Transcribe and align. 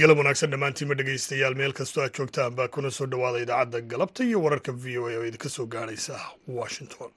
galab 0.00 0.18
wanaagsan 0.22 0.50
dhammaantiinma 0.54 0.96
dhegaystayaal. 1.00 1.56
Meel 1.60 1.74
kastoo 1.80 2.04
aad 2.04 2.14
joogtaan 2.20 2.54
baa 2.60 2.68
kuna 2.76 2.90
soo 2.98 3.06
dhowaada 3.14 3.42
idaacadda 3.46 3.80
galabta 3.94 4.24
iyo 4.28 4.42
wararka 4.46 4.72
v 4.84 4.98
o 4.98 5.06
a 5.10 5.16
oo 5.18 5.24
idinka 5.30 5.48
soo 5.56 5.66
gaadhaysa 5.74 6.14
washington 6.60 7.10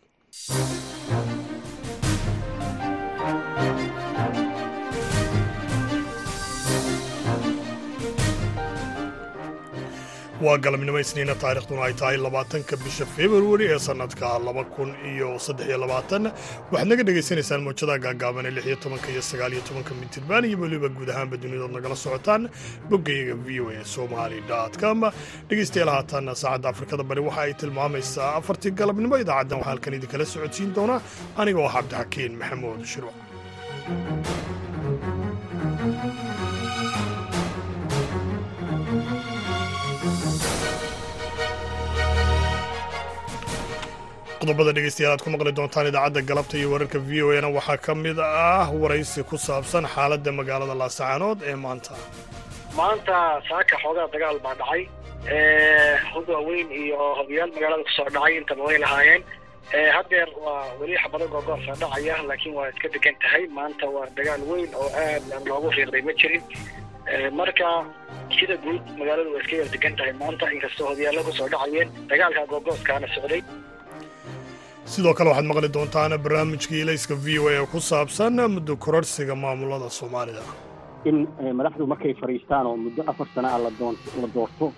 waa 10.45 10.57
galabnimo 10.63 10.99
isniina 11.03 11.35
taarikhduna 11.43 11.81
ay 11.87 11.93
tahay 11.99 12.17
labaatanka 12.25 12.75
bisha 12.83 13.05
februari 13.15 13.65
ee 13.73 13.79
sannadka 13.87 14.27
laba 14.47 14.63
kun 14.75 14.89
iyo 15.11 15.29
saddex 15.45 15.67
iyo 15.69 15.77
labaatan. 15.83 16.23
Waxaad 16.71 16.87
naga 16.91 17.03
dhegaysanaysaan 17.07 17.61
mawjadaha 17.67 17.99
gaagaaban 18.05 18.45
ee 18.49 18.53
lix 18.57 18.65
iyo 18.69 18.77
tobanka 18.83 19.07
iyo 19.13 19.21
sagaal 19.29 19.51
iyo 19.55 19.63
tobanka 19.69 19.91
mitirban 20.01 20.43
iyo 20.49 20.57
weliba 20.63 20.89
guud 20.97 21.09
ahaanba 21.13 21.35
dunidood 21.43 21.71
nagala 21.77 21.95
socotaan 22.05 22.43
boggayaga 22.89 23.35
v 23.45 23.47
o 23.63 23.69
a 23.69 23.85
somali 23.95 24.39
com. 24.81 24.99
Dhegaystayaal 25.49 25.91
haatan 25.95 26.25
saacadda 26.41 26.67
afrikada 26.73 27.03
bari 27.09 27.21
waxa 27.27 27.41
ay 27.45 27.53
tilmaamaysaa 27.61 28.29
afartii 28.39 28.71
galabnimo 28.79 29.15
idaacaddan. 29.23 29.57
Waxaa 29.59 29.69
halkan 29.71 29.93
idinkala 29.97 30.25
socodsiin 30.33 30.69
doona 30.77 30.95
aniga 31.41 31.59
oo 31.63 31.67
ah 31.69 31.73
cabdixakiin 31.77 32.33
maxamuud 32.41 32.81
shirwac 32.91 33.15
qodobada 44.43 44.71
dhegeystayaal 44.75 45.13
aad 45.15 45.23
ku 45.25 45.29
maqli 45.33 45.51
doontaan 45.57 45.87
idaacadda 45.89 46.21
galabta 46.29 46.55
iyo 46.59 46.67
wararka 46.73 46.99
v 47.07 47.11
o 47.23 47.29
na 47.43 47.49
waxaa 47.57 47.77
ka 47.85 47.93
mid 48.05 48.17
ah 48.19 48.67
waraysi 48.81 49.21
ku 49.29 49.35
saabsan 49.47 49.83
xaaladda 49.93 50.31
magaalada 50.39 50.75
laasacaanood 50.81 51.39
ee 51.49 51.55
maanta. 51.65 51.93
Maanta 52.79 53.15
saaka 53.49 53.75
xoogaa 53.83 54.07
dagaal 54.13 54.37
baa 54.45 54.55
dhacay. 54.61 54.81
Hog 56.13 56.27
waaweyn 56.35 56.67
iyo 56.81 56.99
hogayaal 57.19 57.51
magaalada 57.55 57.83
ku 57.87 57.91
soo 57.97 58.09
dhacay 58.15 58.33
intaba 58.39 58.63
way 58.67 58.77
lahaayeen. 58.83 59.23
Haddeer 59.95 60.29
waa 60.45 60.61
weli 60.79 60.95
xabado 61.03 61.25
googoorsa 61.33 61.71
dhacaya 61.83 62.15
laakiin 62.29 62.53
waa 62.57 62.67
iska 62.73 62.87
degan 62.95 63.15
tahay. 63.23 63.43
Maanta 63.57 63.85
waa 63.95 64.07
dagaal 64.17 64.41
weyn 64.51 64.71
oo 64.81 64.89
aad 65.07 65.23
loogu 65.49 65.67
riiqday 65.77 66.01
ma 66.07 66.13
jirin. 66.19 66.43
Marka 67.39 67.67
sida 68.37 68.55
guud 68.63 68.83
magaaladu 68.99 69.29
waa 69.35 69.41
iska 69.43 69.55
yar 69.61 69.69
degan 69.75 69.93
tahay 69.99 70.13
maanta. 70.23 70.45
Inkastoo 70.55 70.87
hogayaalla 70.91 71.21
ku 71.27 71.31
soo 71.39 71.47
dhacayeen 71.53 71.89
dagaalka 72.11 72.41
googooskaana 72.51 73.07
socday 73.15 73.41
sidoo 74.91 75.13
kale 75.17 75.29
waxaad 75.29 75.45
maqli 75.51 75.69
doontaan 75.75 76.13
barnaamijka 76.23 76.75
ilayska 76.83 77.15
v 77.25 77.27
o 77.39 77.47
a 77.47 77.65
ku 77.71 77.79
saabsan 77.79 78.35
muddo 78.55 78.75
kororhsiga 78.77 79.35
maamulada 79.35 79.89
soomaalida. 79.89 80.41
In 81.05 81.27
madaxdu 81.59 81.87
markay 81.87 82.13
fadhiistaan 82.21 82.65
oo 82.67 82.77
muddo 82.77 83.01
afar 83.11 83.27
sana 83.35 83.49
ah 83.55 83.59
la 84.21 84.27
doorto 84.35 84.73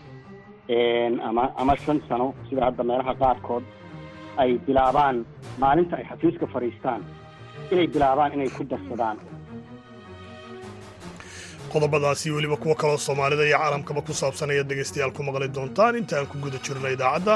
ama 1.27 1.43
ama 1.61 1.75
shan 1.83 2.01
sano 2.09 2.33
sida 2.49 2.61
hadda 2.67 2.83
meelaha 2.83 3.13
qaarkood 3.21 3.63
ay 4.41 4.51
bilaabaan 4.67 5.25
maalinta 5.63 5.95
ay 5.97 6.05
xafiiska 6.09 6.45
fadhiistaan 6.53 7.01
inay 7.71 7.87
bilaabaan 7.87 8.33
inay 8.33 8.49
ku 8.57 8.63
darsadaan 8.71 9.17
qodobadaasi 11.75 12.31
weliba 12.35 12.57
kuwo 12.63 12.75
kaloo 12.81 12.97
soomaalida 13.07 13.43
iyo 13.49 13.57
caalamkaba 13.61 14.01
ku 14.07 14.13
saabsan 14.21 14.49
ayaad 14.53 14.67
dhegaystayaal 14.71 15.11
ku 15.17 15.21
maqli 15.27 15.47
doontaan. 15.57 15.95
Inta 16.01 16.13
aan 16.19 16.27
ku 16.31 16.37
guda 16.45 16.57
jirna 16.65 16.89
idaacadda 16.95 17.33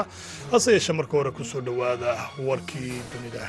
hase 0.52 0.68
yeeshee 0.76 0.96
marka 1.00 1.14
hore 1.18 1.30
ku 1.38 1.44
soo 1.44 1.60
dhowaada 1.66 2.10
warkii 2.48 2.92
dunida. 3.12 3.44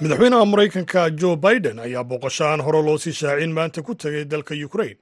Madaxweynaha 0.00 0.44
maraykanka 0.46 1.10
jo 1.20 1.36
biden 1.36 1.78
ayaa 1.78 2.04
booqashahan 2.04 2.60
hore 2.66 2.82
loo 2.86 2.98
sii 2.98 3.12
shaacin 3.20 3.52
maanta 3.52 3.82
ku 3.82 3.94
tegay 3.94 4.24
dalka 4.24 4.54
ukrain 4.66 4.96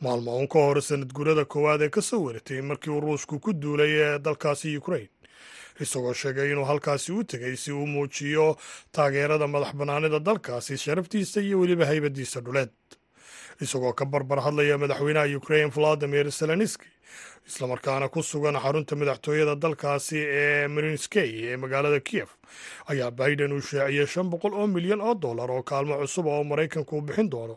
maalmo 0.00 0.36
uun 0.36 0.48
ka 0.48 0.58
hor 0.58 0.80
sanad 0.82 1.12
guurada 1.16 1.44
koowaad 1.44 1.82
ee 1.82 1.88
ka 1.88 2.02
soo 2.02 2.20
waratay 2.26 2.60
markii 2.60 2.90
uu 2.92 3.00
ruushku 3.00 3.40
ku 3.40 3.52
duulay 3.62 3.92
ee 4.06 4.18
dalkaasi 4.18 4.76
ukrain 4.76 5.08
isagoo 5.84 6.12
sheegay 6.22 6.48
inuu 6.52 6.64
halkaasi 6.70 7.12
u 7.12 7.24
tegay 7.24 7.56
si 7.56 7.72
uu 7.72 7.86
muujiyo 7.86 8.56
taageerada 8.92 9.46
madax 9.46 9.72
bannaanida 9.80 10.18
dalkaasi 10.28 10.78
sharaftiisa 10.84 11.40
iyo 11.40 11.60
weliba 11.60 11.86
haybadiisa 11.86 12.40
dhuleed. 12.40 12.70
Isagoo 13.60 13.92
ka 13.92 14.04
barbar 14.04 14.40
hadlaya 14.46 14.78
madaxweynaha 14.78 15.36
ukrain 15.38 15.70
valadimir 15.70 16.30
zelenski 16.30 16.88
islamarkaana 17.48 18.08
ku 18.08 18.22
sugan 18.22 18.54
xarunta 18.62 18.94
madaxtooyada 18.96 19.54
dalkaasi 19.62 20.18
ee 20.42 20.68
marinskey 20.74 21.30
ee 21.50 21.56
magaalada 21.62 22.00
kiyef 22.00 22.30
ayaa 22.90 23.10
biden 23.10 23.52
uu 23.52 23.60
shaaciyey 23.60 24.06
shan 24.06 24.30
boqol 24.32 24.54
oo 24.54 24.66
milyan 24.66 25.00
oo 25.00 25.14
dollar 25.14 25.50
oo 25.50 25.62
kaalmo 25.62 25.98
cusub 26.00 26.26
oo 26.26 26.44
maraykanku 26.44 26.96
uu 26.96 27.00
bixin 27.06 27.30
doono 27.30 27.56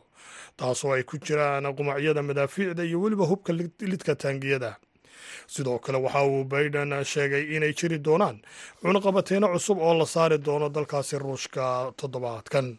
taasoo 0.58 0.92
ay 0.98 1.04
ku 1.04 1.18
jiraan 1.26 1.70
qumacyada 1.78 2.22
madaafiicda 2.30 2.84
iyo 2.84 2.98
weliba 3.02 3.26
hubka 3.32 3.54
lidka 3.92 4.16
taangiyada 4.16 4.72
sidoo 5.48 5.80
kale 5.80 5.98
waxa 6.06 6.22
uu 6.24 6.44
biden 6.44 6.92
sheegay 7.14 7.44
inay 7.56 7.74
jiri 7.80 7.98
doonaan 8.08 8.38
cunaqabateyno 8.82 9.48
cusub 9.54 9.78
oo 9.88 9.94
la 10.00 10.06
saari 10.06 10.38
doono 10.48 10.70
dalkaasi 10.70 11.16
ruushka 11.20 11.92
toddobaadkan. 12.00 12.78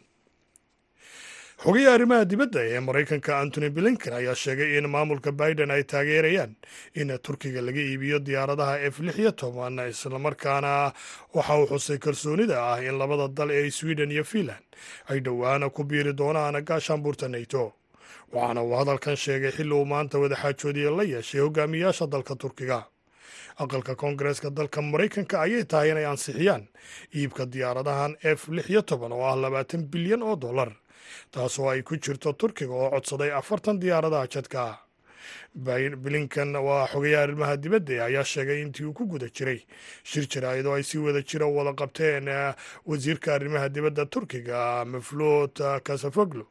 Xogayaha 1.63 1.93
arrimaha 1.97 2.25
dibadda 2.29 2.61
ee 2.69 2.79
maraykanka 2.87 3.31
antony 3.41 3.69
blinken 3.73 4.13
ayaa 4.13 4.35
sheegay 4.43 4.77
in 4.77 4.85
maamulka 4.93 5.31
biden 5.31 5.71
ay 5.71 5.83
taageerayaan 5.83 6.53
in 6.93 7.09
turkiga 7.25 7.61
laga 7.65 7.81
iibiyo 7.81 8.19
diyaaradaha 8.27 8.75
f 8.93 8.99
lix 9.05 9.17
iyo 9.17 9.31
toban 9.31 9.79
islamarkaana 9.89 10.93
waxa 11.33 11.53
uu 11.59 11.65
xusay 11.71 11.97
kalsoonida 11.97 12.57
ah 12.73 12.77
in 12.87 12.95
labada 13.01 13.27
dal 13.37 13.49
ee 13.51 13.71
sweden 13.71 14.11
iyo 14.11 14.23
finland 14.23 14.65
ay 15.09 15.19
dhowaana 15.25 15.69
ku 15.73 15.81
biiri 15.83 16.13
doonaan 16.13 16.61
gaashaanbuurta 16.69 17.25
nato 17.27 17.73
waxaana 18.33 18.61
uu 18.63 18.75
hadalkan 18.79 19.15
sheegay 19.23 19.51
xilli 19.51 19.73
uu 19.73 19.85
maanta 19.85 20.19
wadaxaajoodiya 20.19 20.91
la 20.97 21.03
yeeshay 21.03 21.41
hogaamiyaasha 21.41 22.07
dalka 22.13 22.35
turkiga. 22.35 22.79
Aqalka 23.63 23.95
koongareeska 23.95 24.49
dalka 24.57 24.81
maraykanka 24.81 25.41
ayay 25.41 25.63
tahay 25.65 25.89
inay 25.91 26.05
ansixiyaan 26.05 26.63
iibka 27.15 27.45
diyaaradahan 27.53 28.13
f 28.37 28.47
lix 28.55 28.69
iyo 28.69 28.81
oo 29.17 29.25
ah 29.25 29.35
labaatan 29.43 29.83
bilyan 29.91 30.21
oo 30.23 30.35
dollar 30.35 30.71
taasoo 31.31 31.69
ay 31.69 31.81
ku 31.81 31.95
jirto 31.97 32.33
turkiga 32.33 32.73
oo 32.73 32.89
codsaday 32.93 33.31
afartan 33.39 33.79
diyaaradaha 33.81 34.27
jadka 34.33 34.59
blinkan 35.55 36.55
waa 36.55 36.87
xogayaha 36.87 37.23
arrimaha 37.23 37.57
dibadda 37.57 38.05
ayaa 38.05 38.23
sheegay 38.23 38.61
intii 38.61 38.85
uu 38.85 38.93
ku 38.93 39.05
guda 39.05 39.27
jiray. 39.29 39.61
Shir 40.03 40.27
jaraa'id 40.27 40.65
ay 40.67 40.83
si 40.83 40.97
wada 40.97 41.21
jira 41.21 41.45
wada 41.47 41.73
qabteen 41.73 42.27
wasiirka 42.85 43.33
arrimaha 43.35 43.69
dibadda 43.69 44.05
turkiga 44.05 44.85
mafluut 44.85 45.57
kasafoglu 45.83 46.45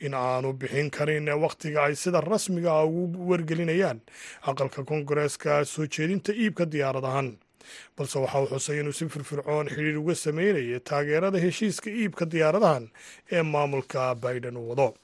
in 0.00 0.14
aanu 0.14 0.52
bixin 0.52 0.90
karin 0.90 1.28
wakhtiga 1.28 1.84
ay 1.84 1.94
sida 1.94 2.20
rasmiga 2.20 2.82
ugu 2.84 3.28
wargelinayaan 3.30 4.00
aqalka 4.42 4.84
koongareeska 4.84 5.64
soo 5.64 5.86
jeedinta 5.86 6.32
iibka 6.32 6.64
diyaaradahan 6.66 7.36
balse 7.96 8.16
waxa 8.18 8.40
uu 8.40 8.48
xusay 8.48 8.80
inuu 8.80 8.92
si 8.96 9.04
firfircoon 9.12 9.68
xidhiir 9.68 9.98
uga 10.00 10.14
sameynaya 10.14 10.80
taageerada 10.80 11.38
heshiiska 11.38 11.90
iibka 11.90 12.24
diyaaradahan 12.24 12.88
ee 13.32 13.42
maamulka 13.42 14.14
biden 14.14 14.56
uu 14.56 14.68
wado 14.72 14.94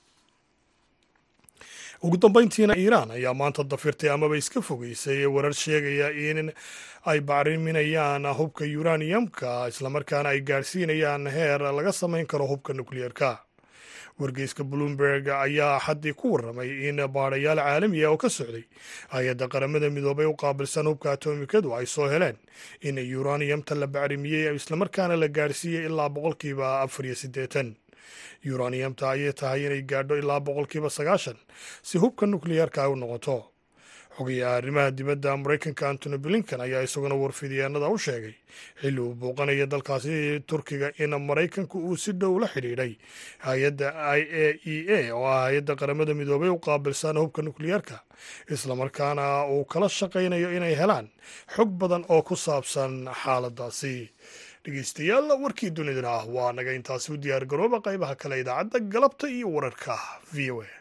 ugu 2.02 2.16
dambeyntiina 2.16 2.74
iiraan 2.76 3.10
ayaa 3.10 3.34
maanta 3.34 3.64
dafirtay 3.64 4.10
amaba 4.10 4.36
iska 4.36 4.60
fogeysay 4.62 5.26
warar 5.26 5.52
sheegaya 5.54 6.10
in 6.12 6.52
ay 7.06 7.20
bacriminayaan 7.20 8.26
hubka 8.38 8.64
yuraniyamka 8.64 9.68
islamarkaana 9.68 10.28
ay 10.28 10.40
gaadhsiinayaan 10.40 11.26
heer 11.36 11.60
laga 11.60 11.92
samayn 11.92 12.26
karo 12.26 12.46
hubka 12.46 12.72
nukliyeerka 12.72 13.38
wargeyska 14.20 14.64
bloomberg 14.64 15.28
ayaa 15.28 15.80
xaddii 15.86 16.12
ku 16.14 16.32
warramay 16.34 16.70
in 16.88 16.96
baadhayaal 17.16 17.58
caalami 17.58 18.04
ah 18.04 18.10
oo 18.12 18.16
ka 18.16 18.28
socday 18.30 18.64
hay'adda 19.14 19.48
qaramada 19.48 19.90
midoobay 19.90 20.26
u 20.26 20.34
qaabilsan 20.36 20.86
hubka 20.86 21.12
atomikadu 21.12 21.74
ay 21.74 21.86
soo 21.86 22.06
heleen 22.12 22.36
in 22.80 22.98
yuraniyamta 22.98 23.74
la 23.74 23.86
bacrimiyey 23.86 24.54
islamarkaana 24.54 25.16
la 25.16 25.28
gaadhsiiyey 25.28 25.86
ilaa 25.90 26.08
boqolkiiba 26.08 26.80
afar 26.86 27.06
iyo 27.06 27.14
yuraniyamta 28.44 29.10
ayay 29.10 29.32
tahay 29.32 29.66
inay 29.66 29.82
gaadho 29.82 30.16
ilaa 30.18 30.40
boqolkiiba 30.40 30.90
sagaashan 30.90 31.36
si 31.82 31.98
hubka 31.98 32.26
nukliyeerka 32.26 32.82
ay 32.84 32.90
u 32.92 32.96
noqoto. 32.96 33.50
Xogayaha 34.14 34.56
arrimaha 34.62 34.90
dibadda 34.94 35.34
maraykanka 35.36 35.88
antony 35.90 36.18
blinkan 36.22 36.60
ayaa 36.62 36.86
isaguna 36.86 37.14
warfidyaanada 37.18 37.88
u 37.90 37.98
sheegay 37.98 38.34
xilli 38.80 39.00
uu 39.02 39.14
booqanaya 39.18 39.66
dalkaasi 39.66 40.38
turkiga 40.46 40.92
in 41.02 41.10
maraykanku 41.18 41.78
uu 41.82 41.96
si 41.96 42.12
dhow 42.14 42.38
la 42.38 42.46
xidhiidhay. 42.46 42.92
Hay'adda 43.42 43.90
i 44.14 44.22
a 44.44 44.46
e 44.70 45.10
a 45.10 45.14
oo 45.18 45.26
ah 45.26 45.50
hay'adda 45.50 45.74
qaramada 45.74 46.14
midoobay 46.14 46.46
u 46.48 46.58
qaabilsan 46.62 47.18
hubka 47.18 47.42
nukliyeerka 47.42 47.96
islamarkaana 48.54 49.50
uu 49.50 49.64
kala 49.64 49.88
shaqaynayo 49.98 50.48
inay 50.56 50.74
helaan 50.78 51.10
xog 51.56 51.70
badan 51.80 52.04
oo 52.08 52.22
ku 52.22 52.36
saabsan 52.38 53.10
xaaladaasi 53.22 54.13
dhegeystayaal 54.66 55.28
warkii 55.44 55.70
dunidana 55.78 56.10
ah 56.18 56.24
waa 56.36 56.50
naga 56.58 56.76
intaasi 56.78 57.12
u 57.14 57.20
diyaargarooba 57.26 57.82
qaybaha 57.88 58.20
kale 58.24 58.40
idaacadda 58.44 58.84
galabta 58.96 59.32
iyo 59.38 59.48
wararka 59.56 59.98
v 60.34 60.50
o 60.56 60.62
a. 60.68 60.72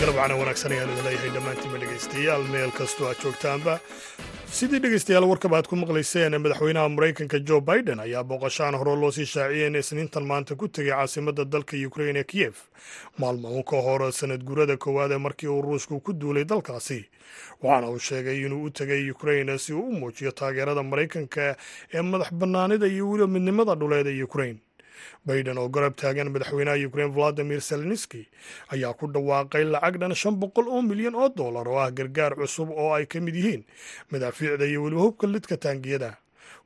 Galabcana 0.00 0.34
wanaagsan 0.40 0.72
ayaan 0.74 0.90
idin 0.94 1.04
leeyahay 1.06 1.30
dhammaantiinba 1.36 1.78
dhegeystayaal 1.82 2.44
meel 2.54 2.72
kastoo 2.78 3.06
aad 3.10 3.20
joogtaanba 3.24 3.74
sidii 4.50 4.78
dhegaystayaal 4.78 5.24
warkaba 5.28 5.56
aad 5.58 5.66
ku 5.68 5.76
maqlayseen 5.76 6.36
madaxweynaha 6.38 6.88
maraykanka 6.88 7.38
jo 7.48 7.60
biden 7.60 8.00
ayaa 8.00 8.22
booqashaan 8.24 8.74
hore 8.78 8.94
loo 8.96 9.10
sii 9.10 9.26
shaaciyey 9.26 9.66
in 9.66 9.74
isniintan 9.76 10.24
maanta 10.26 10.54
ku 10.56 10.68
tegay 10.68 10.92
caasimadda 10.94 11.44
dalka 11.44 11.76
ukrain 11.86 12.16
ee 12.16 12.24
kiyef 12.24 12.56
maalmo 13.18 13.48
uun 13.50 13.62
ka 13.64 13.76
hor 13.82 14.12
sanad 14.12 14.44
guurada 14.44 14.76
ee 15.14 15.18
markii 15.18 15.48
uu 15.48 15.62
ruushku 15.62 16.00
ku 16.00 16.12
duulay 16.12 16.44
dalkaasi 16.44 17.04
waxaana 17.62 17.90
uu 17.90 17.98
sheegay 17.98 18.38
inuu 18.46 18.64
u 18.64 18.70
tegay 18.70 19.10
ukrain 19.10 19.58
si 19.58 19.72
uu 19.72 19.88
u 19.88 19.92
muujiyo 19.92 20.30
taageerada 20.32 20.82
maraykanka 20.82 21.56
ee 21.94 22.02
madax 22.02 22.32
bannaanida 22.32 22.86
iyo 22.86 23.10
weliba 23.10 23.26
midnimada 23.28 23.74
dhuleed 23.74 24.06
ee 24.06 24.22
ukrain 24.22 24.58
baiden 25.26 25.58
oo 25.58 25.68
garab 25.68 25.94
taagan 25.96 26.28
madaxweynaha 26.34 26.76
ukrain 26.88 27.12
valadimir 27.16 27.60
zelenski 27.60 28.22
ayaa 28.74 28.92
ku 28.98 29.06
dhawaaqay 29.14 29.64
lacag 29.74 29.96
dhan 30.02 30.14
shan 30.14 30.34
boqol 30.42 30.68
oo 30.68 30.82
milyan 30.82 31.14
oo 31.14 31.28
dollar 31.28 31.68
oo 31.68 31.78
ah 31.84 31.90
gargaar 31.90 32.34
cusub 32.40 32.70
oo 32.70 32.90
ay 32.98 33.06
ka 33.06 33.20
mid 33.20 33.34
yihiin 33.34 33.64
madaafiicda 34.10 34.64
iyo 34.66 34.82
weliba 34.84 35.02
hubka 35.06 35.26
lidka 35.26 35.56
taangiyada. 35.56 36.10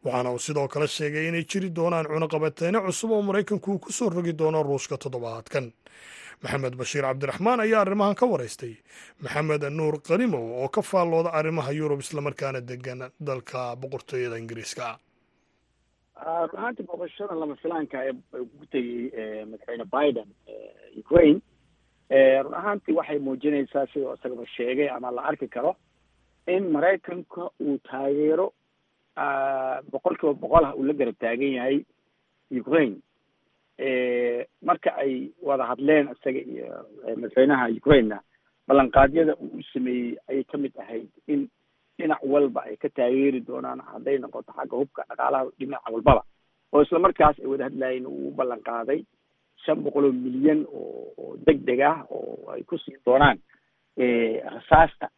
Waxaana 0.04 0.30
uu 0.30 0.38
sidoo 0.38 0.68
kale 0.68 0.86
sheegay 0.86 1.28
inay 1.28 1.44
jiri 1.50 1.70
doonaan 1.74 2.06
cunaqabateyne 2.06 2.78
cusub 2.86 3.10
oo 3.10 3.22
maraykanku 3.22 3.68
uu 3.72 3.78
ku 3.78 3.92
soo 3.92 4.08
rogi 4.10 4.32
doono 4.32 4.62
ruushka 4.62 4.94
toddobaadkan. 5.02 5.72
Maxamed 6.42 6.74
bashiir 6.78 7.02
cabdiraxmaan 7.02 7.60
ayaa 7.66 7.80
arrimahan 7.82 8.14
ka 8.14 8.26
waraystay 8.30 8.74
maxamed 9.22 9.62
nuur 9.74 9.98
qarimow 10.08 10.62
oo 10.62 10.68
ka 10.70 10.82
faallooda 10.82 11.34
arrimaha 11.34 11.72
yurub 11.74 11.98
islamarkaana 12.00 12.60
degan 12.62 13.10
dalka 13.18 13.74
boqortooyada 13.74 14.38
ingiriiska 14.38 14.98
run 16.26 16.50
ahaantii 16.58 16.86
booqashada 16.88 17.34
lama 17.34 17.56
filaanka 17.62 17.98
ee 18.08 18.12
ku 18.32 18.66
tegey 18.72 19.44
madaxweyne 19.50 19.84
biden 19.94 20.28
ukraine 21.02 21.40
run 22.44 22.54
ahaantii 22.60 22.96
waxay 22.98 23.18
muujinaysaa 23.18 23.86
sidoo 23.92 24.14
isagaba 24.14 24.46
sheegay 24.46 24.88
ama 24.96 25.10
la 25.10 25.22
arki 25.30 25.48
karo 25.48 25.76
in 26.46 26.70
maraykanka 26.74 27.50
uu 27.60 27.78
taageero 27.90 28.52
boqol 29.92 30.16
kiiba 30.20 30.34
boqol 30.42 30.64
ah 30.64 30.74
uu 30.76 30.84
la 30.88 30.92
garab 30.92 31.16
taagan 31.18 31.52
yahay 31.58 31.78
ukraine. 32.60 32.96
Marka 34.62 34.90
ay 34.96 35.30
wada 35.42 35.64
hadleen 35.70 36.08
isaga 36.14 36.40
iyo 36.52 36.68
madaxweynaha 37.16 37.68
ukrainena 37.78 38.18
ballanqaadyada 38.68 39.36
uu 39.36 39.50
u 39.58 39.62
sameeyey 39.72 40.16
ayay 40.28 40.44
ka 40.44 40.58
mid 40.58 40.72
ahayd 40.82 41.08
in 41.26 41.48
dhinac 41.98 42.22
walba 42.22 42.60
ay 42.68 42.76
ka 42.76 42.88
taageeri 42.88 43.40
doonaan 43.46 43.80
hadday 43.92 44.18
noqoto 44.18 44.52
xagga 44.52 44.76
hubka 44.76 45.02
dhaqaalaha 45.08 45.50
dhinaca 45.58 45.92
walbaba. 45.92 46.22
Oo 46.72 46.82
isla 46.82 46.98
markaas 46.98 47.36
ay 47.40 47.46
wada 47.46 47.64
hadlaayeen 47.68 48.06
uu 48.06 48.30
ballan 48.38 48.60
qaaday 48.68 49.00
shan 49.64 49.82
boqol 49.84 50.04
oo 50.08 50.12
milyan 50.12 50.60
oo 50.68 51.12
oo 51.18 51.36
deg 51.46 51.64
deg 51.68 51.80
ah 51.80 52.04
oo 52.10 52.50
ay 52.54 52.62
ku 52.62 52.78
siin 52.78 52.98
doonaan 53.06 53.38
rasaasta 54.54 55.08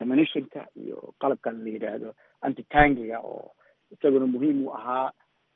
ammunitionka 0.00 0.66
iyo 0.76 1.14
qalabkan 1.20 1.64
la 1.64 1.70
yidhaahdo 1.70 2.10
antitangiga 2.46 3.18
oo 3.20 3.52
isaguna 3.92 4.26
muhiim 4.26 4.66
u 4.66 4.70
ahaa 4.74 5.10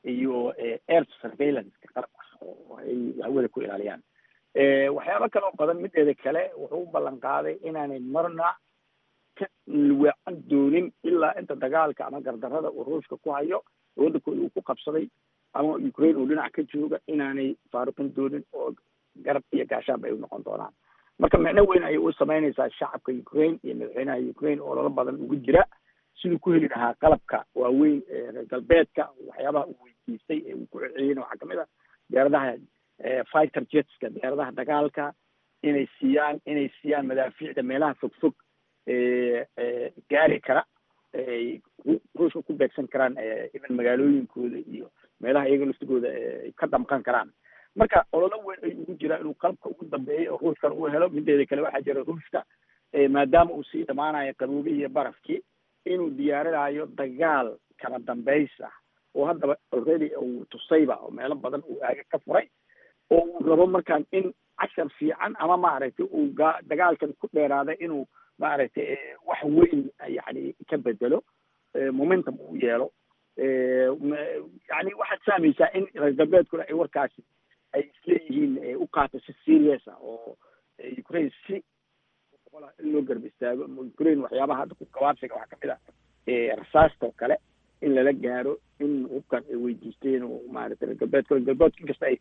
iyo 0.05 0.53
air 0.89 1.05
surveillance 1.21 1.75
qalab 1.95 2.11
ah 2.23 2.31
oo 2.43 2.77
ay 2.81 3.15
hawada 3.23 3.49
ku 3.49 3.61
ilaaliyaan. 3.63 4.03
Waxyaabo 4.97 5.29
kale 5.33 5.45
oo 5.47 5.57
badan 5.59 5.81
mideeda 5.83 6.15
kale 6.15 6.43
wuxuu 6.61 6.83
u 6.83 6.91
ballan 6.93 7.21
qaaday 7.21 7.55
inaanay 7.69 8.01
marna 8.01 8.57
ka 9.39 9.47
weecan 10.03 10.37
doonin 10.51 10.93
ilaa 11.03 11.33
inta 11.41 11.55
dagaalka 11.65 12.07
ama 12.07 12.21
gardarada 12.21 12.71
uu 12.71 12.85
ruushka 12.85 13.17
ku 13.17 13.31
hayo 13.37 13.63
waddankooda 13.97 14.41
uu 14.43 14.51
ku 14.55 14.63
qabsaday 14.71 15.07
ama 15.53 15.75
ukraine 15.91 16.19
uu 16.19 16.27
dhinac 16.31 16.53
ka 16.57 16.63
jooga 16.73 16.99
inaanay 17.07 17.55
faaruqin 17.73 18.13
doonin 18.17 18.45
oo 18.53 18.73
garab 19.27 19.43
iyo 19.53 19.65
gaashaan 19.67 20.01
bay 20.01 20.13
u 20.13 20.19
noqon 20.19 20.45
doonaan. 20.45 20.73
Marka 21.19 21.39
micno 21.39 21.65
weyn 21.67 21.83
ayay 21.85 21.99
u 21.99 22.13
samaynaysaa 22.13 22.69
shacabka 22.79 23.13
ukraine 23.13 23.59
iyo 23.65 23.75
madaxweynaha 23.75 24.19
ukraine 24.35 24.61
oo 24.63 24.75
lala 24.75 24.89
badan 24.99 25.17
ugu 25.25 25.37
jira. 25.47 25.65
Siduu 26.21 26.39
ku 26.39 26.51
heli 26.53 26.69
lahaa 26.69 26.95
qalabka 27.03 27.45
waaweyn 27.55 28.03
ee 28.09 28.45
galbeedka 28.51 29.09
waxyaabaha 29.29 29.67
uu 29.67 29.79
weydiistay 29.85 30.39
ee 30.47 30.55
uu 30.55 30.67
ku 30.71 30.79
celceliyena 30.83 31.23
waxaa 31.23 31.39
ka 31.43 31.47
mid 31.51 31.59
ah 31.65 31.69
diyaaradaha 32.11 32.55
fighter 33.33 33.65
jetska 33.73 34.11
diyaaradaha 34.15 34.53
dagaalka 34.61 35.13
inay 35.63 35.87
siiyaan 35.99 36.41
inay 36.47 36.69
siiyaan 36.81 37.07
madaafiicda 37.11 37.63
meelaha 37.63 37.95
fogfog 38.03 38.35
gaari 40.11 40.41
kara 40.41 40.63
ruushka 42.19 42.43
ku 42.47 42.53
beegsan 42.61 42.89
karaan 42.89 43.17
even 43.55 43.77
magaalooyinkooda 43.77 44.59
iyo 44.75 44.91
meelaha 45.21 45.49
iyaga 45.49 45.67
laftigooda 45.67 46.09
ay 46.09 46.53
ka 46.57 46.67
damqan 46.67 47.03
karaan. 47.03 47.31
Marka 47.77 48.05
ololo 48.13 48.39
weyn 48.47 48.61
ay 48.65 48.75
ugu 48.83 48.95
jiraa 49.01 49.19
inuu 49.21 49.35
qalabka 49.35 49.69
ugu 49.71 49.85
dambeeyay 49.91 50.29
oo 50.29 50.39
ruushkan 50.43 50.73
uu 50.73 50.87
helo 50.93 51.09
mideeda 51.09 51.47
kale 51.47 51.63
waxaa 51.63 51.81
jira 51.87 52.03
ruushka 52.05 52.45
maadaama 53.11 53.53
uu 53.55 53.65
sii 53.71 53.85
dhamaanayo 53.85 54.35
qaboobihii 54.39 54.79
iyo 54.79 54.89
barafkii 54.89 55.41
inuu 55.85 56.11
diyaarinayo 56.11 56.87
dagaal 56.87 57.57
kala 57.79 57.99
dambays 57.99 58.51
oo 59.15 59.25
haddaba 59.27 59.57
already 59.73 60.11
uu 60.17 60.45
tusayba 60.51 60.97
oo 61.03 61.11
meelo 61.11 61.35
badan 61.35 61.63
uu 61.69 61.79
aaga 61.83 62.05
ka 62.11 62.19
furay 62.19 62.49
oo 63.11 63.21
uu 63.21 63.47
rabo 63.51 63.67
markaan 63.67 64.05
in 64.13 64.33
cashar 64.61 64.89
fiican 64.99 65.35
ama 65.39 65.57
maaragtay 65.57 66.07
uu 66.07 66.33
ga 66.35 66.59
dagaalkan 66.63 67.13
ku 67.21 67.29
dheeraaday 67.33 67.77
inuu 67.81 68.07
maaragtay 68.39 68.97
wax 69.27 69.43
weyn 69.45 69.91
yani 70.17 70.55
ka 70.71 70.77
bedelo 70.79 71.23
momentum 71.93 72.35
uu 72.41 72.57
yeelo. 72.57 72.91
Yani 74.71 74.91
waxaad 75.01 75.21
fahmaysaa 75.27 75.71
in 75.75 75.87
reer 75.95 76.13
galbeedkuna 76.19 76.65
ay 76.69 76.75
warkaasi 76.75 77.23
ay 77.75 77.83
isleeyihiin 77.91 78.77
u 78.77 78.87
qaato 78.87 79.21
si 79.27 79.33
serious 79.45 79.89
ah 79.89 79.99
oo 80.01 80.37
ukraine 80.99 81.31
si 81.47 81.63
in 82.83 82.93
loo 82.93 83.03
garba 83.03 83.27
istaago 83.27 83.65
ukraine 83.65 84.23
waxyaabaha 84.23 84.61
hadda 84.61 84.75
ku 84.75 84.87
gabaabsiga 84.95 85.35
waxaa 85.35 85.57
ka 85.61 85.67
mid 85.67 85.71
ah 85.71 86.57
rasaastoo 86.61 87.13
kale 87.17 87.37
in 87.83 87.95
lala 87.95 88.13
gaaro 88.13 88.57
in 88.81 89.07
hubkan 89.13 89.45
ay 89.51 89.57
weydiisteen 89.65 90.23
oo 90.23 90.41
maaragtay 90.53 90.87
reer 90.89 90.99
galbeedka 90.99 91.35
reer 91.35 91.45
galbeedka 91.47 91.81
inkasta 91.83 92.07
ay 92.07 92.17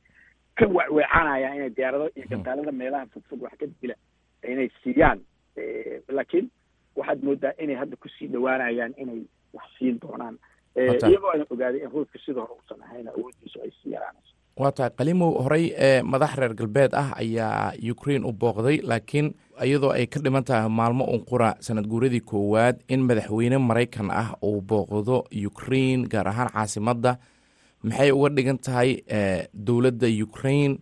ka 0.57 0.65
weecweecanayaan 0.67 1.55
inay 1.57 1.69
diyaarado 1.69 2.09
iyo 2.15 2.27
gantaalada 2.29 2.71
meelaha 2.71 3.05
fogfog 3.13 3.41
wax 3.41 3.57
ka 3.59 3.65
dila 3.81 3.95
inay 4.53 4.69
siiyaan 4.83 5.19
laakiin 6.17 6.49
waxaad 6.95 7.19
moodaa 7.23 7.53
inay 7.63 7.75
hadda 7.75 7.95
ku 7.95 8.09
sii 8.19 8.27
dhawaanayaan 8.27 8.93
inay 8.97 9.21
wax 9.53 9.65
siin 9.79 9.99
doonaan. 10.01 10.37
Iyagoo 10.77 11.31
ana 11.33 11.45
ogaaday 11.49 11.81
in 11.83 11.89
ruushka 11.91 12.19
sida 12.25 12.41
hore 12.41 12.53
uusan 12.57 12.81
ahayn 12.85 13.07
awoodiisu 13.07 13.61
ay 13.63 13.71
sii 13.81 13.91
yaraanayso. 13.91 14.33
Waa 14.57 14.71
tahay 14.71 14.89
qalimow 14.97 15.31
horey 15.43 15.73
ee 15.77 16.01
madax 16.01 16.35
reer 16.35 16.53
galbeed 16.53 16.93
ah 16.93 17.13
ayaa 17.21 17.73
ukraine 17.91 18.25
u 18.25 18.31
booqday 18.33 18.77
laakiin 18.83 19.33
iyadoo 19.65 19.91
ay 19.91 20.05
ka 20.07 20.19
dhiman 20.19 20.43
tahay 20.43 20.69
maalmo 20.69 21.05
un 21.05 21.21
qura 21.29 21.55
sanad 21.59 21.87
guuradii 21.87 22.21
koowaad 22.21 22.81
in 22.89 23.01
madaxweyne 23.09 23.57
maraykan 23.57 24.09
ah 24.11 24.33
uu 24.43 24.61
booqdo 24.61 25.23
ukraine 25.49 26.07
gaar 26.09 26.27
ahaan 26.27 26.49
caasimadda 26.53 27.17
maxay 27.83 28.11
uga 28.11 28.29
dhigan 28.29 28.57
tahay 28.57 28.89
dowladda 29.53 30.07
ukraine? 30.27 30.77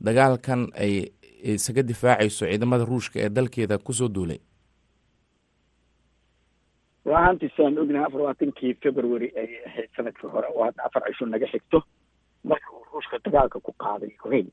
Dagaalkan 0.00 0.70
ay 0.78 1.10
isaga 1.42 1.82
difaacayso 1.82 2.46
ciidamada 2.46 2.84
ruushka 2.84 3.20
ee 3.20 3.28
dalkeeda 3.28 3.78
ku 3.78 3.92
soo 3.92 4.08
duulay? 4.08 4.38
Ruahaantii 7.06 7.48
sidaan 7.56 7.78
ognahay 7.78 8.06
afar 8.06 8.20
labaatankii 8.20 8.74
february 8.82 9.28
ay 9.42 9.48
ahayd 9.66 9.90
sannadkii 9.96 10.28
hore. 10.34 10.48
Oo 10.54 10.64
hadda 10.64 10.84
afar 10.84 11.02
cisho 11.08 11.26
naga 11.26 11.46
xigto 11.52 11.82
marka 12.44 12.68
uu 12.72 12.84
ruushka 12.92 13.18
dagaalka 13.24 13.60
ku 13.60 13.72
qaaday 13.72 14.10
ukraine 14.18 14.50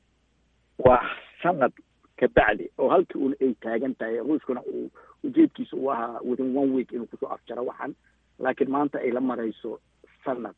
waa 0.78 1.02
sanad 1.42 1.72
kabacdi 2.16 2.70
oo 2.78 2.88
halkii 2.88 3.18
un 3.26 3.34
ay 3.40 3.54
taagan 3.60 3.94
tahay 3.94 4.18
ruushkuna 4.18 4.62
uu 4.62 4.90
ujeedkiisa 5.24 5.76
uu 5.76 5.90
ahaa 5.92 6.20
within 6.24 6.56
one 6.56 6.72
week 6.76 6.92
inuu 6.92 7.06
ku 7.06 7.16
soo 7.20 7.28
afjaro 7.28 7.64
waxan 7.64 7.94
laakiin 8.38 8.70
maanta 8.70 8.98
ay 8.98 9.10
la 9.10 9.20
marayso 9.20 9.80
sanad. 10.24 10.56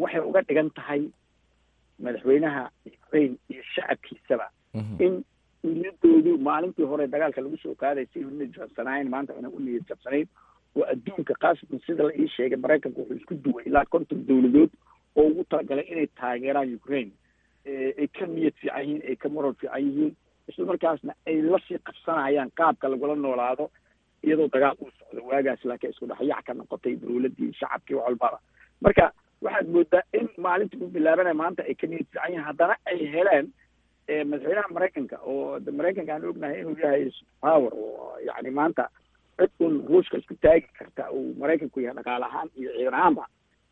Waxay 0.00 0.20
uga 0.20 0.42
dhigan 0.42 0.70
tahay 0.70 1.02
madaxweynaha 1.98 2.70
ukraine 2.86 3.36
iyo 3.48 3.62
shacabkiisaba 3.74 4.50
in 4.74 5.24
niyadoodu 5.64 6.38
maalintii 6.38 6.84
hore 6.90 7.06
dagaalka 7.14 7.40
lagu 7.40 7.56
soo 7.62 7.74
qaaday 7.74 8.06
si 8.12 8.24
u 8.24 8.30
niyad 8.30 8.52
jabsanayn 8.58 9.08
maanta 9.14 9.34
inay 9.38 9.52
u 9.56 9.60
niyad 9.60 9.84
jabsanayn. 9.88 10.28
Oo 10.76 10.84
adduunka 10.92 11.34
kaasatan 11.42 11.80
sida 11.86 12.04
la 12.08 12.12
ii 12.14 12.28
sheegay 12.36 12.58
maraykanka 12.64 13.00
wuxuu 13.00 13.16
isku 13.20 13.34
duway 13.44 13.64
ilaa 13.66 13.84
konton 13.84 14.26
dowladood 14.28 14.70
oo 15.16 15.26
ugu 15.30 15.44
talagalay 15.50 15.86
inay 15.92 16.06
taageeraan 16.06 16.74
ukraine. 16.74 17.10
Ay 18.00 18.06
ka 18.18 18.26
niyad 18.26 18.54
fiican 18.60 18.82
yihiin 18.86 19.02
ay 19.08 19.16
ka 19.16 19.28
moral 19.28 19.54
fiican 19.60 19.82
yihiin. 19.86 20.14
Isla 20.48 20.64
markaasna 20.70 21.12
ay 21.26 21.42
la 21.42 21.58
sii 21.68 21.78
qabsanayaan 21.88 22.50
qaabka 22.60 22.88
lagula 22.88 23.14
noolaado 23.16 23.70
iyadoo 24.22 24.48
dagaal 24.54 24.76
uu 24.80 24.90
socdo 24.98 25.26
waagaas 25.30 25.64
laakiin 25.64 25.90
isku 25.92 26.06
dhexyaac 26.06 26.44
ka 26.46 26.54
noqotay 26.54 26.94
dowladdii 27.02 27.52
shacabkii 27.60 27.94
wax 27.98 28.06
walbaba. 28.06 28.38
Marka 28.80 29.12
waxaad 29.42 29.68
moodaa 29.74 30.02
in 30.18 30.28
maalintii 30.38 30.80
u 30.84 30.88
bilaabanaya 30.94 31.34
maanta 31.42 31.62
ay 31.68 31.74
ka 31.74 31.86
niyad 31.86 32.06
fiican 32.06 32.30
yihiin. 32.32 32.44
Haddana 32.48 32.76
ay 32.86 32.98
heleen 33.14 33.46
madaxweynaha 34.30 34.68
maraykanka 34.76 35.16
oo 35.32 35.60
maraykanka 35.78 36.12
aan 36.14 36.24
ognahay 36.30 36.60
inuu 36.60 36.76
yahay 36.82 37.10
power. 37.40 37.72
oo 37.74 38.18
yani 38.28 38.50
maanta 38.50 38.84
cid 39.38 39.50
un 39.66 39.74
ruushka 39.88 40.18
isku 40.18 40.34
taagi 40.44 40.66
karta 40.78 41.10
uu 41.12 41.34
maraykanku 41.42 41.80
yahay 41.80 41.96
dhaqaale 41.98 42.24
ahaan 42.30 42.48
iyo 42.60 42.70
ciidan 42.76 42.94
ahaanba 42.94 43.24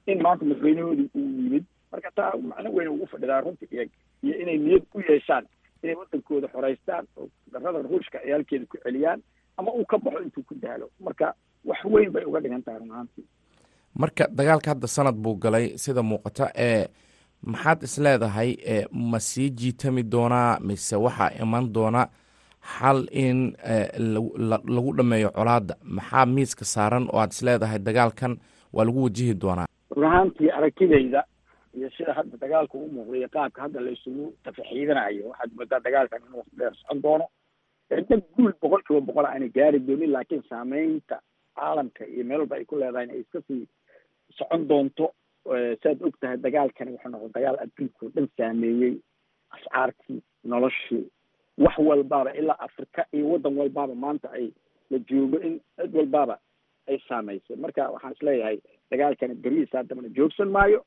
in 0.06 0.22
maanta 0.26 0.44
madaxweynahoodii 0.44 1.08
uu 1.14 1.28
yimid 1.42 1.64
marka 1.92 2.10
taa 2.18 2.32
macno 2.50 2.70
weyn 2.76 2.88
ugu 2.94 3.06
fadhidaa 3.12 3.40
runtii 3.40 3.68
iyo 3.74 3.84
iyo 4.22 4.34
inay 4.42 4.58
niyad 4.64 4.84
u 4.94 5.00
yeeshaan 5.08 5.44
inay 5.82 5.96
waddankooda 6.00 6.48
xoreystaan 6.54 7.04
oo 7.16 7.28
darada 7.52 7.78
ruushka 7.90 8.18
ciyaalkeeda 8.24 8.66
ku 8.72 8.76
celiyaan 8.84 9.20
ama 9.56 9.70
uu 9.78 9.84
ka 9.92 9.98
baxo 9.98 10.20
intuu 10.26 10.42
ku 10.48 10.54
daalo 10.64 10.90
marka 11.06 11.34
wax 11.64 11.80
weyn 11.94 12.10
bay 12.14 12.24
uga 12.24 12.40
dhigan 12.44 12.62
tahay 12.62 12.78
run 12.80 12.90
ahaantii 12.94 13.26
marka 14.02 14.24
dagaalka 14.38 14.70
hadda 14.72 14.86
sanad 14.96 15.14
buu 15.24 15.34
galay 15.44 15.66
sida 15.84 16.02
muuqata 16.10 16.46
ee 16.68 16.86
maxaad 17.42 17.82
is 17.82 17.98
leedahay 17.98 18.50
ma 18.92 19.18
sii 19.20 19.50
jiitami 19.50 20.02
doonaa 20.02 20.58
mise 20.60 20.96
waxaa 20.96 21.30
iman 21.42 21.72
doona 21.72 22.08
xal 22.78 23.06
in 23.12 23.54
lagu 24.74 24.92
dhameeyo 24.96 25.30
colaadda? 25.30 25.74
Maxaa 25.84 26.26
miiska 26.26 26.64
saaran 26.64 27.08
oo 27.12 27.18
aad 27.20 27.32
is 27.32 27.42
leedahay 27.42 27.78
dagaalkan 27.78 28.36
waa 28.72 28.84
lagu 28.84 29.02
wajihi 29.04 29.34
doonaa? 29.34 29.66
Run 29.90 30.04
ahaantii 30.04 30.50
aragtidayda 30.50 31.24
iyo 31.74 31.90
sida 31.96 32.12
hadda 32.14 32.36
dagaalka 32.36 32.78
u 32.78 32.88
muuqday 32.92 33.28
qaabka 33.28 33.62
hadda 33.62 33.80
la 33.80 33.90
isugu 33.90 34.34
tafaxiidanayo 34.44 35.28
waxaad 35.28 35.50
moodaa 35.56 35.80
dagaalkan 35.80 36.20
inuu 36.26 36.38
waqti 36.38 36.56
dheer 36.58 36.74
socon 36.80 37.02
doono. 37.02 37.26
Dad 37.90 38.22
guul 38.36 38.52
boqol 38.62 38.82
kiiba 38.86 39.00
boqol 39.00 39.26
aanay 39.26 39.48
gaari 39.48 39.78
doonin 39.80 40.10
laakiin 40.12 40.42
saameynta 40.48 41.16
caalamka 41.56 42.04
iyo 42.06 42.24
meel 42.24 42.40
walba 42.40 42.56
ay 42.56 42.64
ku 42.64 42.76
leedahay 42.76 43.04
in 43.04 43.10
ay 43.14 43.20
iska 43.20 43.40
sii 43.48 43.62
socon 44.38 44.68
doonto 44.68 45.06
saad 45.82 46.02
og 46.08 46.14
tahay 46.20 46.36
dagaalkani 46.46 46.92
wuxuu 46.94 47.10
noqon 47.14 47.32
dagaal 47.36 47.56
adduunka 47.64 48.06
oo 48.06 48.10
dhan 48.16 48.28
saameeyey 48.36 48.94
ascaartii 49.56 50.20
noloshii 50.44 51.04
wax 51.64 51.78
walbaaba 51.78 52.32
ilaa 52.40 52.58
afrika 52.68 53.06
iyo 53.12 53.30
waddan 53.32 53.56
walbaaba 53.60 53.94
maanta 53.94 54.28
ay 54.38 54.46
la 54.90 54.98
joogo 55.10 55.38
in 55.48 55.60
cid 55.76 55.94
walbaaba 56.00 56.38
ay 56.88 56.98
saameysay 57.08 57.56
marka 57.56 57.90
waxaan 57.94 58.12
is 58.16 58.22
leeyahay 58.28 58.58
dagaalkani 58.90 59.34
berihiisa 59.34 59.78
haddamana 59.78 60.08
joogsan 60.18 60.48
maayo 60.58 60.84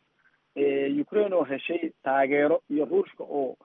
ukraine 1.01 1.35
oo 1.35 1.43
heshay 1.43 1.91
taageero 2.03 2.61
iyo 2.69 2.85
ruushka 2.85 3.23
oo 3.23 3.57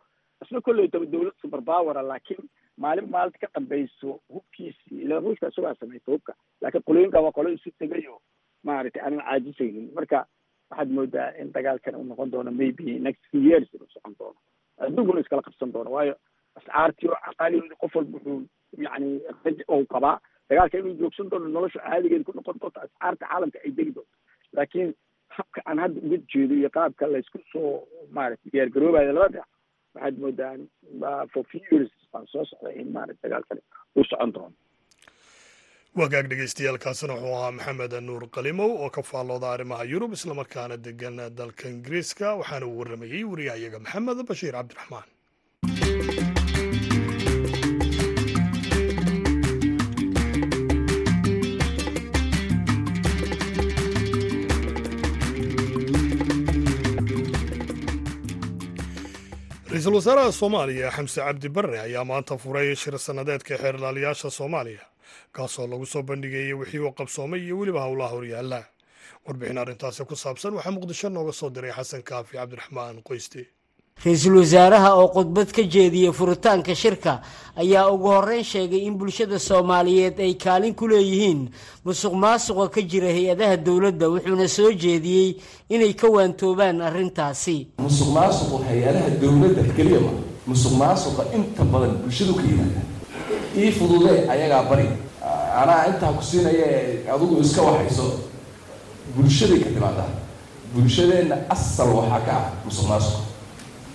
isna 0.44 0.60
kolleytaba 0.60 1.06
dawlad 1.06 1.34
super 1.42 1.62
powera 1.62 2.02
laakiin 2.02 2.48
maalin 2.78 3.08
maalinta 3.10 3.38
ka 3.38 3.48
dambeyso 3.54 4.20
hubkiisii 4.34 5.02
ila 5.04 5.18
ruushka 5.20 5.48
isagaa 5.48 5.74
samaysa 5.80 6.12
hubka. 6.12 6.34
Laakiin 6.60 6.82
qolooyinka 6.88 7.20
waa 7.24 7.32
qolo 7.32 7.48
isu 7.56 7.70
tegayo 7.78 8.20
maaragtay 8.62 9.02
aanan 9.02 9.22
caajisaynin. 9.24 9.86
Marka 9.94 10.26
waxaad 10.70 10.90
moodaa 10.96 11.28
in 11.40 11.52
dagaalkan 11.52 11.94
uu 11.96 12.04
noqon 12.04 12.30
doono 12.30 12.50
maybe 12.50 12.98
next 12.98 13.22
few 13.30 13.40
years 13.48 13.68
inuu 13.74 13.88
socon 13.94 14.14
doono. 14.18 14.38
Adduunkuna 14.78 15.20
iskala 15.20 15.42
qabsan 15.42 15.72
doono 15.72 15.90
waayo 15.96 16.14
ascaartii 16.58 17.08
oo 17.08 17.18
caqaaligoodi 17.26 17.76
qof 17.80 17.94
walba 17.96 18.18
wuxuu 18.18 18.42
yani 18.86 19.20
ou 19.68 19.84
qabaa. 19.94 20.18
Dagaalka 20.50 20.78
inuu 20.78 20.94
joogsan 21.00 21.30
doono 21.30 21.48
nolosha 21.48 21.80
caadigeeda 21.86 22.24
ku 22.24 22.32
noqon 22.36 22.58
doonto 22.60 22.80
ascaarta 22.80 23.26
caalamka 23.26 23.58
ay 23.64 23.70
degi 23.78 23.92
doonto. 23.96 24.14
Laakiin 24.56 24.94
habka 25.36 25.60
aan 25.66 25.78
hadda 25.78 26.00
uga 26.06 26.18
jeedo 26.32 26.54
iyo 26.54 26.70
qaabka 26.70 27.06
laysku 27.12 27.38
soo 27.52 27.86
maaragtay 28.10 28.50
diyaargaroobayo 28.52 29.12
laba 29.12 29.28
dhinac 29.28 29.48
waxaad 29.94 30.18
moodaa 30.22 31.26
for 31.32 31.44
few 31.52 31.60
years 31.70 31.90
baan 32.12 32.26
soo 32.32 32.44
socday 32.50 32.74
in 32.80 32.92
maarata 32.92 33.18
dagaalkani 33.22 33.60
uu 33.96 34.04
socon 34.10 34.32
doono 34.32 34.54
wagaag 36.00 36.26
dhegeystayaaalkaasina 36.30 37.14
wuxuu 37.16 37.34
ahaa 37.38 37.52
maxamed 37.58 37.92
nuur 38.08 38.22
qalimow 38.36 38.70
oo 38.84 38.90
ka 38.96 39.02
faallooda 39.10 39.48
arrimaha 39.54 39.84
yurub 39.92 40.12
islamarkaana 40.18 40.76
degan 40.86 41.16
dalka 41.38 41.64
ingiriiska. 41.74 42.26
Waxaana 42.40 42.66
uu 42.70 42.78
warramayey 42.80 43.22
wariyahayaga 43.32 43.78
maxamed 43.84 44.18
bashiir 44.28 44.54
cabdiraxmaan. 44.58 45.06
Ra'iisul 59.70 59.94
wasaaraha 59.98 60.32
soomaaliya 60.32 60.90
xamse 60.96 61.20
cabdi 61.26 61.48
barre 61.48 61.78
ayaa 61.86 62.04
maanta 62.10 62.34
furay 62.42 62.74
shir 62.82 62.94
sannadeedka 63.06 63.54
xeerlaaliyaasha 63.62 64.30
soomaaliya 64.38 64.84
kaasoo 65.32 65.66
lagu 65.66 65.86
soo 65.86 66.02
bandhigayay 66.02 66.52
wixii 66.52 66.78
uu 66.84 66.92
qabsoomay 66.92 67.40
iyo 67.44 67.58
weliba 67.58 67.80
howlaha 67.86 68.14
horyaalla 68.16 68.60
warbixin 69.26 69.58
arrintaasi 69.58 70.04
ku 70.04 70.16
saabsan 70.16 70.54
waxaa 70.54 70.70
muqdisho 70.76 71.08
nooga 71.08 71.32
soo 71.32 71.50
diray 71.50 71.72
xasan 71.72 72.02
kaafi 72.02 72.36
cabdiraxmaan 72.36 73.02
qoyste. 73.02 73.46
Ra'iisul 74.04 74.36
wasaaraha 74.36 74.90
oo 75.00 75.08
khudbad 75.08 75.48
ka 75.56 75.62
jeediyey 75.62 76.12
furitaanka 76.12 76.74
shirka 76.74 77.22
ayaa 77.56 77.88
ugu 77.90 78.08
horreyn 78.12 78.44
sheegay 78.44 78.84
in 78.86 78.94
bulshada 78.98 79.38
soomaaliyeed 79.38 80.20
ay 80.20 80.34
kaalin 80.36 80.74
ku 80.76 80.84
leeyihiin 80.88 81.48
musuq 81.84 82.12
maasuqa 82.12 82.68
ka 82.68 82.80
jira 82.84 83.08
hay'adaha 83.08 83.56
dowladda 83.56 84.06
wuxuuna 84.12 84.48
soo 84.48 84.70
jeediyey 84.72 85.40
inay 85.72 85.94
ka 85.96 86.08
waantoobaan 86.12 86.80
arrintaasi. 86.84 87.56
Musuq 87.80 88.08
maasuqu 88.12 88.60
hay'adaha 88.68 89.10
dowladda 89.22 89.62
keliya 89.76 90.00
ma 90.04 90.12
musuq 90.46 90.72
maasuqa 90.76 91.22
inta 91.32 91.64
badan 91.64 91.96
bulshadu 92.04 92.34
ka 92.36 92.42
yimaada 92.44 92.80
ii 93.56 93.70
fudude 93.72 94.12
ayagaa 94.30 94.62
bari. 94.70 94.88
Anaa 95.60 95.86
intaa 95.90 96.12
ku 96.12 96.22
siinaya 96.22 96.66
adigu 97.14 97.40
iska 97.40 97.62
waxayso. 97.62 98.06
Bulshaday 99.16 99.58
ka 99.64 99.70
timaadaa 99.70 100.10
bulshadeenna 100.74 101.36
asal 101.48 101.88
waxaa 101.98 102.20
ka 102.26 102.32
ah 102.36 102.44
musuq 102.66 102.86
maasuqa 102.90 103.22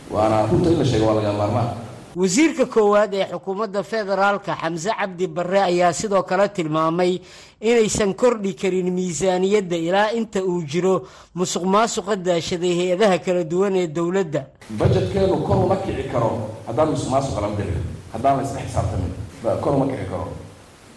waana 0.10 0.48
runta 0.50 0.70
in 0.72 0.80
la 0.80 0.86
sheego 0.86 1.06
waa 1.06 1.15
laga 1.20 1.34
maarmaan. 1.34 1.70
Wasiirka 2.15 2.65
koowaad 2.65 3.13
ee 3.13 3.25
xukuumadda 3.32 3.84
federaalka 3.84 4.56
xamse 4.62 4.89
cabdi 5.00 5.27
barre 5.27 5.60
ayaa 5.62 5.94
sidoo 5.94 6.24
kale 6.24 6.48
tilmaamay 6.50 7.20
inaysan 7.62 8.13
kordhi 8.15 8.53
karin 8.56 8.89
miisaaniyadda 8.94 9.75
ilaa 9.77 10.10
inta 10.20 10.39
uu 10.44 10.63
jiro 10.63 11.08
musuq 11.36 11.63
maasuqa 11.63 12.15
daashaday 12.15 12.74
hay'adaha 12.80 13.18
kala 13.20 13.44
duwan 13.44 13.75
ee 13.75 13.88
dowladda. 13.88 14.41
Bajetkeenu 14.80 15.38
kor 15.48 15.58
uma 15.65 15.75
kici 15.84 16.03
karo 16.12 16.32
haddaan 16.68 16.89
musuq 16.91 17.10
maasuqa 17.13 17.41
lama 17.41 17.56
dirin 17.60 17.80
haddaan 18.13 18.38
la 18.38 18.44
isla 18.44 18.60
xisaabtamin 18.65 19.12
kor 19.62 19.74
uma 19.75 19.86
kici 19.88 20.05
karo. 20.10 20.27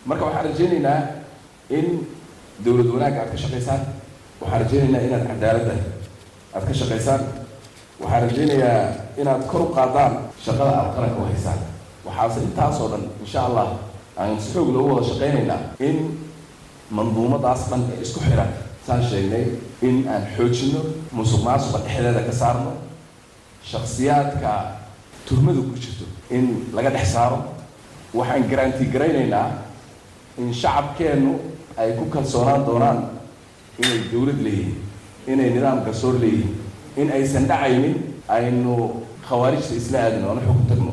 Marka 0.06 0.24
waxaan 0.24 0.44
rajaynaynaa 0.46 1.00
in 1.70 1.86
dowlad 2.64 2.86
wanaagga 2.94 3.20
aad 3.22 3.30
ka 3.32 3.36
shaqaysaan. 3.36 3.80
Waxaan 4.40 4.60
rajaynaynaa 4.64 5.02
inaad 5.06 5.24
cadaaladda 5.30 5.74
aad 6.54 6.64
ka 6.68 6.72
shaqaysaan. 6.80 7.20
Waxaan 8.00 8.22
rajaynayaa 8.28 8.82
inaad 9.20 9.42
kor 9.50 9.60
u 9.62 9.66
qaadaan 9.74 10.12
shaqada 10.44 10.70
aad 10.80 10.94
qaranka 10.94 11.18
u 11.22 11.24
haysaan. 11.30 11.58
Waxaase 12.06 12.40
intaasoo 12.44 12.88
dhan 12.92 13.04
insha 13.20 13.40
allah 13.48 13.68
aan 14.16 14.40
si 14.40 14.52
xoog 14.52 14.68
loogu 14.74 14.94
wada 14.94 15.06
shaqaynaynaa 15.10 15.60
in 15.80 15.96
manduumadaas 16.90 17.68
dhan 17.70 17.82
ee 17.92 18.02
isku 18.02 18.20
xiran 18.20 18.50
saan 18.86 19.02
sheegnay 19.10 19.44
in 19.82 20.04
aan 20.08 20.22
xoojino 20.36 20.80
musuq 21.16 21.40
maasuqa 21.46 21.78
dhexdeeda 21.84 22.20
ka 22.28 22.32
saarno 22.32 22.72
shaksiyaadka 23.70 24.52
tuhmadu 25.28 25.62
ku 25.70 25.74
jirto 25.80 26.04
in 26.30 26.66
laga 26.76 26.90
dhex 26.90 27.12
saaro 27.16 27.38
waxaan 28.14 28.42
garanti 28.50 28.84
garaynaynaa 28.94 29.48
in 30.38 30.52
shacabkeennu 30.54 31.32
ay 31.76 31.90
ku 31.98 32.04
kalsoonaan 32.14 32.62
doonaan 32.66 32.98
inay 33.82 34.00
dowlad 34.12 34.38
leeyihiin 34.46 34.78
inay 35.32 35.48
nidaam 35.54 35.78
garsoor 35.86 36.14
leeyihiin 36.22 36.54
in 37.00 37.08
aysan 37.16 37.46
dhacaynin 37.50 37.94
aynu 38.36 38.72
khawaarijta 39.28 39.74
isla 39.80 39.98
aadno 40.06 40.26
aan 40.30 40.40
xog 40.46 40.60
tagno 40.70 40.92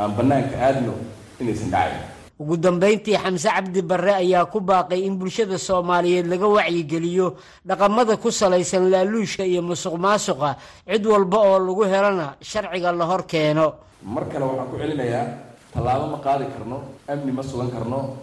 aan 0.00 0.10
bannaanka 0.16 0.56
aadno 0.68 0.92
inaysan 1.40 1.70
dhacayn 1.74 2.00
ugu 2.40 2.54
dambayntii 2.64 3.16
xamse 3.24 3.48
cabdi 3.56 3.80
barre 3.90 4.12
ayaa 4.22 4.44
ku 4.52 4.60
baaqay 4.60 5.00
in 5.08 5.16
bulshada 5.20 5.58
soomaaliyeed 5.58 6.26
laga 6.32 6.46
wacyigeliyo 6.56 7.26
dhaqamada 7.68 8.16
ku 8.16 8.28
salaysan 8.30 8.84
laaluushka 8.92 9.44
iyo 9.44 9.60
musuq 9.62 9.94
maasuqa 10.04 10.56
cid 10.88 11.04
walba 11.12 11.38
oo 11.48 11.58
lagu 11.68 11.82
helana 11.92 12.26
sharciga 12.50 12.92
la 12.92 13.04
hor 13.10 13.22
keeno. 13.32 13.66
Mar 14.04 14.24
kale 14.30 14.44
waxaan 14.44 14.68
ku 14.70 14.76
celinayaa 14.80 15.26
tallaabo 15.76 16.06
ma 16.16 16.18
qaadi 16.24 16.46
karno 16.54 16.78
amni 17.12 17.32
ma 17.32 17.42
sugan 17.44 17.68
karno 17.70 18.16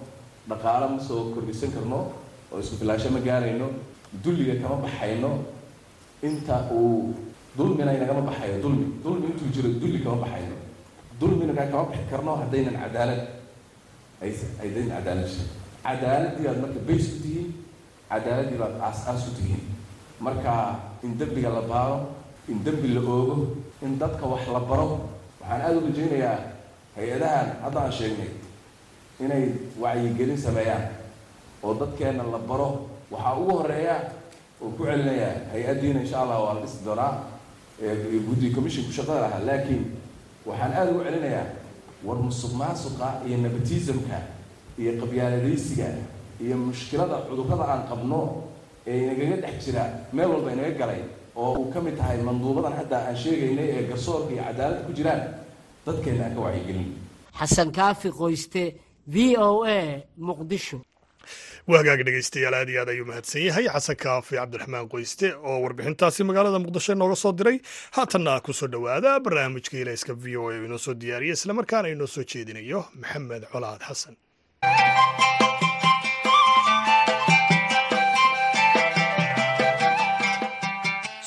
dhaqaalo 0.50 0.86
ma 0.98 1.00
soo 1.08 1.30
kordhisan 1.34 1.70
karno 1.76 2.00
oo 2.52 2.58
isku 2.60 2.76
filaasho 2.82 3.10
ma 3.14 3.20
gaarayno 3.28 3.68
dulliga 4.24 4.56
kama 4.62 4.78
baxayno 4.86 5.30
inta 6.24 6.56
uu 6.74 7.14
dulmina 7.58 7.94
inagama 7.94 8.22
baxayo 8.30 8.58
dulmi. 8.64 8.86
Dulmi 9.04 9.26
intuu 9.30 9.48
jiro 9.54 9.70
dulli 9.82 10.00
kama 10.04 10.18
baxayno. 10.26 10.56
Dulmina 11.20 11.54
kama 11.72 11.84
bixi 11.94 12.06
karno 12.10 12.32
haddaynan 12.42 12.76
cadaalad. 12.82 13.22
Aydan 14.24 14.88
cadaalad 14.90 15.28
jirin 15.30 15.50
cadaaladii 15.84 16.44
baad 16.48 16.58
marka 16.64 16.80
bays 16.88 17.06
u 17.14 17.16
tihiin 17.22 17.48
cadaaladii 18.10 18.58
baad 18.62 18.74
aas-aas 18.88 19.24
u 19.30 19.32
tihiin. 19.38 19.62
Marka 20.20 20.80
in 21.04 21.18
dembiga 21.20 21.50
la 21.50 21.62
baaro 21.62 21.98
in 22.48 22.64
dembi 22.66 22.88
la 22.96 23.02
oogo 23.02 23.36
in 23.84 23.98
dadka 24.00 24.26
wax 24.26 24.48
la 24.48 24.60
baro 24.60 24.88
waxaan 25.42 25.62
aada 25.62 25.78
u 25.78 25.82
rajaynayaa 25.88 26.38
hay'adahan 26.96 27.48
hadda 27.64 27.80
aan 27.86 27.92
sheegnay 28.00 28.32
inay 29.24 29.44
wacyigelin 29.82 30.38
sameeyaan 30.38 30.86
oo 31.64 31.74
dadkeenna 31.82 32.24
la 32.24 32.38
baro 32.50 32.70
waxaa 33.12 33.36
ugu 33.40 33.52
horreeya 33.58 33.96
oo 34.62 34.70
ku 34.78 34.84
celinayaa 34.86 35.34
hay'addiina 35.54 36.00
insha 36.06 36.22
allah 36.22 36.38
waa 36.44 36.54
la 36.58 36.62
dhisi 36.62 36.84
doonaa 36.86 37.12
guddi 38.28 38.52
commission 38.56 38.86
ku 38.86 38.92
shaqada 38.92 39.22
lahaa 39.26 39.42
laakiin 39.50 39.84
waxaan 40.46 40.72
aada 40.74 40.92
ugu 40.92 41.04
celinayaa 41.04 41.46
war 42.06 42.18
musuq 42.18 42.54
maasuqa 42.62 43.08
iyo 43.28 43.38
nepotismka 43.38 44.18
iyo 44.80 44.92
qabyaaladaysiga 45.02 45.88
iyo 46.44 46.56
mushkilada 46.58 47.18
cudurrada 47.30 47.64
aan 47.74 47.84
qabno 47.90 48.20
ee 48.88 48.98
inagaga 49.04 49.36
dhex 49.48 49.56
jira 49.66 49.84
meel 50.14 50.30
walba 50.34 50.52
inaga 50.56 50.72
galay 50.82 51.02
oo 51.36 51.54
uu 51.60 51.72
ka 51.74 51.80
mid 51.82 51.96
tahay 51.98 52.18
manduubadan 52.28 52.74
hadda 52.80 52.98
aan 53.08 53.16
sheegaynay 53.24 53.68
ee 53.78 53.84
garsoorka 53.90 54.32
iyo 54.36 54.44
cadaaladda 54.50 54.82
ku 54.88 54.92
jiraan 54.98 55.22
dadkeena 55.86 56.24
aan 56.26 56.36
ka 56.36 56.42
wacyigelin. 56.46 56.90
Xasan 57.40 57.70
kaafi 57.78 58.10
qoyste 58.22 58.64
v 59.14 59.36
o 59.38 59.64
a 59.66 59.78
muqdisho. 60.18 60.82
Waa 61.68 61.78
hagaag 61.80 62.02
dhegeystayaal 62.06 62.54
aad 62.60 62.70
iyo 62.70 62.80
aad 62.82 62.90
ayuu 62.94 63.06
mahadsan 63.08 63.42
yahay. 63.48 63.66
Xasan 63.74 63.96
kaafi 63.96 64.36
cabdiraxmaan 64.40 64.90
qoyste 64.94 65.28
oo 65.48 65.58
warbixintaasi 65.64 66.24
magaalada 66.28 66.60
muqdisho 66.60 66.92
inooga 66.96 67.16
soo 67.16 67.32
diray. 67.40 67.58
Haatanna 67.96 68.40
ku 68.46 68.52
soo 68.54 68.68
dhowaada 68.68 69.20
barnaamijka 69.26 69.78
ilayska 69.84 70.14
v 70.24 70.38
o 70.38 70.50
a 70.50 70.56
oo 70.60 70.66
inoo 70.68 70.78
soo 70.86 70.94
diyaariya 70.94 71.34
islamarkaana 71.40 71.88
inoo 71.96 72.08
soo 72.08 72.24
jeedinayo 72.32 72.86
maxamed 73.02 73.44
colaad 73.52 73.82
xasan. 73.88 74.16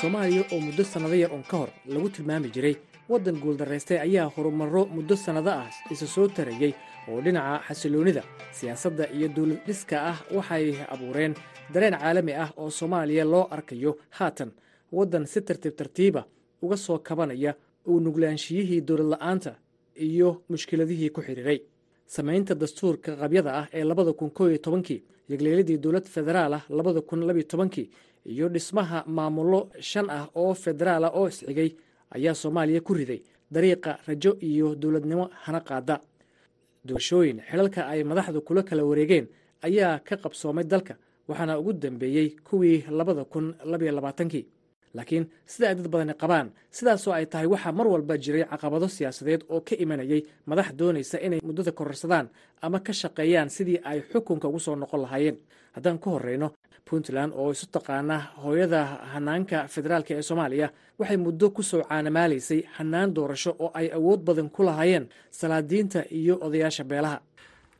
Soomaaliya 0.01 0.45
oo 0.53 0.61
muddo 0.61 0.85
sannado 0.85 1.15
yar 1.23 1.33
un 1.33 1.43
ka 1.51 1.57
hor 1.61 1.71
lagu 1.87 2.09
tilmaami 2.11 2.49
jiray 2.55 2.77
waddan 3.09 3.37
guuldaraystay 3.43 3.99
ayaa 4.07 4.29
horumarro 4.37 4.83
muddo 4.87 5.17
sannado 5.17 5.51
ah 5.51 5.71
isa 5.91 6.07
soo 6.07 6.29
tarayey 6.37 6.73
oo 7.09 7.21
dhinaca 7.25 7.63
xasiloonnida 7.69 8.23
siyaasadda 8.59 9.05
iyo 9.17 9.29
dawlad 9.37 9.61
dhiska 9.67 9.97
ah 10.11 10.19
waxay 10.37 10.67
abuureen 10.95 11.35
dareen 11.75 11.95
caalami 11.99 12.33
ah 12.35 12.51
oo 12.57 12.71
soomaaliya 12.71 13.25
loo 13.25 13.45
arkayo. 13.51 13.93
Haatan 14.11 14.51
waddan 14.93 15.27
si 15.27 15.41
tartiib 15.41 15.75
tartiiba 15.77 16.23
uga 16.63 16.77
soo 16.77 16.99
kabanaya 16.99 17.55
uu 17.89 18.01
nuglaanshiyihii 18.01 18.81
dowladla'aanta 18.89 19.53
iyo 19.97 20.43
mushkiladihii 20.51 21.11
ku 21.11 21.21
xidhiiray 21.23 21.59
samaynta 22.07 22.55
dastuurka 22.55 23.17
qabyada 23.17 23.51
ah 23.61 23.67
ee 23.73 23.85
labada 23.85 24.13
kun 24.13 24.31
koo 24.31 24.49
iyo 24.51 24.59
tobankii 24.59 25.01
yagleeladii 25.29 25.79
dowlad 25.79 26.05
federaal 26.15 26.53
ah 26.59 26.65
labada 26.69 27.01
kun 27.01 27.21
labiyo 27.27 27.47
tobankii 27.53 27.91
iyo 28.27 28.49
dhismaha 28.49 29.05
maamullo 29.07 29.61
shan 29.81 30.11
ah 30.11 30.27
oo 30.35 30.55
federaala 30.55 31.09
oo 31.19 31.29
isxigay 31.29 31.71
ayaa 32.11 32.35
soomaaliya 32.35 32.81
ku 32.81 32.95
riday 32.95 33.23
dariiqa 33.51 33.99
rajo 34.07 34.37
iyo 34.41 34.75
dowladnimo 34.75 35.31
hana 35.45 35.61
qaada. 35.61 36.01
Doorashooyin 36.87 37.41
xilalka 37.51 37.87
ay 37.89 38.05
madaxdu 38.05 38.41
kula 38.43 38.63
kala 38.63 38.85
wareegeen 38.85 39.27
ayaa 39.63 39.99
ka 40.01 40.17
qabsoomay 40.17 40.65
dalka 40.65 40.95
waxaana 41.29 41.59
ugu 41.59 41.73
dambeeyey 41.73 42.37
kuwii 42.45 42.85
labada 42.91 43.25
kun 43.25 43.55
labiyo 43.65 43.93
labaatankii. 43.93 44.47
Laakiin 44.95 45.27
sida 45.47 45.69
ay 45.69 45.75
dad 45.75 45.89
badani 45.89 46.15
qabaan 46.15 46.51
sidaasoo 46.71 47.13
ay 47.13 47.27
tahay 47.27 47.47
waxaa 47.47 47.73
mar 47.73 47.87
walba 47.87 48.17
jiray 48.19 48.45
caqabado 48.45 48.89
siyaasadeed 48.89 49.43
oo 49.51 49.61
ka 49.61 49.75
imanayay 49.77 50.23
madax 50.47 50.73
doonaysa 50.79 51.19
inay 51.21 51.41
muddada 51.43 51.73
kororsadaan 51.73 52.29
ama 52.63 52.81
ka 52.81 52.93
shaqeeyaan 52.93 53.51
sidii 53.51 53.81
ay 53.85 54.01
xukunka 54.13 54.49
ugu 54.49 54.61
soo 54.61 54.77
noqon 54.77 55.01
lahaayeen. 55.03 55.37
Haddaan 55.75 55.99
ku 55.99 56.11
horreyno 56.11 56.53
puntland 56.90 57.33
oo 57.37 57.50
isu 57.50 57.66
taqaana 57.76 58.16
hooyada 58.43 58.81
hanaanka 59.12 59.69
federaalk 59.75 60.11
ee 60.11 60.23
soomaaliya 60.23 60.69
waxay 60.99 61.16
muddo 61.16 61.50
ku 61.50 61.62
soo 61.62 61.83
caanamaalaysay 61.88 62.61
hanaan 62.76 63.14
doorasho 63.14 63.52
oo 63.59 63.71
ay 63.75 63.88
awood 63.99 64.21
badan 64.28 64.49
ku 64.50 64.62
lahaayeen 64.62 65.07
salaadiinta 65.31 66.00
iyo 66.11 66.35
odayaasha 66.47 66.85
beelaha. 66.85 67.19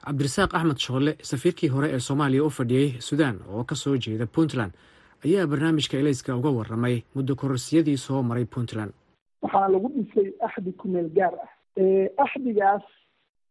Cabdirasaaq 0.07 0.55
axmed 0.55 0.79
shoole 0.79 1.13
safiirkii 1.31 1.69
hore 1.69 1.89
ee 1.95 1.99
soomaaliya 2.09 2.45
u 2.45 2.51
fadhiyey 2.51 2.91
suudaan 3.01 3.37
oo 3.53 3.65
ka 3.65 3.75
soo 3.75 3.97
jeeda 3.97 4.27
puntland 4.27 4.73
ayaa 5.25 5.47
barnaamijka 5.47 5.97
elayska 5.99 6.37
uga 6.37 6.51
warramay 6.59 7.03
muddo 7.15 7.33
kororsiyadii 7.37 7.97
soo 7.97 8.23
maray 8.23 8.45
puntland. 8.45 8.93
Waxaana 9.43 9.69
lagu 9.69 9.89
dhisay 9.95 10.29
axdi 10.47 10.73
kumeel 10.73 11.09
gaar 11.17 11.35
ah. 11.45 11.51
Axdigaas 12.25 12.83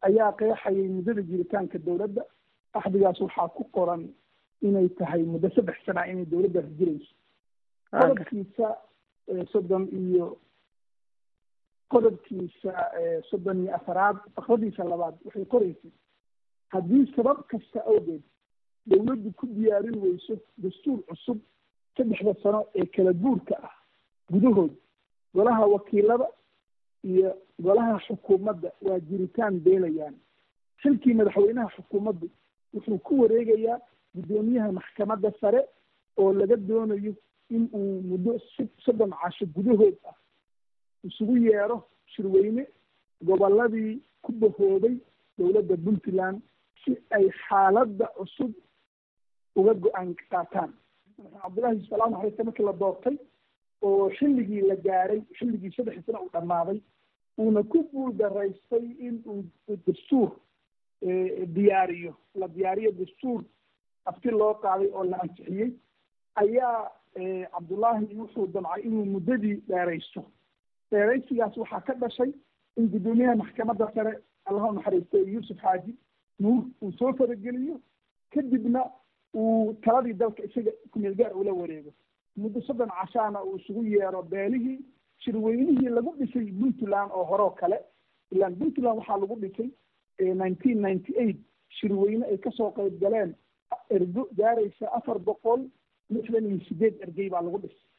ayaa 0.08 0.32
qeexayay 0.40 0.88
muddada 0.96 1.22
jiritaanka 1.22 1.78
dowladda. 1.86 2.22
Axdigaas 2.74 3.20
waxaa 3.22 3.48
ku 3.58 3.64
qoran 3.76 4.02
inay 4.62 4.90
tahay 4.90 5.24
muddo 5.24 5.50
saddex 5.56 5.78
sana 5.86 6.08
inay 6.08 6.26
dowladdaas 6.26 6.70
jirayso. 6.80 7.14
Qodobkiisa 7.92 8.68
soddon 9.52 9.88
iyo 9.92 10.38
qodobkiisa 11.90 12.72
soddon 13.30 13.64
iyo 13.64 13.76
afaraad 13.76 14.18
fakradiisa 14.36 14.84
labaad 14.84 15.16
waxay 15.26 15.46
qoraysay 15.46 15.92
haddii 16.74 17.06
sabab 17.16 17.38
kasta 17.52 17.80
awgeed 17.86 18.22
dowladdu 18.86 19.32
ku 19.34 19.46
diyaarin 19.48 19.98
weyso 20.04 20.34
dastuur 20.58 21.00
cusub 21.10 21.38
saddexda 21.98 22.34
sano 22.44 22.66
ee 22.76 22.86
kala 22.86 23.14
guurka 23.14 23.56
ah 23.64 23.74
gudahood 24.32 24.74
golaha 25.34 25.66
wakiilada 25.66 26.28
iyo 27.04 27.38
golaha 27.60 28.00
xukuumadda 28.08 28.72
waa 28.82 29.00
jiritaan 29.00 29.60
beelayaan 29.60 30.16
xilkii 30.82 31.14
madaxweynaha 31.14 31.70
xukuumaddu 31.78 32.30
wuxuu 32.74 32.98
ku 32.98 33.22
wareegayaa 33.22 33.80
guddoomiyaha 34.16 34.72
maxkamadda 34.80 35.32
sare 35.42 35.62
oo 36.18 36.34
laga 36.34 36.56
doonayo 36.70 37.14
in 37.56 37.64
uu 37.80 38.02
muddo 38.10 38.32
soddon 38.86 39.12
casho 39.22 39.46
gudahood 39.56 39.96
ah 40.12 40.16
isugu 41.08 41.38
yeero 41.48 41.78
shirweyne 42.14 42.64
gobolladii 43.28 43.94
ku 44.22 44.32
bahoobay 44.32 44.96
dowladda 45.38 45.76
puntland 45.86 46.42
si 46.84 46.92
ay 47.18 47.26
xaaladda 47.44 48.06
cusub 48.18 48.52
uga 49.56 49.74
go'aan 49.74 50.10
qaataan. 50.32 50.72
Cabdullahi 51.42 51.76
yusuf 51.78 51.90
salaam 51.90 52.14
xareyste 52.18 52.44
markii 52.48 52.66
la 52.66 52.74
doortay 52.82 53.18
oo 53.82 54.10
xilligii 54.18 54.62
la 54.70 54.76
gaaray 54.88 55.22
xilligii 55.38 55.72
saddexii 55.76 56.06
sana 56.08 56.22
uu 56.24 56.30
dhammaaday 56.34 56.80
uuna 57.40 57.64
ku 57.64 57.84
guuldaraystay 57.92 58.86
in 59.08 59.16
uu 59.26 59.44
dastuur 59.88 60.32
diyaariyo 61.56 62.14
la 62.36 62.48
diyaariyo 62.48 62.92
dastuur 62.92 63.44
abti 64.06 64.30
loo 64.32 64.54
qaaday 64.64 64.90
oo 64.94 65.04
la 65.04 65.18
ansixiyey 65.24 65.72
ayaa 66.36 66.92
cabdullaahi 67.54 68.16
wuxuu 68.20 68.48
damcay 68.54 68.82
inuu 68.84 69.06
muddadii 69.06 69.56
dheeraysto. 69.68 70.24
Dheeraysigaas 70.92 71.58
waxaa 71.58 71.82
ka 71.88 71.94
dhashay 71.94 72.32
in 72.78 72.88
guddoomiyaha 72.94 73.36
maxkamadda 73.36 73.88
sare 73.96 74.14
allaha 74.46 74.72
naxariistay 74.78 75.24
yuusuf 75.34 75.58
xaaji 75.62 75.96
nuur 76.40 76.64
uu 76.82 76.92
soo 77.00 77.14
farageliyo 77.14 77.80
kadibna 78.34 78.84
uu 79.34 79.74
taladii 79.86 80.14
dalka 80.14 80.44
isaga 80.44 80.72
kumeel 80.92 81.16
gaar 81.16 81.34
ula 81.38 81.54
wareego. 81.54 81.94
Muddo 82.38 82.62
soddon 82.62 82.90
cashaana 82.90 83.44
uu 83.44 83.56
isugu 83.58 83.84
yeero 83.86 84.22
beelihii 84.24 84.80
shirweynihii 85.24 85.90
lagu 85.90 86.16
dhisay 86.20 86.52
puntland 86.60 87.12
oo 87.14 87.24
horeo 87.24 87.50
kale. 87.50 87.80
Ilaan 88.32 88.56
puntland 88.56 88.98
waxaa 89.00 89.18
lagu 89.18 89.36
dhisay 89.40 89.70
nineteen 90.20 90.82
ninety 90.82 91.14
eight 91.18 91.40
shirweyne 91.70 92.26
ay 92.26 92.38
ka 92.38 92.52
soo 92.52 92.72
qayb 92.72 93.00
galeen 93.02 93.36
ergo 93.90 94.28
gaaraysa 94.38 94.86
afar 94.98 95.20
boqol 95.20 95.62
lixdan 96.10 96.46
iyo 96.50 96.60
sideed 96.68 96.96
ergey 97.02 97.30
baa 97.30 97.42
lagu 97.42 97.58
dhisay 97.64 97.90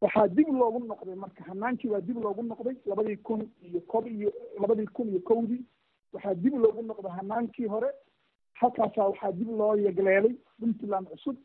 waxaa 0.00 0.28
dib 0.28 0.48
loogu 0.60 0.78
noqday 0.86 1.14
marka 1.24 1.44
hanaankii 1.48 1.90
waa 1.90 2.00
dib 2.00 2.18
loogu 2.24 2.42
noqday 2.42 2.76
labadii 2.86 3.16
kun 3.16 3.42
iyo 3.68 3.80
kob 3.92 4.06
iyo 4.06 4.30
labadii 4.60 4.86
kun 4.96 5.08
iyo 5.08 5.20
kowdii 5.20 5.62
waxaa 6.12 6.34
dib 6.34 6.54
loogu 6.62 6.82
noqday 6.82 7.12
hanaankii 7.18 7.66
hore. 7.66 7.90
Halkaasaa 8.60 9.08
waxaa 9.10 9.32
dib 9.32 9.48
loo 9.58 9.74
yegleelay 9.76 10.34
puntland 10.60 11.06
cusub 11.10 11.36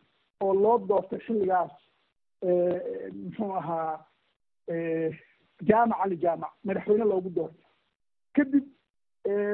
oo 0.43 0.53
loo 0.53 0.77
doortay 0.87 1.19
xilligaas 1.25 1.71
muxuu 3.23 3.51
ahaa 3.59 4.05
jaamac 5.69 5.99
ali 6.03 6.17
jaamac 6.23 6.51
madaxweyne 6.63 7.05
loogu 7.11 7.29
doortay. 7.29 7.65
Kadib 8.35 8.65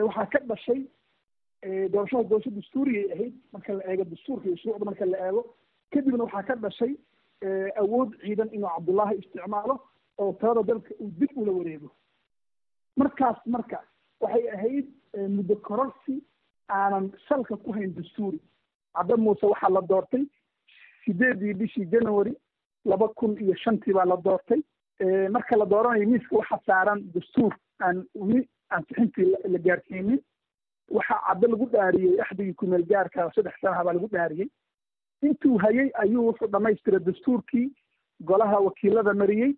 waxaa 0.08 0.25
ka 0.34 0.39
dhashay 0.49 0.82
doorashada 1.63 2.24
doorasho 2.30 2.50
dastuuriyay 2.52 3.12
ahayd 3.13 3.34
marka 3.54 3.74
la 3.74 3.84
eego 3.91 4.04
dastuurka 4.04 4.45
iyo 4.47 4.58
shuruucda 4.58 4.86
marka 4.86 5.06
la 5.06 5.17
eego 5.28 5.41
kadibna 5.93 6.24
waxaa 6.24 6.43
ka 6.43 6.56
dhashay 6.56 6.93
awood 7.82 8.15
ciidan 8.21 8.50
inuu 8.54 8.69
cabdullaahi 8.76 9.17
isticmaalo 9.21 9.76
oo 10.17 10.34
talada 10.41 10.63
dalka 10.63 10.93
uu 11.00 11.12
dib 11.19 11.30
ula 11.36 11.52
wareego. 11.52 11.89
Markaas 12.97 13.38
marka 13.45 13.80
waxay 14.21 14.50
ahayd 14.56 14.88
muddo 15.36 15.56
kororsi 15.56 16.15
aanan 16.69 17.12
salka 17.28 17.58
ku 17.58 17.71
hayn 17.74 17.93
dastuuri. 17.95 18.39
Cabda 18.95 19.17
muuse 19.17 19.45
waxaa 19.45 19.69
la 19.69 19.82
doortay 19.82 20.26
sideedii 21.06 21.54
bishii 21.54 21.86
january 21.91 22.34
laba 22.86 23.08
kun 23.08 23.38
iyo 23.41 23.56
shantii 23.63 23.93
baa 23.93 24.06
la 24.06 24.17
doortay. 24.17 24.62
Marka 25.32 25.58
la 25.58 25.65
dooranayo 25.65 26.08
miiska 26.10 26.36
waxaa 26.38 26.60
saaran 26.65 27.02
dastuur 27.13 27.54
aan 27.80 28.06
weli 28.15 28.47
ansixintii 28.69 29.26
la 29.54 29.60
gaarsiinin 29.60 30.19
waxaa 30.97 31.19
caddo 31.27 31.47
lagu 31.47 31.65
dhaariyey 31.73 32.21
axdigii 32.21 32.54
kumeel 32.54 32.86
gaarka 32.91 33.30
saddex 33.36 33.54
sanaha 33.62 33.84
baa 33.84 33.93
lagu 33.93 34.08
dhaariyey. 34.15 34.49
Intuu 35.21 35.58
hayay 35.63 35.89
ayuu 36.04 36.27
wuxuu 36.27 36.47
dhamaystiray 36.47 36.99
dastuurkii 36.99 37.67
golaha 38.21 38.60
wakiilada 38.60 39.13
mariyey. 39.13 39.51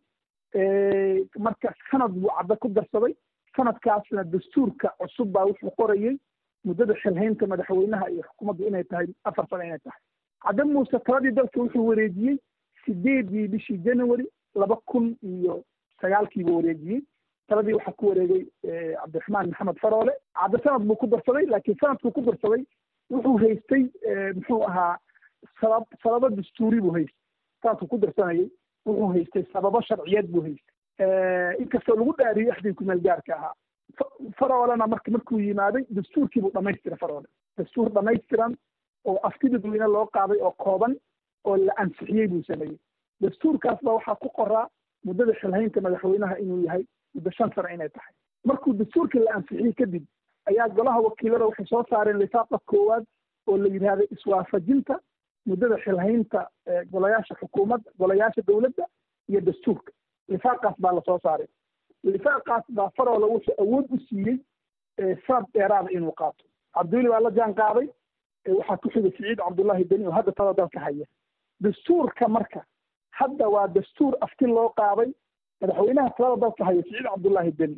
Marka 1.39 1.73
sanad 1.91 2.11
buu 2.11 2.29
caddo 2.37 2.55
ku 2.61 2.67
darsaday. 2.69 3.15
Sanadkaasna 3.55 4.23
dastuurka 4.23 4.89
cusub 4.99 5.31
baa 5.31 5.45
wuxuu 5.45 5.71
qorayey 5.77 6.17
muddada 6.65 6.93
xilhaynta 7.01 7.47
madaxweynaha 7.47 8.09
iyo 8.11 8.23
xukuumaddu 8.27 8.67
inay 8.67 8.83
tahay 8.83 9.07
afar 9.23 9.47
sano 9.49 9.63
inay 9.63 9.79
tahay. 9.85 10.01
Cadde 10.43 10.63
muuse 10.63 10.99
taladii 11.05 11.31
dalka 11.31 11.59
wuxuu 11.61 11.87
wareejiyey 11.87 12.37
sideedii 12.85 13.47
bishii 13.47 13.77
january 13.85 14.25
laba 14.55 14.75
kun 14.85 15.15
iyo 15.23 15.63
sagaalkii 16.01 16.43
buu 16.43 16.55
wareejiyey 16.57 17.01
taladii 17.47 17.73
waxaa 17.77 17.95
ku 17.99 18.07
wareegay 18.09 18.43
cabdiraxmaan 19.01 19.49
maxamed 19.49 19.79
faroole. 19.83 20.13
Cadde 20.39 20.57
sanad 20.63 20.85
buu 20.87 20.95
ku 20.95 21.07
darsaday 21.07 21.45
laakiin 21.45 21.77
sanadkuu 21.81 22.11
ku 22.11 22.21
darsaday 22.21 22.63
wuxuu 23.11 23.37
haystay 23.43 23.83
muxuu 24.35 24.61
ahaa 24.67 24.97
sabab 25.61 25.83
sababo 26.03 26.29
dastuuri 26.29 26.81
buu 26.81 26.93
haystay. 26.97 27.19
Sanadkuu 27.63 27.87
ku 27.87 27.97
darsanayay 27.97 28.47
wuxuu 28.85 29.11
haystay 29.13 29.43
sababo 29.53 29.81
sharciyeed 29.81 30.27
buu 30.31 30.41
haystay. 30.47 31.59
Inkastoo 31.63 31.95
lagu 31.95 32.13
dhaariyey 32.17 32.51
axdii 32.51 32.73
kumeel 32.73 33.01
gaarka 33.01 33.35
ahaa. 33.35 33.53
Faroolena 34.39 34.87
marka 34.87 35.11
markuu 35.11 35.39
yimaaday 35.39 35.83
dastuurkiibuu 35.89 36.51
dhamaystiray 36.53 36.97
faroole. 36.97 37.27
Dastuur 37.57 37.89
dhamaystiran 37.93 38.55
oo 39.05 39.19
afti 39.23 39.49
dadweyne 39.49 39.87
loo 39.87 40.05
qaaday 40.13 40.39
oo 40.41 40.51
kooban 40.51 40.95
oo 41.45 41.57
la 41.57 41.73
ansixiyey 41.77 42.27
buu 42.27 42.43
sameeyey. 42.47 42.77
Dastuurkaas 43.21 43.79
baa 43.83 43.93
waxaa 43.99 44.15
ku 44.15 44.29
qoraa 44.29 44.67
muddada 45.05 45.33
xilhaynta 45.41 45.81
madaxweynaha 45.81 46.37
inuu 46.39 46.63
yahay 46.65 46.83
muddo 47.15 47.31
shan 47.31 47.51
sano 47.55 47.69
inay 47.75 47.89
tahay 47.89 48.13
markuu 48.45 48.73
dastuurkii 48.73 49.19
la 49.25 49.31
ansixiyey 49.39 49.73
kadib 49.73 50.03
ayaa 50.51 50.67
golaha 50.79 50.99
wakiilada 51.07 51.45
waxay 51.45 51.65
soo 51.73 51.83
saareen 51.89 52.19
lifaaqa 52.23 52.57
koowaad 52.73 53.05
oo 53.47 53.57
la 53.57 53.67
yidhaahdo 53.75 54.03
iswaafajinta 54.17 54.99
muddada 55.45 55.77
xilhaynta 55.85 56.47
golayaasha 56.91 57.35
xukuumadda 57.41 57.91
golayaasha 57.99 58.41
dowladda 58.47 58.85
iyo 59.29 59.41
dastuurka 59.41 59.91
lifaaqaas 60.33 60.75
baa 60.85 60.93
la 60.97 61.01
soo 61.09 61.19
saaray 61.23 61.47
lifaaqaas 62.03 62.63
baa 62.79 62.89
faroola 62.97 63.27
wuxuu 63.33 63.55
awood 63.63 63.85
u 63.91 63.97
siiyey 64.09 64.37
sanad 65.27 65.45
dheeraada 65.53 65.89
inuu 65.97 66.11
qaato 66.21 66.43
cabdiweli 66.77 67.09
baa 67.13 67.19
la 67.27 67.31
jaan 67.39 67.53
qaaday 67.61 67.87
waxaa 68.57 68.77
ku 68.83 68.89
xigay 68.95 69.11
siciid 69.17 69.37
cabdullaahi 69.45 69.83
beni 69.93 70.07
oo 70.07 70.11
hadda 70.19 70.31
tada 70.41 70.53
dalka 70.61 70.79
haya 70.87 71.05
dastuurka 71.67 72.27
marka 72.37 72.65
hadda 73.19 73.47
waa 73.55 73.67
dastuur 73.77 74.13
afti 74.27 74.45
loo 74.55 74.69
qaaday 74.81 75.09
madaxweynaha 75.61 76.09
talada 76.17 76.41
dalka 76.43 76.65
haya 76.65 76.81
siciid 76.83 77.05
cabdullaahi 77.09 77.51
beni 77.59 77.77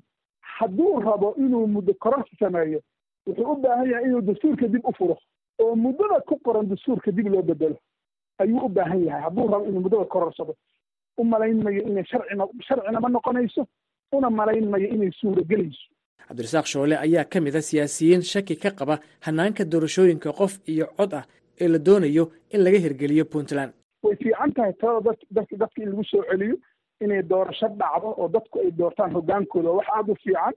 hadduu 0.58 1.00
rabo 1.08 1.36
inuu 1.38 1.68
muddo 1.76 1.94
kororsi 2.04 2.36
sameeyo 2.40 2.80
wuxuu 3.28 3.52
u 3.52 3.56
baahan 3.64 3.90
yahay 3.92 4.06
inuu 4.10 4.22
dastuurka 4.22 4.68
dib 4.68 4.86
u 4.90 4.94
furo 4.98 5.18
oo 5.64 5.76
muddada 5.76 6.18
ku 6.28 6.36
qoran 6.46 6.70
dastuurka 6.70 7.12
dib 7.12 7.28
loo 7.34 7.42
bedelo 7.42 7.78
ayuu 8.42 8.66
u 8.66 8.70
baahan 8.70 9.04
yahay 9.08 9.22
hadduu 9.28 9.48
rabo 9.54 9.66
inuu 9.70 9.82
muddada 9.86 10.06
kororsado 10.06 10.54
u 11.18 11.24
malayn 11.24 11.64
mayo 11.64 11.82
inay 11.90 12.06
sharcina 12.12 12.44
sharcina 12.68 13.00
ma 13.00 13.10
noqonayso 13.10 13.66
una 14.12 14.30
malayn 14.30 14.70
mayo 14.74 14.88
inay 14.96 15.12
suuragelayso 15.20 15.86
cabdirasaaq 16.28 16.66
shoole 16.74 16.96
ayaa 17.06 17.24
ka 17.34 17.42
mid 17.46 17.56
a 17.56 17.62
siyaasiyiin 17.62 18.22
shaki 18.32 18.56
ka 18.64 18.70
qaba 18.80 18.96
hanaanka 19.28 19.64
doorashooyinka 19.72 20.30
qof 20.40 20.54
iyo 20.74 20.86
cod 20.98 21.14
ah 21.20 21.24
ee 21.62 21.68
la 21.74 21.80
doonayo 21.88 22.24
in 22.54 22.62
laga 22.66 22.78
hirgeliyo 22.86 23.26
puntland. 23.34 23.72
Way 24.04 24.16
fiican 24.22 24.52
tahay 24.56 24.74
talada 24.74 25.02
dad 25.12 25.20
dadka 25.38 25.56
dadka 25.62 25.82
in 25.84 25.90
lagu 25.92 26.04
soo 26.12 26.24
celiyo 26.32 26.56
inay 27.02 27.22
doorasho 27.24 27.68
dhacdo 27.68 28.10
oo 28.18 28.28
dadku 28.28 28.60
ay 28.60 28.72
doortaan 28.72 29.14
hoggaankooda. 29.14 29.70
Wax 29.72 29.88
aada 29.96 30.12
u 30.12 30.16
fiican 30.16 30.54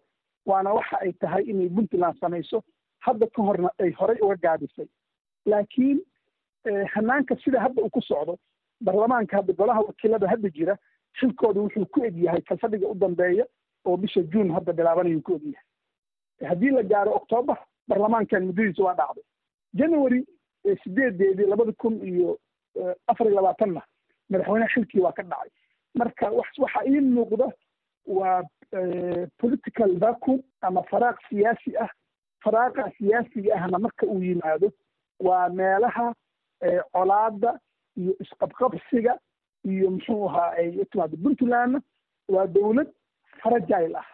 waana 0.47 0.73
waxa 0.73 0.97
ay 1.01 1.13
tahay 1.13 1.45
inay 1.45 1.69
puntland 1.69 2.19
samayso 2.21 2.63
hadda 3.07 3.27
ka 3.27 3.43
horna 3.43 3.71
ay 3.79 3.91
horey 3.93 4.19
uga 4.23 4.37
gaadisay 4.37 4.89
laakiin 5.47 6.01
hanaanka 6.95 7.37
sida 7.45 7.61
hadda 7.61 7.83
uu 7.83 7.91
ku 7.91 8.01
socdo 8.03 8.39
baarlamaanka 8.81 9.37
hadda 9.37 9.53
golaha 9.53 9.81
wakiilada 9.81 10.29
hadda 10.29 10.49
jira 10.51 10.77
xilkooda 11.21 11.61
wuxuu 11.61 11.87
ku 11.87 12.05
eg 12.05 12.17
yahay 12.25 12.41
kalfadhiga 12.43 12.89
u 12.89 12.95
dambeeya 12.95 13.45
oo 13.85 13.97
bisha 13.97 14.23
juun 14.23 14.51
hadda 14.55 14.73
bilaabanayuu 14.73 15.23
ku 15.23 15.35
eg 15.37 15.45
yahay. 15.53 16.49
Haddii 16.51 16.71
la 16.71 16.83
gaaro 16.83 17.15
octoobar 17.21 17.59
baarlamaankan 17.89 18.47
muddadiisa 18.47 18.83
waa 18.85 18.95
dhacday 18.95 19.25
january 19.75 20.25
sideedeedii 20.85 21.47
labada 21.47 21.73
kun 21.73 21.95
iyo 22.09 22.39
afar 23.07 23.27
iyo 23.27 23.37
labaatanna 23.37 23.83
madaxweyneha 24.31 24.69
xilkii 24.75 25.01
waa 25.01 25.13
ka 25.13 25.23
dhacay 25.23 25.51
marka 25.95 26.31
waxa 26.31 26.85
ii 26.87 27.01
muuqda 27.01 27.53
waa 28.07 28.43
political 29.39 29.99
vacuum 29.99 30.43
ama 30.61 30.83
faraaq 30.83 31.19
siyaasi 31.29 31.77
ah. 31.77 31.89
Faraaqa 32.45 32.91
siyaasiga 32.99 33.55
ahna 33.55 33.79
marka 33.79 34.07
uu 34.07 34.23
yimaado 34.23 34.73
waa 35.21 35.49
meelaha 35.49 36.15
colaada 36.93 37.59
iyo 37.97 38.15
isqabqabsiga 38.21 39.19
iyo 39.65 39.91
muxuu 39.91 40.29
ahaa 40.29 40.51
ay 40.53 40.85
timaado 40.91 41.17
puntlandna 41.17 41.81
waa 42.29 42.47
dowlad 42.47 42.89
fragile 43.43 43.97
ah. 43.99 44.07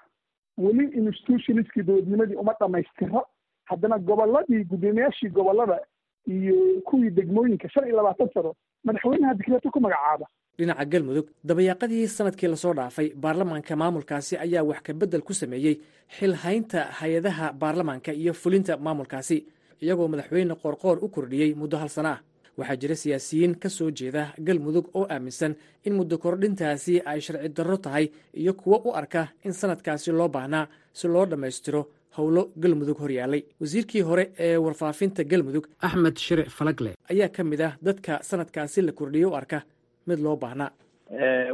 Weli 0.59 0.85
institutionistkii 0.99 1.83
dowladnimadii 1.83 2.37
uma 2.37 2.55
dhamaystiro 2.61 3.27
haddana 3.65 3.99
gobolladii 3.99 4.65
guddoomiyaashii 4.65 5.29
gobollada 5.29 5.81
iyo 6.27 6.81
kuwii 6.85 7.11
degmooyinka 7.11 7.69
shan 7.69 7.87
iyo 7.87 7.97
labaatan 7.97 8.29
sano 8.35 8.55
madaxweynaha 8.85 9.35
dikreeto 9.35 9.71
ku 9.71 9.81
magacaaba 9.81 10.27
dhinaca 10.59 10.85
galmudug 10.93 11.27
dabayaaqadii 11.49 12.07
sannadkii 12.17 12.49
la 12.53 12.57
soo 12.64 12.75
dhaafay 12.79 13.09
baarlamaanka 13.25 13.77
maamulkaasi 13.83 14.35
ayaa 14.45 14.62
wax 14.71 14.81
ka 14.87 14.93
beddel 15.01 15.23
ku 15.29 15.33
sameeyey 15.35 15.75
xilhaynta 16.19 16.81
hay'adaha 17.01 17.47
baarlamaanka 17.62 18.11
iyo 18.12 18.33
fulinta 18.43 18.77
maamulkaasi 18.87 19.37
iyagoo 19.83 20.09
madaxweyne 20.12 20.55
qoorqoor 20.62 20.97
u 21.05 21.09
kordhiyey 21.09 21.51
muddo 21.61 21.77
hal 21.83 21.88
sana. 21.88 22.11
Ah 22.14 22.21
waxaa 22.59 22.77
jira 22.83 22.95
siyaasiyiin 23.03 23.55
ka 23.62 23.69
soo 23.69 23.90
jeeda 23.99 24.23
galmudug 24.47 24.87
oo 24.99 25.07
aaminsan 25.14 25.53
in 25.87 25.93
muddo 25.99 26.19
kordhintaasi 26.25 26.95
ay 27.11 27.21
sharci 27.21 27.49
darro 27.57 27.77
tahay 27.77 28.07
iyo 28.40 28.53
kuwo 28.55 28.77
u 28.88 28.90
arka 29.01 29.23
in 29.45 29.53
sanadkaasi 29.53 30.11
loo 30.19 30.29
baahnaa 30.29 30.67
si 30.93 31.09
loo 31.09 31.27
dhammaystiro 31.31 31.81
howlo 32.17 32.43
galmudug 32.62 32.99
horyaallay 33.03 33.43
wasiirkii 33.61 34.03
hore 34.09 34.25
ee 34.38 34.57
warfaafinta 34.64 35.25
galmudug 35.25 35.64
axmed 35.87 36.17
shire 36.27 36.45
falagle 36.59 36.90
ayaa 37.12 37.29
ka 37.37 37.43
mid 37.45 37.61
ah 37.69 37.73
dadka 37.87 38.12
sanadkaasi 38.23 38.83
la 38.87 38.93
kordhiyey 38.93 39.27
u 39.31 39.35
arka 39.40 39.59
mid 40.07 40.19
loo 40.25 40.37
baahnaa 40.37 40.71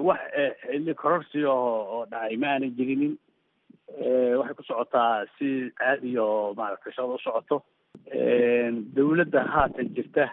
wax 0.07 0.21
xilli 0.63 0.95
kororsi 0.95 1.45
oo 1.45 2.07
dhacay 2.11 2.37
ma 2.37 2.47
aanay 2.55 2.71
jirinin. 2.79 3.15
Waxay 4.39 4.55
ku 4.59 4.63
socotaa 4.63 5.27
si 5.39 5.49
caadi 5.79 6.19
oo 6.19 6.55
maaragtay 6.55 6.93
shaqada 6.93 7.15
u 7.15 7.25
socoto. 7.25 7.57
Dawladda 8.95 9.41
haatan 9.55 9.89
jirta 9.97 10.25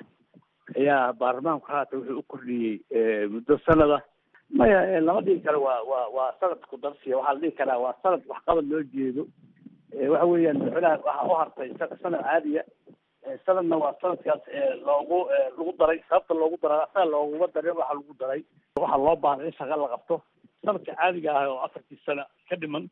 ayaa 0.77 1.13
baarlamaanku 1.19 1.67
haatan 1.71 1.99
wuxuu 1.99 2.19
u 2.19 2.23
kordhiyey 2.31 3.27
muddo 3.33 3.57
sanada. 3.65 3.99
Maya 4.57 5.01
lama 5.01 5.21
dhihi 5.21 5.41
karo 5.45 5.59
waa 5.67 5.81
waa 5.91 6.07
waa 6.15 6.31
sanad 6.39 6.61
ku 6.69 6.77
darsiya 6.77 7.17
waxaa 7.17 7.33
la 7.33 7.39
dhihi 7.39 7.57
karaa 7.57 7.79
waa 7.83 7.95
sanad 8.03 8.21
waxqabad 8.29 8.65
loo 8.71 8.83
jeedo. 8.93 9.23
Waxa 10.11 10.25
weeyaan 10.31 10.57
madaxweynaha 10.59 10.97
waxaa 11.07 11.27
u 11.31 11.35
hartay 11.39 11.69
sanad 12.03 12.21
caadiya 12.23 12.63
sanadna 13.45 13.75
waa 13.83 13.93
sanadkaas 14.01 14.41
loogu 14.87 15.17
lagu 15.57 15.71
daray. 15.79 15.99
Sababta 16.09 16.33
loogu 16.41 16.57
daray 16.63 16.79
asaga 16.85 17.05
looguma 17.13 17.47
darin 17.55 17.75
waxa 17.79 17.93
lagu 17.99 18.13
daray. 18.21 18.41
Waxaa 18.81 18.97
loo 19.05 19.15
baahnay 19.23 19.47
in 19.49 19.53
shaqa 19.59 19.75
la 19.81 19.87
qabto. 19.93 20.15
Sanadka 20.65 20.91
caadiga 20.99 21.31
ah 21.39 21.47
oo 21.51 21.59
afartii 21.65 21.99
sana 22.05 22.23
ka 22.49 22.55
dhiman 22.61 22.85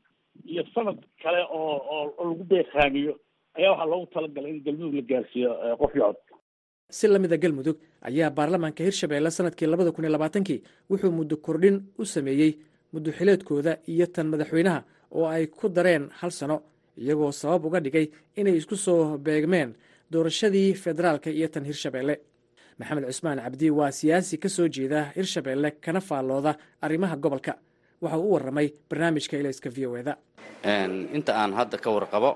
iyo 0.51 0.63
sanad 0.73 0.97
kale 1.23 1.41
oo 1.51 1.75
oo 1.95 2.23
lagu 2.29 2.43
beeqaamiyo 2.51 3.13
ayaa 3.57 3.71
waxaa 3.71 3.89
loogu 3.91 4.05
talagalay 4.13 4.51
in 4.55 4.63
galmudug 4.65 4.95
la 4.95 5.01
gaarsiiyo 5.11 5.49
qof 5.81 5.95
iyo 5.95 6.05
cod. 6.07 6.17
Si 6.97 7.07
la 7.07 7.19
mida 7.19 7.37
galmudug 7.37 7.77
ayaa 8.09 8.29
baarlamaanka 8.37 8.83
hirshabeelle 8.87 9.31
sannadkii 9.37 9.67
labada 9.71 9.91
kun 9.91 10.03
iyo 10.05 10.11
labaatankii 10.15 10.59
wuxuu 10.89 11.11
muddo 11.11 11.35
kordhin 11.37 11.77
u 11.99 12.05
sameeyey 12.05 12.51
muddo 12.93 13.09
xileedkooda 13.17 13.71
iyo 13.93 14.05
tan 14.15 14.27
madaxweynaha 14.33 14.79
oo 15.17 15.25
ay 15.35 15.47
ku 15.47 15.69
dareen 15.69 16.09
hal 16.19 16.31
sano 16.31 16.57
iyagoo 16.97 17.31
sabab 17.31 17.65
uga 17.65 17.79
dhigay 17.85 18.07
inay 18.39 18.55
isku 18.61 18.75
soo 18.75 19.17
beegmeen 19.17 19.73
doorashadii 20.11 20.69
federaalka 20.83 21.29
iyo 21.37 21.47
tan 21.53 21.63
hirshabeelle. 21.69 22.15
Maxamed 22.79 23.03
cusmaan 23.09 23.39
cabdi 23.45 23.67
waa 23.79 23.91
siyaasi 23.99 24.35
ka 24.43 24.49
soo 24.55 24.67
jeeda 24.75 24.99
hirshabeelle 25.17 25.69
kana 25.85 26.01
faallooda 26.09 26.51
arrimaha 26.85 27.15
gobolka. 27.23 27.53
Waxa 28.03 28.17
uu 28.17 28.29
u 28.29 28.33
warramay 28.35 28.67
barnaamijka 28.89 29.35
ilayska 29.41 29.69
v 29.75 29.77
o 29.87 29.95
eda. 30.01 30.13
Inta 31.17 31.31
aan 31.41 31.53
hadda 31.59 31.77
ka 31.83 31.89
warqabo 31.95 32.31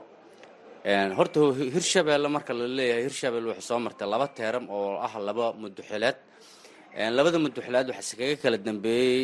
horta 1.17 1.39
hirshabeelle 1.75 2.27
marka 2.35 2.53
la 2.59 2.65
leeyahay 2.77 3.03
hirshabelle 3.07 3.47
waxay 3.51 3.65
soo 3.69 3.79
martay 3.85 4.07
laba 4.13 4.27
teeram 4.37 4.65
oo 4.77 4.97
ah 5.05 5.13
laba 5.27 5.45
muduxileed 5.61 6.17
labada 7.17 7.37
muduxileed 7.45 7.87
waxaa 7.91 8.17
kaga 8.19 8.35
kala 8.43 8.57
dambeeyey 8.67 9.21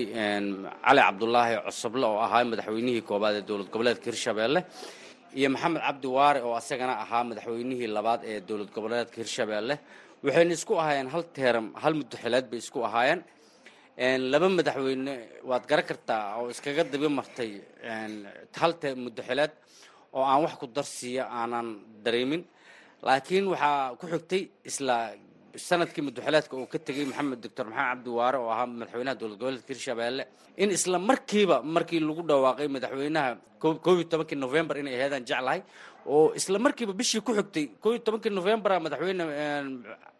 cali 0.85 1.01
cabdulaahi 1.07 1.55
cosoble 1.67 2.05
oo 2.11 2.19
ahaa 2.25 2.43
madaxweynihii 2.51 3.03
koobaad 3.09 3.35
ee 3.39 3.43
dowlad 3.49 3.69
goboleedka 3.73 4.05
hirshabeelle 4.11 4.59
iyo 5.39 5.47
maxamed 5.55 5.81
cabdi 5.87 6.07
waare 6.17 6.39
oo 6.47 6.53
asagana 6.61 6.93
ahaa 7.03 7.23
madaxweynihii 7.29 7.89
labaad 7.97 8.21
ee 8.31 8.39
dowlad 8.47 8.69
goboleedka 8.75 9.17
hirshabeelle 9.21 9.75
waxayna 10.25 10.53
isku 10.57 10.73
ahaayeen 10.81 11.07
hal 11.13 11.23
teeram 11.37 11.67
hal 11.83 11.93
muduxileed 11.99 12.45
bay 12.51 12.59
isku 12.65 12.79
ahaayeen. 12.89 13.21
Laba 14.31 14.47
madaxweyne 14.57 15.13
waad 15.49 15.63
garan 15.69 15.85
kartaa 15.89 16.23
oo 16.39 16.47
iskaga 16.53 16.83
dabi 16.93 17.07
martay 17.19 17.51
hal 18.61 18.73
muduxileed 19.05 19.53
oo 20.17 20.23
aan 20.31 20.41
wax 20.45 20.53
ku 20.61 20.65
darsiiya 20.77 21.23
aanan 21.39 21.67
dareemin. 22.05 22.41
Laakiin 23.07 23.45
waxaa 23.53 23.95
ku 23.99 24.05
xigtay 24.13 24.41
isla 24.69 24.95
sannadkii 25.67 26.03
muduxileedka 26.07 26.53
uu 26.57 26.67
ka 26.73 26.77
tegey 26.87 27.05
maxamed 27.09 27.39
doctor 27.43 27.65
maxamed 27.69 27.89
cabdi 27.91 28.09
waare 28.19 28.37
oo 28.43 28.49
ahaa 28.53 28.65
madaxweynaha 28.67 29.15
dowlad 29.19 29.37
goboleedka 29.41 29.71
hirshabeelle 29.73 30.23
in 30.57 30.69
isla 30.77 30.97
markiiba 31.09 31.57
markii 31.75 31.99
lagu 32.07 32.21
dhawaaqay 32.29 32.67
madaxweynaha 32.75 33.29
koob 33.61 33.97
iyo 33.99 34.05
tobankii 34.11 34.37
novembar 34.45 34.75
inay 34.81 34.95
aheedaan 34.99 35.23
jeclahay 35.29 35.61
oo 36.13 36.33
isla 36.39 36.57
markiiba 36.65 36.93
bishii 36.99 37.21
ku 37.27 37.31
xigtay 37.37 37.65
koob 37.83 37.93
iyo 37.95 38.01
tobankii 38.07 38.31
novembara 38.39 38.75
madaxweyne 38.85 39.23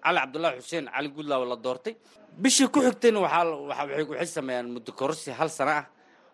cali 0.05 0.17
cabdullaahi 0.21 0.57
xuseen 0.61 0.85
cali 0.95 1.09
guudlaawe 1.15 1.45
la 1.51 1.55
doortay. 1.65 1.93
Bishii 2.43 2.67
ku 2.73 2.79
xigtayna 2.85 3.19
waxaa 3.25 3.45
waxay 3.69 4.27
sameeyaan 4.37 4.67
muddo 4.75 4.91
kororsi 4.99 5.31
hal 5.39 5.49
sana 5.49 5.71
ah 5.81 5.85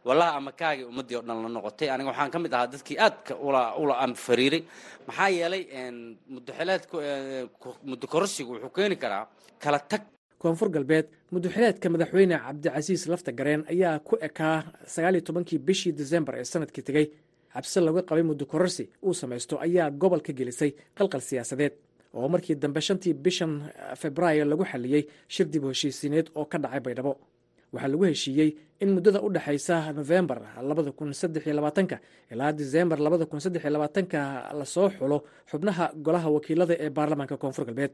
wallahi 0.07 0.31
ama 0.37 0.51
kaagii 0.51 0.85
ummaddii 0.91 1.15
oo 1.19 1.21
dhan 1.27 1.37
la 1.43 1.49
noqotay. 1.55 1.89
Aniga 1.93 2.09
waxaan 2.11 2.31
ka 2.33 2.39
mid 2.39 2.53
ahaa 2.53 2.67
dadkii 2.73 2.97
aadka 3.05 3.33
ula 3.81 3.95
anfariiray 4.05 4.61
maxaa 5.07 5.29
yeelay 5.37 5.63
mudaxileedku 6.33 6.97
muddo 7.89 8.05
kororsigu 8.13 8.51
wuxuu 8.53 8.69
keeni 8.77 8.95
karaa 9.03 9.27
kala 9.63 9.79
tag. 9.91 10.01
Koonfur 10.41 10.69
galbeed 10.75 11.07
muduxileedka 11.33 11.87
madaxweyne 11.93 12.35
cabdicasiis 12.45 13.03
lafta 13.11 13.31
gareen 13.31 13.61
ayaa 13.73 13.99
ku 13.99 14.13
ekaa 14.27 14.57
sagaal 14.93 15.15
iyo 15.15 15.23
tobankii 15.27 15.59
bishii 15.67 15.91
desembar 15.99 16.35
ee 16.39 16.43
sannadkii 16.51 16.83
tegey. 16.87 17.05
Cabsi 17.53 17.79
laga 17.81 18.01
qabay 18.09 18.23
muddo 18.23 18.45
kororsi 18.45 18.89
uu 19.05 19.13
samaysto 19.13 19.55
ayaa 19.65 19.89
gobolka 20.01 20.33
gelisay 20.33 20.71
qalqal 20.97 21.21
siyaasadeed. 21.29 21.73
Oo 22.13 22.27
markii 22.33 22.55
dambe 22.55 22.81
shantii 22.81 23.13
bishan 23.13 23.53
februaayo 24.01 24.45
lagu 24.45 24.63
xaliyey 24.71 25.03
shir 25.27 25.45
dib 25.53 25.63
heshiisiineed 25.69 26.27
oo 26.35 26.45
ka 26.45 26.57
dhacay 26.63 26.79
baydhabo 26.85 27.13
waxaa 27.73 27.87
lagu 27.93 28.03
heshiiyey 28.11 28.49
in 28.83 28.89
muddada 28.95 29.19
u 29.21 29.29
dhexaysa 29.35 29.75
nofembar 29.97 30.39
labada 30.69 30.91
kun 30.91 31.13
saddex 31.21 31.43
iyo 31.47 31.55
labaatanka 31.59 31.97
ilaa 32.31 32.51
disembar 32.59 32.99
labada 33.05 33.25
kun 33.25 33.39
saddex 33.45 33.61
iyo 33.63 33.71
labaatanka 33.75 34.19
la 34.59 34.65
soo 34.65 34.89
xulo 34.97 35.17
xubnaha 35.51 35.85
golaha 36.05 36.27
wakiilada 36.35 36.73
ee 36.85 36.89
baarlamaanka 36.97 37.37
koonfur 37.37 37.65
galbeed. 37.69 37.91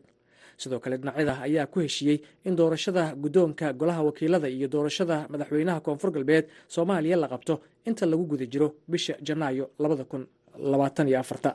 Sidoo 0.61 0.79
kale 0.83 0.95
dhinacyada 0.97 1.33
ayaa 1.47 1.65
ku 1.73 1.79
heshiiyey 1.85 2.17
in 2.47 2.55
doorashada 2.59 3.03
guddoonka 3.23 3.73
golaha 3.81 4.01
wakiilada 4.07 4.47
iyo 4.49 4.67
doorashada 4.73 5.15
madaxweynaha 5.31 5.79
koonfur 5.85 6.11
galbeed 6.15 6.45
soomaaliya 6.75 7.17
la 7.23 7.27
qabto 7.33 7.53
inta 7.89 8.05
lagu 8.11 8.25
guda 8.31 8.45
jiro 8.53 8.67
bisha 8.91 9.13
janaayo 9.27 9.65
labada 9.83 10.03
kun 10.11 10.23
labaatan 10.71 11.07
iyo 11.11 11.19
afarta 11.19 11.51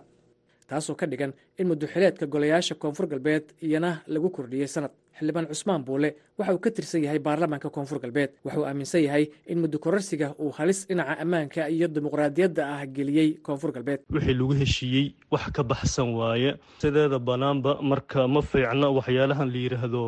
taasoo 0.68 0.94
ka 1.00 1.06
dhigan 1.10 1.32
in 1.58 1.66
muddoxileedka 1.70 2.24
golayaasha 2.34 2.74
koonfur 2.82 3.06
galbeed 3.12 3.44
iyana 3.66 3.90
lagu 4.14 4.28
kordhiyey 4.36 4.68
sanad 4.74 4.90
xildhibaan 5.18 5.46
cusmaan 5.52 5.84
buule 5.84 6.08
waxa 6.38 6.52
uu 6.54 6.58
ka 6.64 6.70
tirsan 6.70 7.02
yahay 7.04 7.18
baarlamaanka 7.18 7.70
koonfur 7.70 7.98
galbeed. 8.02 8.30
Wuxuu 8.44 8.64
aaminsan 8.66 9.02
yahay 9.06 9.24
in 9.46 9.58
muddo 9.62 9.78
kororsiga 9.78 10.34
uu 10.40 10.50
halis 10.58 10.86
dhinaca 10.88 11.14
ammaanka 11.22 11.68
iyo 11.68 11.86
dimuqraadiyadda 11.88 12.62
ah 12.74 12.86
geliyey 12.96 13.28
koonfur 13.46 13.72
galbeed. 13.72 14.00
Wixii 14.14 14.34
lagu 14.40 14.54
heshiiyey 14.60 15.06
wax 15.30 15.44
ka 15.56 15.62
baxsan 15.62 16.08
waaye. 16.18 16.54
Sideeda 16.82 17.18
banaanba 17.18 17.78
marka 17.82 18.28
ma 18.28 18.40
fiicna 18.42 18.86
waxyaalahan 18.98 19.48
la 19.54 19.58
yidhaahdo 19.64 20.02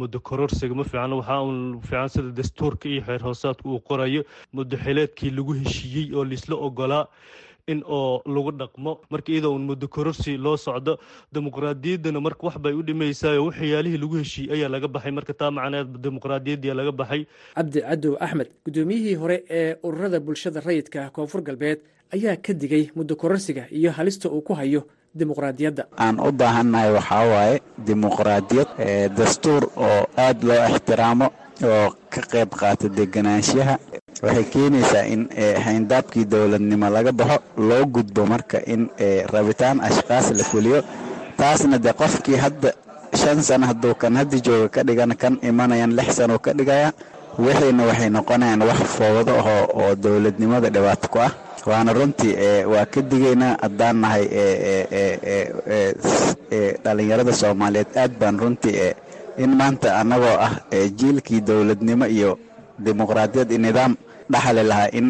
muddo 0.00 0.18
kororsiga 0.28 0.74
ma 0.74 0.84
fiicna 0.84 1.14
waxaa 1.20 1.40
uun 1.46 1.80
fiican 1.88 2.08
sida 2.14 2.30
dastuurka 2.38 2.88
iyo 2.88 3.02
xeer 3.06 3.22
hoosaadka 3.26 3.68
uu 3.68 3.80
qorayo. 3.88 4.22
Muddoxileedkii 4.56 5.30
lagu 5.36 5.52
heshiiyey 5.60 6.14
oo 6.16 6.24
laisla 6.24 6.56
ogolaa 6.56 7.04
in 7.66 7.82
oo 7.86 8.22
lagu 8.26 8.52
dhaqmo. 8.52 9.00
Marka 9.10 9.32
iyadoo 9.32 9.54
un 9.54 9.64
muddo 9.66 9.88
kororsi 9.88 10.36
loo 10.36 10.56
socdo 10.56 10.98
dimuqraadiyaddana 11.32 12.20
marka 12.20 12.46
wax 12.46 12.56
bay 12.58 12.72
u 12.72 12.82
dhimaysaa 12.82 13.38
oo 13.40 13.46
waxyaalihii 13.48 13.98
lagu 13.98 14.16
heshiiyey 14.20 14.52
ayaa 14.56 14.68
laga 14.68 14.88
baxay. 14.88 15.12
Marka 15.12 15.32
taa 15.34 15.50
macneed 15.50 15.88
dimuqraadiyaddii 16.02 16.74
laga 16.74 16.92
baxay. 16.92 17.26
Cabdi 17.56 17.80
cadow 17.80 18.16
axmed 18.20 18.48
guddoomiyihii 18.64 19.14
hore 19.14 19.44
ee 19.50 19.76
ururada 19.82 20.20
bulshada 20.20 20.60
rayidka 20.60 21.10
koonfur 21.10 21.42
galbeed 21.42 21.80
ayaa 22.14 22.36
ka 22.36 22.52
digay 22.52 22.90
muddo 22.96 23.16
kororsiga 23.16 23.64
iyo 23.70 23.90
halista 23.92 24.28
uu 24.28 24.40
ku 24.42 24.52
hayo 24.54 24.84
dimuqraadiyadda. 25.14 25.86
Aan 25.98 26.20
u 26.20 26.32
baahannahay 26.32 26.92
waxaa 26.92 27.24
waaye 27.32 27.60
dimuqraadiyad 27.86 28.68
dastuur 29.16 29.62
oo 29.76 30.06
aad 30.18 30.42
loo 30.44 30.60
ixtiraamo 30.68 31.26
oo 31.64 31.94
ka 32.12 32.20
qayb 32.32 32.50
qaata 32.60 32.88
deganaanshaha 32.88 33.78
waxay 34.22 34.44
keenaysaa 34.52 35.04
in 35.14 35.28
hayndaabkii 35.64 36.24
dowladnimo 36.24 36.88
laga 36.90 37.12
baxo 37.12 37.38
loo 37.58 37.84
gudbo 37.86 38.26
marka 38.26 38.58
in 38.66 38.88
rabitaan 39.32 39.80
ashkaas 39.80 40.30
la 40.30 40.44
fuliyo. 40.44 40.82
Taasna 41.36 41.78
de 41.78 41.92
qofkii 41.92 42.36
hadda 42.36 42.72
shan 43.14 43.42
sano 43.42 43.66
hadduu 43.66 43.94
kan 43.94 44.16
hadda 44.16 44.38
jooga 44.38 44.68
ka 44.68 44.82
dhigan 44.86 45.14
kan 45.16 45.38
imanayan 45.42 45.92
lix 45.96 46.16
sano 46.16 46.38
ka 46.38 46.52
dhigaya 46.54 46.92
wixiina 47.38 47.82
waxay 47.86 48.10
noqonayaan 48.10 48.62
wax 48.62 48.78
fowdo 48.98 49.32
ahoo 49.40 49.64
oo 49.80 49.94
dowladnimada 49.94 50.70
dhibaato 50.70 51.08
ku 51.08 51.18
ah. 51.18 51.32
Waana 51.66 51.92
runtii 51.96 52.34
waa 52.72 52.84
ka 52.86 53.00
digaynaa 53.02 53.56
haddaan 53.62 53.96
nahay 54.00 54.24
dhalinyarada 56.84 57.32
soomaaliyeed. 57.32 57.96
Aad 57.96 58.12
baan 58.20 58.38
runtii 58.38 58.92
in 59.38 59.50
maanta 59.56 59.96
annagoo 60.00 60.36
ah 60.46 60.54
jiilkii 60.98 61.40
dowladnimo 61.40 62.06
iyo 62.06 62.38
dimuqraadiyad 62.86 63.50
iyo 63.50 63.60
nidaam 63.66 63.92
dhaxali 64.32 64.62
lahaa 64.70 64.88
in 64.98 65.06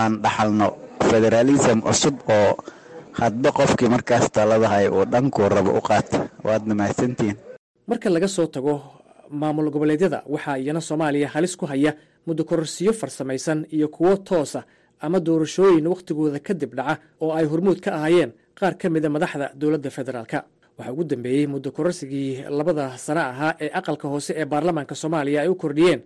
aan 0.00 0.12
dhaxalno 0.24 0.68
federaalism 1.10 1.78
cusub 1.86 2.14
oo 2.36 2.52
hadba 3.20 3.50
qofkii 3.58 3.88
markaas 3.94 4.26
taladahay 4.36 4.86
uu 4.88 5.04
dhankuu 5.12 5.48
rabo 5.54 5.70
u 5.78 5.80
qaata 5.88 6.18
waadna 6.46 6.74
mahadsantihiin 6.80 7.36
marka 7.90 8.08
laga 8.14 8.28
soo 8.36 8.46
tago 8.54 8.74
maamul 9.40 9.70
goboleedyada 9.74 10.18
waxaa 10.34 10.56
iyana 10.62 10.80
soomaaliya 10.88 11.28
halis 11.34 11.54
ku 11.60 11.66
haya 11.66 11.92
muddo 12.26 12.42
kororsiyo 12.44 12.92
farsamaysan 13.00 13.66
iyo 13.76 13.88
kuwo 13.88 14.16
toosa 14.16 14.60
ama 15.00 15.18
doorashooyin 15.26 15.86
wakhtigooda 15.92 16.38
kadib 16.46 16.72
dhaca 16.78 16.94
oo 17.22 17.30
ay 17.38 17.44
hormuud 17.50 17.80
ka 17.84 17.90
ahaayeen 17.98 18.30
qaar 18.58 18.74
ka 18.80 18.86
mida 18.90 19.08
madaxda 19.08 19.46
dowladda 19.60 19.90
federaalka. 19.90 20.38
Waxaa 20.78 20.92
ugu 20.92 21.04
dambeeyey 21.04 21.46
muddo 21.46 21.70
kororsigii 21.76 22.44
labada 22.58 22.84
sano 22.98 23.20
ahaa 23.20 23.52
ee 23.60 23.70
aqalka 23.78 24.06
hoose 24.12 24.32
ee 24.40 24.44
baarlamaanka 24.52 24.94
soomaaliya 24.94 25.40
ay 25.42 25.48
u 25.48 25.54
kordhiyeen 25.54 26.00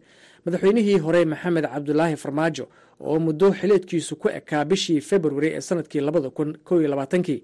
madaxweynihii 0.44 0.98
hore 0.98 1.24
maxamed 1.24 1.64
cabdulaahi 1.72 2.16
farmaajo 2.16 2.64
oo 3.00 3.18
muddo 3.18 3.52
xileedkiisu 3.60 4.16
ku 4.16 4.28
ekaa 4.28 4.64
bishii 4.64 5.00
februari 5.00 5.48
ee 5.56 5.60
sannadkii 5.60 6.00
labada 6.00 6.30
kun 6.30 6.58
kow 6.64 6.80
iyo 6.80 6.88
labaatankii. 6.90 7.40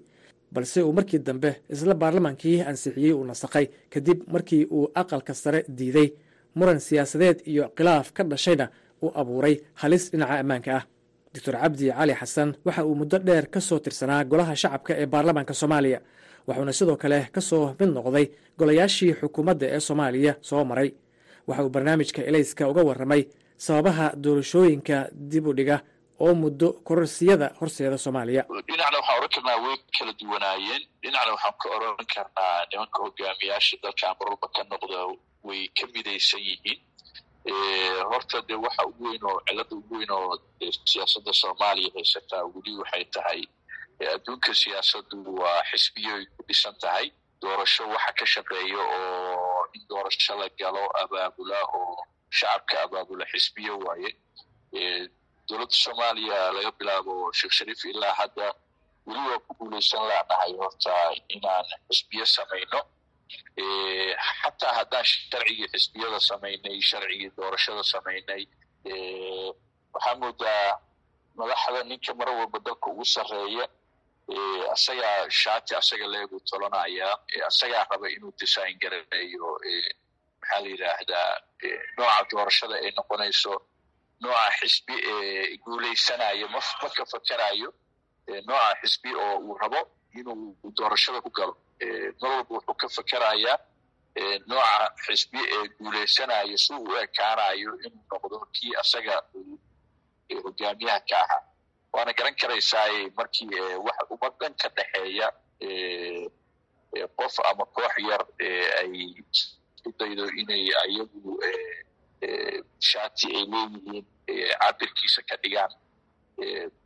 Balse 0.53 0.81
uu 0.83 0.93
markii 0.93 1.19
dambe 1.19 1.55
isla 1.69 1.93
baarlamaankii 1.93 2.61
ansixiyey 2.61 3.13
uu 3.13 3.23
nasaqay 3.23 3.65
kadib 3.93 4.19
markii 4.33 4.65
uu 4.71 4.91
aqalka 4.95 5.33
sare 5.33 5.63
diiday 5.77 6.09
muran 6.55 6.79
siyaasadeed 6.79 7.37
iyo 7.45 7.69
khilaaf 7.75 8.11
ka 8.13 8.23
dhashayna 8.23 8.69
uu 9.03 9.11
abuuray 9.15 9.55
halis 9.73 10.11
dhinaca 10.11 10.39
ammaanka 10.39 10.75
ah. 10.77 10.83
Doctor 11.33 11.53
cabdi 11.61 11.91
cali 11.91 12.13
xasan 12.13 12.53
waxa 12.65 12.85
uu 12.85 12.95
muddo 12.95 13.17
dheer 13.19 13.45
ka 13.53 13.61
soo 13.61 13.79
tirsanaa 13.79 14.23
golaha 14.23 14.55
shacabka 14.55 14.93
ee 15.01 15.05
baarlamaanka 15.05 15.53
soomaaliya 15.53 15.99
wuxuuna 16.47 16.73
sidoo 16.73 16.97
kale 16.97 17.27
ka 17.31 17.41
soo 17.41 17.75
mid 17.79 17.89
noqday 17.97 18.25
golayaashii 18.57 19.13
xukuumadda 19.21 19.65
ee 19.75 19.79
soomaaliya 19.79 20.33
soo 20.41 20.63
maray 20.65 20.89
waxa 21.49 21.63
uu 21.65 21.69
barnaamijka 21.75 22.21
elayska 22.29 22.63
uga 22.71 22.81
warramay 22.89 23.23
sababaha 23.65 24.05
doorashooyinka 24.23 24.97
dib 25.31 25.47
u 25.47 25.53
dhiga 25.59 25.77
oo 26.25 26.33
muddo 26.41 26.67
kororsiyada 26.87 27.47
horseeda 27.59 27.97
soomaaliya. 27.97 28.43
Dhinacna 28.67 28.97
waxaan 28.99 29.17
oran 29.19 29.29
karnaa 29.35 29.57
way 29.65 29.77
kala 29.97 30.13
duwanaayeen. 30.19 30.81
Dhinacna 31.03 31.31
waxaan 31.35 31.55
ka 31.61 31.67
oran 31.75 31.95
karnaa 32.15 32.55
nimanka 32.71 32.97
hogaamiyaasha 33.03 33.75
dalka 33.83 34.05
amarulba 34.11 34.47
ka 34.55 34.61
noqda 34.71 34.99
way 35.47 35.61
ka 35.77 35.85
midaysan 35.93 36.41
yihiin. 36.47 36.79
Horta 38.11 38.41
de 38.47 38.55
waxa 38.65 38.83
ugu 38.89 39.03
weyn 39.09 39.23
oo 39.29 39.39
cilada 39.47 39.75
ugu 39.75 39.95
weyn 39.97 40.11
oo 40.11 40.33
siyaasadda 40.91 41.33
soomaaliya 41.41 41.89
haysataa 41.95 42.43
weli 42.53 42.71
waxay 42.81 43.05
tahay 43.15 43.41
adduunka 44.13 44.51
siyaasaddu 44.61 45.17
waa 45.41 45.63
xisbiyoy 45.71 46.23
ku 46.35 46.41
dhisan 46.47 46.75
tahay. 46.81 47.05
Doorasho 47.41 47.83
waxa 47.93 48.11
ka 48.19 48.25
shaqeeya 48.33 48.81
oo 48.99 49.58
in 49.75 49.83
doorasho 49.89 50.33
la 50.41 50.47
galo 50.59 50.83
abaabula 51.01 51.57
oo 51.77 51.95
shacabka 52.37 52.75
abaabula 52.85 53.25
xisbiyo 53.31 53.73
waaye. 53.85 54.09
Dowladda 55.47 55.75
soomaaliya 55.83 56.37
laga 56.55 56.71
bilaabo 56.79 57.13
sheekh 57.39 57.53
shariif 57.57 57.81
ilaa 57.91 58.13
hadda 58.19 58.47
weli 59.07 59.21
waa 59.29 59.39
ku 59.45 59.51
guulaysan 59.59 60.03
laanahay 60.09 60.51
horta 60.61 60.93
inaan 61.35 61.65
xisbiyo 61.89 62.25
samayno. 62.35 62.79
Xataa 64.41 64.73
haddaan 64.79 65.05
sharcigii 65.11 65.67
xisbiyada 65.73 66.19
samaynay 66.29 66.77
sharcigii 66.89 67.29
doorashada 67.37 67.83
samaynay 67.93 68.43
waxaa 69.93 70.15
moodaa 70.21 70.69
madaxda 71.37 71.81
ninka 71.89 72.11
mar 72.19 72.29
walba 72.37 72.57
dalka 72.65 72.87
ugu 72.91 73.05
sarreeya 73.13 73.65
asagaa 74.73 75.29
shaati 75.41 75.73
asaga 75.81 76.07
leegu 76.13 76.37
tolanayaa 76.49 77.13
asagaa 77.47 77.83
raba 77.91 78.07
inuu 78.15 78.33
design 78.41 78.73
garaneeyo 78.81 79.47
maxaa 80.41 80.59
la 80.63 80.67
yidhaahdaa 80.71 81.31
nooca 81.97 82.23
doorashada 82.31 82.75
ay 82.83 82.91
noqonayso 82.97 83.53
nooca 84.21 84.45
xisbi 84.59 84.95
ee 85.13 85.57
guulaysanayo 85.65 86.45
ma 86.53 86.59
ka 86.97 87.03
fakerayo 87.13 87.69
nooca 88.47 88.75
xisbi 88.81 89.09
oo 89.23 89.35
uu 89.47 89.57
rabo 89.61 89.81
inuu 90.19 90.55
doorashada 90.77 91.19
ku 91.25 91.29
galo. 91.37 91.53
Mar 92.21 92.31
walba 92.31 92.53
wuxuu 92.55 92.75
ka 92.81 92.87
fakerayaa 92.97 93.57
nooca 94.49 94.93
xisbi 95.05 95.39
ee 95.55 95.63
guulaysanayo 95.79 96.55
si 96.63 96.71
uu 96.73 96.83
u 96.91 96.95
ekaanayo 97.03 97.71
inuu 97.85 98.03
noqdo 98.11 98.37
kii 98.55 98.73
asaga 98.81 99.15
hogaamiyaha 100.43 100.99
ka 101.09 101.17
ahaa 101.23 101.41
waana 101.93 102.13
garan 102.17 102.35
karaysaay 102.41 102.95
markii 103.17 103.49
wax 103.85 103.97
ummadan 104.13 104.53
ka 104.61 104.67
dhexeeya 104.75 105.27
qof 107.17 107.35
ama 107.49 107.65
koox 107.75 107.93
yar 108.09 108.23
ay 108.81 108.93
isku 109.31 109.89
daydo 109.99 110.25
inay 110.41 110.65
ayagu 110.83 111.31
shaati 112.89 113.27
ay 113.37 113.43
leeyihiin 113.51 114.05
cabirkiisa 114.61 115.21
ka 115.29 115.35
dhigaan. 115.43 115.71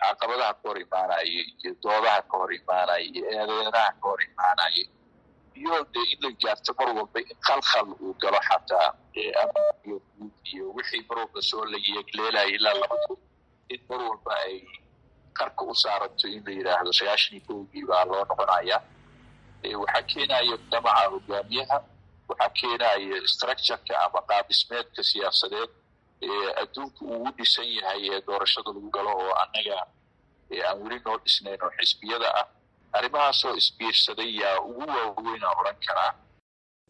Caqabadaha 0.01 0.53
ka 0.53 0.63
hor 0.67 0.77
imaanaya 0.83 1.23
iyo 1.29 1.71
doodaha 1.83 2.21
ka 2.29 2.35
hor 2.39 2.51
imaanaya 2.59 2.99
iyo 3.09 3.23
eedeynaha 3.31 3.91
ka 4.01 4.05
hor 4.09 4.21
imaanaya 4.27 4.83
iyo 5.59 5.75
de 5.93 6.01
in 6.13 6.19
la 6.23 6.29
gaarto 6.41 6.71
mar 6.79 6.89
walba 6.97 7.19
in 7.21 7.37
khalkhal 7.47 7.87
uu 8.01 8.13
galo 8.21 8.39
xataa 8.49 8.89
amniyo 9.41 9.97
guud 10.17 10.33
iyo 10.53 10.65
wixii 10.75 11.03
mar 11.09 11.17
walba 11.21 11.41
soo 11.49 11.65
layeegleelaya 11.71 12.49
ilaa 12.55 12.73
laba 12.81 12.97
in 13.73 13.81
mar 13.89 14.01
walba 14.09 14.33
ay 14.45 14.55
qarka 15.39 15.62
u 15.72 15.74
saaranto 15.84 16.26
in 16.36 16.41
la 16.46 16.52
yidhaahdo 16.58 16.91
sagaashan 17.00 17.34
iyo 17.38 17.43
kowgii 17.48 17.86
baa 17.89 18.04
loo 18.10 18.24
noqonaya 18.30 18.78
waxaa 19.82 20.04
keenaya 20.12 20.56
damaca 20.72 21.06
hogaamiyaha 21.13 21.78
waxaa 22.30 22.50
keenaya 22.60 23.17
structureka 23.34 23.93
ama 24.06 24.19
qaabismeedka 24.30 25.02
siyaasadeed. 25.10 25.72
Ee 26.28 26.50
adduunka 26.62 27.02
uu 27.13 27.30
dhisan 27.38 27.67
yahay 27.78 28.02
ee 28.13 28.19
doorashada 28.28 28.69
lagu 28.76 28.89
galo 28.96 29.12
oo 29.24 29.34
annaga 29.43 29.78
aan 30.67 30.78
weli 30.84 30.98
noo 31.06 31.17
dhisnayn 31.24 31.60
oo 31.65 31.72
xisbiyada 31.80 32.28
ah. 32.39 32.46
Arrimahaasoo 32.98 33.54
isbiirsaday 33.62 34.30
yaa 34.41 34.58
ugu 34.69 34.84
waaweyn 34.96 35.43
aan 35.48 35.58
odhan 35.62 35.78
karaa. 35.88 36.12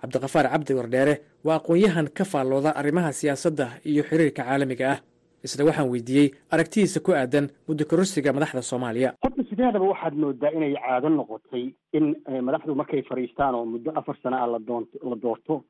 Cabdiqafaar 0.01 0.47
cabdi 0.53 0.73
wardheere 0.79 1.15
waa 1.47 1.55
aqoon-yahan 1.59 2.07
ka 2.17 2.23
faallooda 2.31 2.69
arrimaha 2.81 3.11
siyaasadda 3.19 3.65
iyo 3.91 4.01
xiriirka 4.09 4.41
caalamiga 4.47 4.85
ah 4.93 4.99
isna 5.43 5.65
waxaan 5.65 5.89
weydiiyey 5.93 6.29
aragtidiisa 6.53 6.99
ku 7.05 7.11
aadan 7.11 7.45
muddo 7.67 7.83
kororsiga 7.85 8.33
madaxda 8.33 8.61
soomaaliya. 8.61 9.13
Horta 9.23 9.43
sideedaba 9.49 9.85
waxaad 9.93 10.15
moodaa 10.23 10.51
inay 10.57 10.73
caado 10.75 11.09
noqotay 11.09 11.65
in 11.97 12.05
madaxdu 12.47 12.75
markay 12.75 13.01
fadhiistaan 13.09 13.55
oo 13.55 13.65
muddo 13.65 13.91
afar 13.95 14.15
sano 14.23 14.37
ah 14.37 14.47
ladoon 14.53 14.83
la 15.09 15.15
doorto 15.23 15.63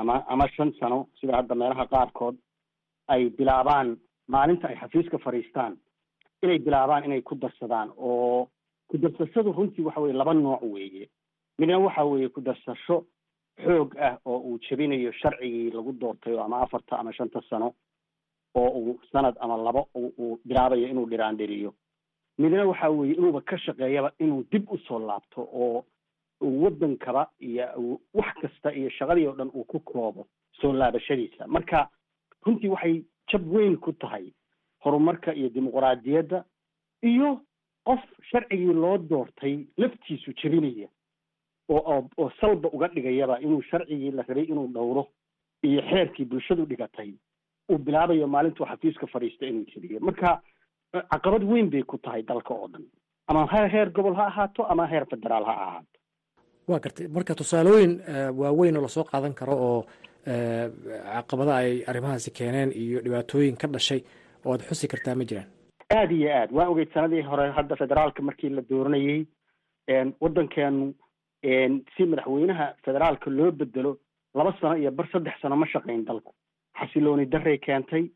ama 0.00 0.24
ama 0.28 0.48
shan 0.56 0.72
sano 0.80 1.08
sida 1.20 1.36
hadda 1.36 1.54
meelaha 1.54 1.86
qaarkood 1.86 2.36
ay 3.08 3.28
bilaabaan 3.38 3.96
maalinta 4.28 4.68
ay 4.68 4.76
xafiiska 4.80 5.18
fadhiistaan 5.18 5.76
inay 6.42 6.58
bilaabaan 6.58 7.04
inay 7.04 7.22
ku 7.22 7.34
darsadaan 7.34 7.88
oo 7.96 8.48
ku 8.88 8.98
darsashadu 8.98 9.52
runtii 9.52 9.84
waxa 9.86 10.00
weye 10.00 10.12
laba 10.16 10.34
nooc 10.34 10.62
weeye. 10.62 11.08
Midna 11.58 11.78
waxa 11.78 12.04
weeye 12.04 12.28
ku 12.28 12.40
darsasho 12.40 12.96
xoog 13.64 13.90
ah 14.06 14.14
oo 14.24 14.38
uu 14.48 14.58
jebinayo 14.64 15.12
sharcigii 15.12 15.70
lagu 15.70 15.92
doortay 16.00 16.38
ama 16.38 16.60
afarta 16.62 16.98
ama 16.98 17.12
shanta 17.12 17.40
sano 17.50 17.74
oo 18.54 18.68
uu 18.80 19.00
sanad 19.12 19.36
ama 19.40 19.56
labo 19.56 19.88
uu 19.94 20.38
bilaabayo 20.44 20.88
inuu 20.88 21.06
dhiraandhiriyo 21.06 21.74
midna 22.38 22.64
waxa 22.66 22.88
weeye 22.90 23.14
inuuba 23.14 23.40
ka 23.40 23.58
shaqeeyaba 23.58 24.12
inuu 24.18 24.44
dib 24.50 24.70
u 24.72 24.78
soo 24.78 24.98
laabto 24.98 25.40
oo 25.52 25.84
uu 26.40 26.62
wadankaba 26.64 27.30
iyo 27.40 28.00
wax 28.14 28.34
kasta 28.40 28.72
iyo 28.74 28.90
shaqadii 28.90 29.26
oo 29.26 29.32
dhan 29.36 29.50
uu 29.54 29.64
ku 29.64 29.80
koobo 29.80 30.26
soo 30.60 30.72
laabashadiisa. 30.72 31.46
Marka 31.46 31.88
runtii 32.46 32.68
waxay 32.68 33.02
jab 33.32 33.52
weyn 33.52 33.76
ku 33.76 33.92
tahay 33.92 34.32
horumarka 34.84 35.34
iyo 35.34 35.48
dimuqraadiyadda 35.48 36.44
iyo 37.02 37.40
qof 37.84 38.00
sharcigii 38.30 38.72
loo 38.72 38.98
doortay 38.98 39.66
laftiisu 39.76 40.32
jebinaya 40.42 40.88
oo 41.68 41.78
oo 41.92 42.08
oo 42.18 42.30
salba 42.40 42.68
uga 42.72 42.88
dhigayaba 42.88 43.40
inuu 43.40 43.62
sharcigii 43.62 44.10
la 44.10 44.22
rabay 44.22 44.44
inuu 44.44 44.66
dhowro 44.66 45.06
iyo 45.62 45.82
xeerkii 45.82 46.24
bulshadu 46.24 46.64
dhigatay 46.66 47.12
uu 47.68 47.78
bilaabayo 47.78 48.26
maalintuu 48.26 48.66
xafiiska 48.66 49.06
fadhiista 49.06 49.46
inuu 49.46 49.64
jebiyo 49.74 50.00
marka 50.00 50.40
caqabad 51.12 51.42
weyn 51.44 51.70
bay 51.70 51.82
ku 51.82 51.98
tahay 51.98 52.22
dalka 52.22 52.54
oo 52.54 52.68
dhan. 52.68 52.84
Ama 53.28 53.46
heer 53.72 53.90
gobol 53.90 54.14
ha 54.16 54.26
ahaato 54.26 54.64
ama 54.72 54.86
heer 54.86 55.06
federaal 55.10 55.44
ha 55.44 55.52
ahaato. 55.52 55.98
Waa 56.68 56.80
gartay 56.80 57.08
marka 57.08 57.34
tusaalooyin 57.34 58.00
waaweyn 58.40 58.76
oo 58.76 58.82
la 58.82 58.88
soo 58.88 59.04
qaadan 59.04 59.34
karo 59.34 59.54
oo 59.68 59.84
caqabada 61.14 61.56
ay 61.56 61.84
arrimahaasi 61.90 62.30
keeneen 62.30 62.72
iyo 62.72 63.00
dhibaatooyin 63.04 63.56
ka 63.56 63.68
dhashay 63.68 64.00
oo 64.44 64.52
aad 64.52 64.62
xusi 64.68 64.88
kartaa 64.88 65.14
ma 65.14 65.24
jiraan. 65.24 65.48
Aada 65.96 66.14
iyo 66.14 66.30
aad. 66.32 66.50
Waan 66.52 66.68
ogeyd 66.72 66.92
sanadii 66.94 67.22
hore 67.22 67.50
hadda 67.52 67.76
federaalka 67.76 68.22
markii 68.22 68.50
la 68.50 68.62
dooranayey 68.70 69.26
waddankeenu 70.20 70.94
si 71.96 72.02
madaxweynaha 72.10 72.66
federaalka 72.84 73.30
loo 73.30 73.50
bedelo 73.52 73.98
laba 74.34 74.52
sano 74.60 74.76
iyo 74.76 74.90
bar 74.90 75.08
saddex 75.12 75.34
sano 75.42 75.56
ma 75.56 75.66
shaqayn 75.66 76.04
dalku 76.04 76.32
xasilooni 76.80 77.26
daray 77.26 77.58
keentay 77.58 78.10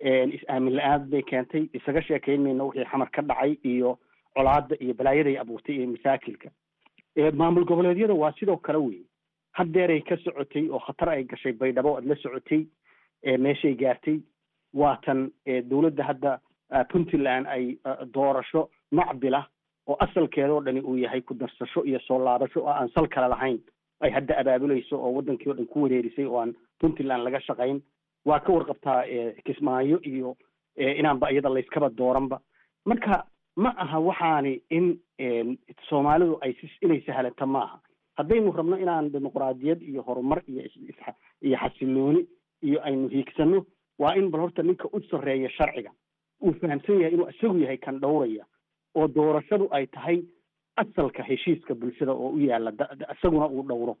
is-aamin 0.00 0.74
la-aad 0.76 1.08
bay 1.10 1.22
keentay. 1.22 1.68
Isaga 1.74 2.02
sheekayn 2.02 2.42
mayno 2.42 2.68
wixii 2.68 2.84
xamar 2.90 3.10
ka 3.10 3.22
dhacay 3.22 3.58
iyo 3.64 3.98
colaada 4.36 4.76
iyo 4.80 4.94
balaayaday 4.94 5.36
abuurtay 5.38 5.74
iyo 5.76 5.86
masaakilka. 5.90 6.48
Maamul 7.34 7.64
goboleedyada 7.64 8.14
waa 8.14 8.32
sidoo 8.38 8.56
kale 8.56 8.78
wey 8.78 9.02
haddeeray 9.52 10.00
ka 10.02 10.16
socotay 10.24 10.68
oo 10.70 10.78
khatar 10.78 11.08
ay 11.08 11.24
gashay 11.24 11.52
baydhabo 11.52 11.96
aad 11.96 12.04
la 12.06 12.14
socotay 12.16 12.66
meeshay 13.38 13.74
gaartay. 13.74 14.20
Waatan 14.74 15.30
dowladda 15.70 16.04
hadda 16.04 16.38
puntland 16.92 17.46
ay 17.48 17.78
doorasho 18.14 18.68
macbilah 18.92 19.46
oo 19.88 19.96
asalkeeda 20.00 20.52
oo 20.52 20.60
dhani 20.60 20.80
uu 20.80 20.96
yahay 20.96 21.20
ku 21.22 21.34
darsasho 21.34 21.84
iyo 21.84 21.98
soo 22.06 22.18
laabasho 22.24 22.60
oo 22.62 22.68
aan 22.70 22.88
sal 22.94 23.08
kale 23.08 23.28
lahayn. 23.28 23.58
Ay 24.00 24.10
hadda 24.10 24.36
abaabulayso 24.38 24.94
oo 25.00 25.12
wadankii 25.16 25.50
o 25.50 25.54
dhan 25.54 25.66
ku 25.66 25.82
wareerisay 25.82 26.24
oo 26.26 26.38
aan 26.40 26.54
puntland 26.80 27.24
laga 27.24 27.40
shaqayn 27.40 27.80
waa 28.28 28.40
ka 28.46 28.52
warqabtaa 28.56 29.00
kismaayo 29.46 29.98
iyo 30.12 30.36
inaanba 31.00 31.30
iyada 31.32 31.48
layskaba 31.54 31.88
dooranba. 32.00 32.40
Marka 32.86 33.24
ma 33.56 33.70
aha 33.84 33.98
waxaani 34.08 34.52
in 34.70 34.86
soomaalidu 35.88 36.38
ay 36.44 36.52
inay 36.82 37.00
sahlanta 37.06 37.46
maaha 37.46 37.80
haddaynu 38.18 38.52
rabno 38.58 38.76
inaan 38.84 39.10
dimuqraadiyad 39.12 39.82
iyo 39.82 40.02
horumar 40.02 40.42
iyo 40.46 40.62
iyo 41.42 41.56
xasilooni 41.62 42.22
iyo 42.62 42.78
aynu 42.84 43.08
hiigsano 43.08 43.64
waa 43.98 44.14
in 44.20 44.30
bal 44.30 44.40
horta 44.40 44.62
ninka 44.62 44.88
u 44.92 45.00
sarreeya 45.10 45.50
sharciga. 45.50 45.90
Uu 46.42 46.52
fahamsan 46.60 47.00
yahay 47.00 47.14
inuu 47.14 47.28
isagu 47.30 47.58
yahay 47.64 47.78
kan 47.78 48.00
dhowraya 48.00 48.44
oo 48.94 49.08
doorashadu 49.08 49.68
ay 49.70 49.86
tahay 49.86 50.22
asalka 50.76 51.22
heshiiska 51.22 51.74
bulshada 51.74 52.12
oo 52.12 52.30
u 52.30 52.38
yaalla 52.40 52.72
isaguna 53.14 53.46
uu 53.48 53.62
dhowro 53.62 53.96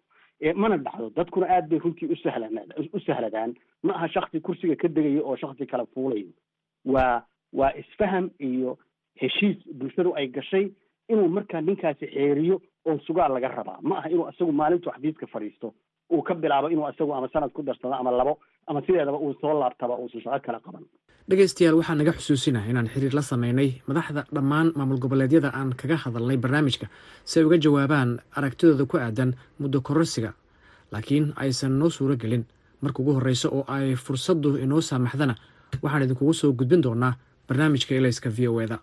mana 0.54 0.76
dhacdo 0.76 1.10
dadkuna 1.16 1.46
aad 1.56 1.68
bay 1.70 1.78
runtii 1.78 2.08
usahlan 2.14 2.58
u 2.92 3.00
sahladaan 3.06 3.54
ma 3.82 3.94
aha 3.94 4.08
shaksi 4.08 4.40
kursiga 4.40 4.76
ka 4.76 4.88
degayo 4.88 5.22
oo 5.28 5.36
shaksi 5.36 5.66
kale 5.66 5.86
fuulayo 5.94 6.30
waa 6.84 7.22
waa 7.52 7.72
isfaham 7.82 8.30
iyo 8.38 8.78
heshiis 9.20 9.58
bulshadu 9.78 10.14
ay 10.16 10.26
gashay 10.28 10.70
inuu 11.08 11.28
markaa 11.28 11.60
ninkaasi 11.60 12.06
xeeriyo 12.14 12.60
oo 12.86 12.98
sugaal 13.06 13.32
laga 13.34 13.48
rabaa 13.48 13.78
ma 13.82 13.98
aha 13.98 14.08
inuu 14.14 14.28
isagu 14.32 14.52
maalintuu 14.52 14.92
xafiiska 14.92 15.26
fadhiisto 15.26 15.74
uu 16.12 16.22
ka 16.22 16.34
bilaabo 16.34 16.70
inuu 16.70 16.88
isagu 16.90 17.14
ama 17.14 17.28
sanad 17.32 17.50
ku 17.52 17.62
darsado 17.62 17.94
ama 17.94 18.10
labo 18.10 18.38
ama 18.68 18.80
sideedaba 18.86 19.18
uu 19.18 19.34
soo 19.40 19.54
laabtaba 19.60 19.94
uusan 20.02 20.20
shaqo 20.24 20.40
kale 20.46 20.58
qaban. 20.66 20.84
Dhegaystayaal 21.28 21.76
waxaa 21.80 21.94
naga 22.00 22.12
xusuusinah 22.18 22.64
inaan 22.70 22.88
xiriir 22.92 23.14
la 23.14 23.22
sameynay 23.22 23.70
madaxda 23.88 24.24
dhammaan 24.34 24.72
maamul 24.78 24.98
goboleedyada 25.02 25.48
aan 25.58 25.70
kaga 25.80 25.96
hadalnay 26.04 26.36
barnaamijka 26.44 26.86
si 27.24 27.38
ay 27.40 27.44
uga 27.46 27.56
jawaabaan 27.64 28.10
aragtidooda 28.38 28.84
ku 28.90 28.96
aadan 28.96 29.30
muddo 29.60 29.80
kororsiga. 29.80 30.32
Laakiin 30.92 31.32
aysan 31.36 31.78
noo 31.78 31.90
suuro 31.90 32.16
gelin 32.16 32.44
marka 32.82 33.02
ugu 33.02 33.12
horreyso 33.18 33.48
oo 33.52 33.64
ay 33.68 33.94
fursaddu 33.96 34.56
inoo 34.64 34.80
saamaxdana 34.80 35.34
waxaan 35.82 36.02
idinkugu 36.02 36.32
soo 36.34 36.52
gudbin 36.52 36.82
doonaa 36.82 37.12
barnaamijka 37.48 37.94
elayska 37.94 38.30
v 38.36 38.48
o 38.48 38.60
eda 38.64 38.78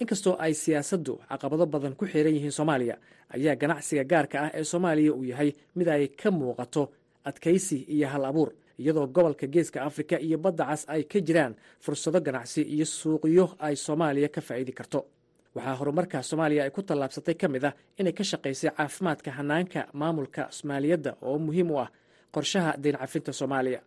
inkastoo 0.00 0.36
ay 0.44 0.52
siyaasaddu 0.54 1.12
caqabado 1.30 1.66
badan 1.66 1.94
ku 1.96 2.04
xiran 2.06 2.34
yihiin 2.34 2.52
soomaaliya 2.52 2.96
ayaa 3.34 3.56
ganacsiga 3.56 4.04
gaarka 4.04 4.36
ah 4.44 4.50
ee 4.58 4.64
soomaaliya 4.64 5.12
uu 5.14 5.24
yahay 5.24 5.50
mid 5.76 5.88
ay 5.88 6.08
ka 6.08 6.30
muuqato 6.30 6.82
adkaysi 7.24 7.78
iyo 7.94 8.08
hal 8.12 8.24
abuur 8.24 8.50
iyadoo 8.78 9.06
gobolka 9.06 9.46
geeska 9.46 9.82
afrika 9.82 10.16
iyo 10.20 10.38
badda 10.38 10.64
cas 10.66 10.84
ay 10.88 11.02
ka 11.04 11.20
jiraan 11.20 11.54
fursado 11.80 12.20
ganacsi 12.20 12.62
iyo 12.62 12.84
suuqyo 12.84 13.56
ay 13.58 13.76
soomaaliya 13.76 14.28
ka 14.28 14.40
faa'iidi 14.40 14.72
karto. 14.72 15.06
Waxaa 15.54 15.74
horumarka 15.80 16.22
soomaaliya 16.22 16.64
ay 16.64 16.70
ku 16.70 16.82
tallaabsatay 16.82 17.34
ka 17.34 17.48
mid 17.48 17.64
ah 17.64 17.74
inay 17.98 18.12
ka 18.12 18.24
shaqaysay 18.24 18.70
caafimaadka 18.76 19.30
hanaanka 19.30 19.88
maamulka 19.92 20.48
soomaaliyadda 20.50 21.16
oo 21.22 21.38
muhiim 21.38 21.70
u 21.70 21.78
ah 21.80 21.88
qorshaha 22.34 22.76
deyn 22.78 22.96
cafinta 22.96 23.32
soomaaliya. 23.32 23.80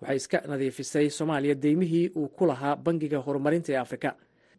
Waxay 0.00 0.16
iska 0.16 0.38
nadiifisay 0.48 1.10
soomaaliya 1.10 1.54
deymihii 1.54 2.08
uu 2.16 2.28
ku 2.28 2.46
lahaa 2.46 2.76
bangiga 2.76 3.18
horumarinta 3.18 3.72
ee 3.72 3.76
afrika. 3.76 4.16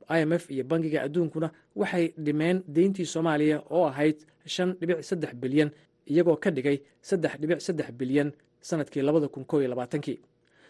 I 0.09 0.21
m 0.25 0.33
f 0.33 0.51
iyo 0.51 0.63
bangiga 0.63 1.01
adduunkuna 1.03 1.49
waxay 1.75 2.13
dhimeen 2.25 2.63
deyntii 2.67 3.05
soomaaliya 3.05 3.63
oo 3.69 3.85
ahayd 3.87 4.17
shan 4.45 4.75
dhibic 4.79 5.01
saddex 5.03 5.33
bilyan 5.35 5.71
iyagoo 6.05 6.35
ka 6.35 6.51
dhigay 6.51 6.77
saddex 7.01 7.33
dhibic 7.41 7.61
saddex 7.61 7.89
bilyan 7.91 8.29
sannadkii 8.67 9.01
labada 9.07 9.27
kun 9.33 9.45
koo 9.49 9.59
iyo 9.61 9.69
labaatankii. 9.73 10.17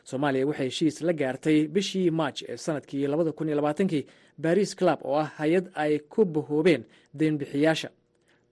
Soomaaliya 0.09 0.47
waxay 0.49 0.67
heshiis 0.69 0.97
la 1.07 1.13
gaartay 1.21 1.57
bishii 1.75 2.09
maaj 2.19 2.37
ee 2.51 2.57
sannadkii 2.65 3.07
labada 3.11 3.31
kun 3.37 3.47
iyo 3.49 3.55
labaatankii 3.59 4.03
baris 4.43 4.71
club 4.79 4.99
oo 5.09 5.15
ah 5.23 5.29
hay'ad 5.39 5.65
ay 5.83 5.93
ku 6.11 6.25
bahoobeen 6.25 6.83
deynbixiyaasha 7.19 7.89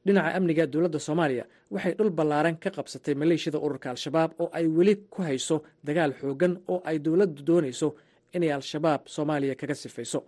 dhinaca 0.05 0.31
amniga 0.37 0.65
dowladda 0.73 0.99
soomaaliya 1.07 1.45
waxay 1.73 1.93
dhul 1.97 2.09
ballaaran 2.17 2.55
ka 2.63 2.69
qabsatay 2.77 3.15
maleeshiyada 3.21 3.59
ururka 3.65 3.87
al-shabaab 3.93 4.31
oo 4.41 4.49
ay 4.57 4.65
weli 4.77 4.95
ku 5.13 5.19
hayso 5.27 5.57
dagaal 5.87 6.11
xoogan 6.21 6.53
oo 6.73 6.79
ay 6.89 6.97
dowladdu 7.05 7.41
doonayso 7.49 7.87
inay 8.35 8.51
al-shabaab 8.57 9.01
soomaaliya 9.15 9.55
kaga 9.61 9.75
sifayso. 9.83 10.19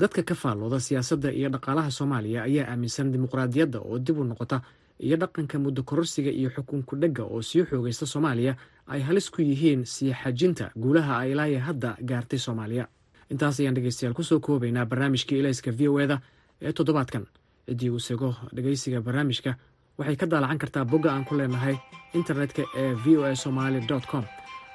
Dadka 0.00 0.22
ka 0.28 0.34
faallooda 0.42 0.78
siyaasadda 0.86 1.30
iyo 1.38 1.48
dhaqaalaha 1.54 1.90
soomaaliya 1.98 2.40
ayaa 2.48 2.66
aaminsan 2.72 3.12
dimuqraadiyadda 3.14 3.78
oo 3.88 3.96
dib 4.06 4.18
u 4.18 4.24
noqota 4.30 4.58
iyo 5.00 5.16
dhaqanka 5.16 5.58
muddo 5.58 5.82
kororsiga 5.82 6.30
iyo 6.30 6.50
xukunku 6.50 6.96
dhegga 6.96 7.22
oo 7.24 7.42
sii 7.42 7.64
xoogaysta 7.64 8.06
soomaaliya 8.06 8.56
ay 8.86 9.00
halis 9.02 9.30
ku 9.30 9.42
yihiin 9.42 9.84
sii 9.86 10.12
xajinta 10.12 10.70
guulaha 10.76 11.18
ay 11.18 11.32
ilaahay 11.32 11.58
hadda 11.58 11.96
gaartay 12.04 12.38
soomaaliya. 12.38 12.88
Intaas 13.30 13.60
ayaan 13.60 13.74
dhegeystayaal 13.74 14.14
ku 14.14 14.22
soo 14.22 14.40
koobaynaa 14.40 14.86
barnaamijkii 14.86 15.38
ilayska 15.40 15.70
v 15.78 15.88
o 15.88 15.98
eda 16.00 16.20
ee 16.62 16.72
toddobaadkan. 16.72 17.26
Ciddii 17.66 17.90
uu 17.90 17.98
sego 17.98 18.34
dhegeysiga 18.54 19.00
barnaamijka 19.00 19.54
waxay 19.98 20.16
ka 20.16 20.26
daalacan 20.26 20.58
kartaa 20.58 20.84
bogga 20.84 21.12
aan 21.12 21.24
ku 21.24 21.34
leenahay 21.36 21.76
internetka 22.14 22.62
ee 22.76 22.92
v 22.94 23.16
o 23.18 23.24
a 23.24 23.34
somaali 23.36 23.80
com 24.10 24.24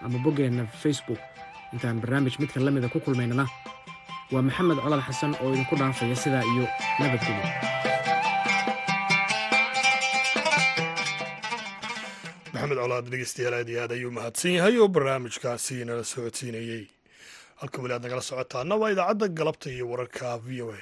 ama 0.01 0.17
boggeenna 0.23 0.65
facebook. 0.65 1.19
Intaan 1.73 2.01
barnaamij 2.01 2.35
midka 2.39 2.59
la 2.59 2.71
mida 2.71 2.89
ku 2.89 2.99
kulmaynana 2.99 3.45
waa 4.31 4.41
maxamed 4.41 4.77
colaad 4.81 5.03
xasan 5.07 5.35
oo 5.41 5.53
idinku 5.53 5.75
dhaafaya 5.75 6.15
sidaa 6.15 6.43
iyo 6.43 6.65
nabadgelyo 6.99 8.08
maxamed 12.59 12.77
colaad 12.83 13.05
dhegeystayaal 13.11 13.53
aad 13.59 13.69
iyo 13.69 13.81
aad 13.83 13.91
ayuu 13.95 14.11
mahadsan 14.17 14.51
yahay 14.57 14.75
oo 14.83 14.87
barnaamijkaasi 14.95 15.85
nala 15.85 16.03
socodsiinayey 16.03 16.83
halka 17.61 17.81
weli 17.81 17.93
aad 17.95 18.03
nagala 18.05 18.21
socotaana 18.29 18.75
waa 18.81 18.91
idaacadda 18.93 19.27
galabta 19.39 19.69
iyo 19.69 19.85
wararka 19.91 20.37
v 20.45 20.61
o 20.65 20.67
a. 20.77 20.79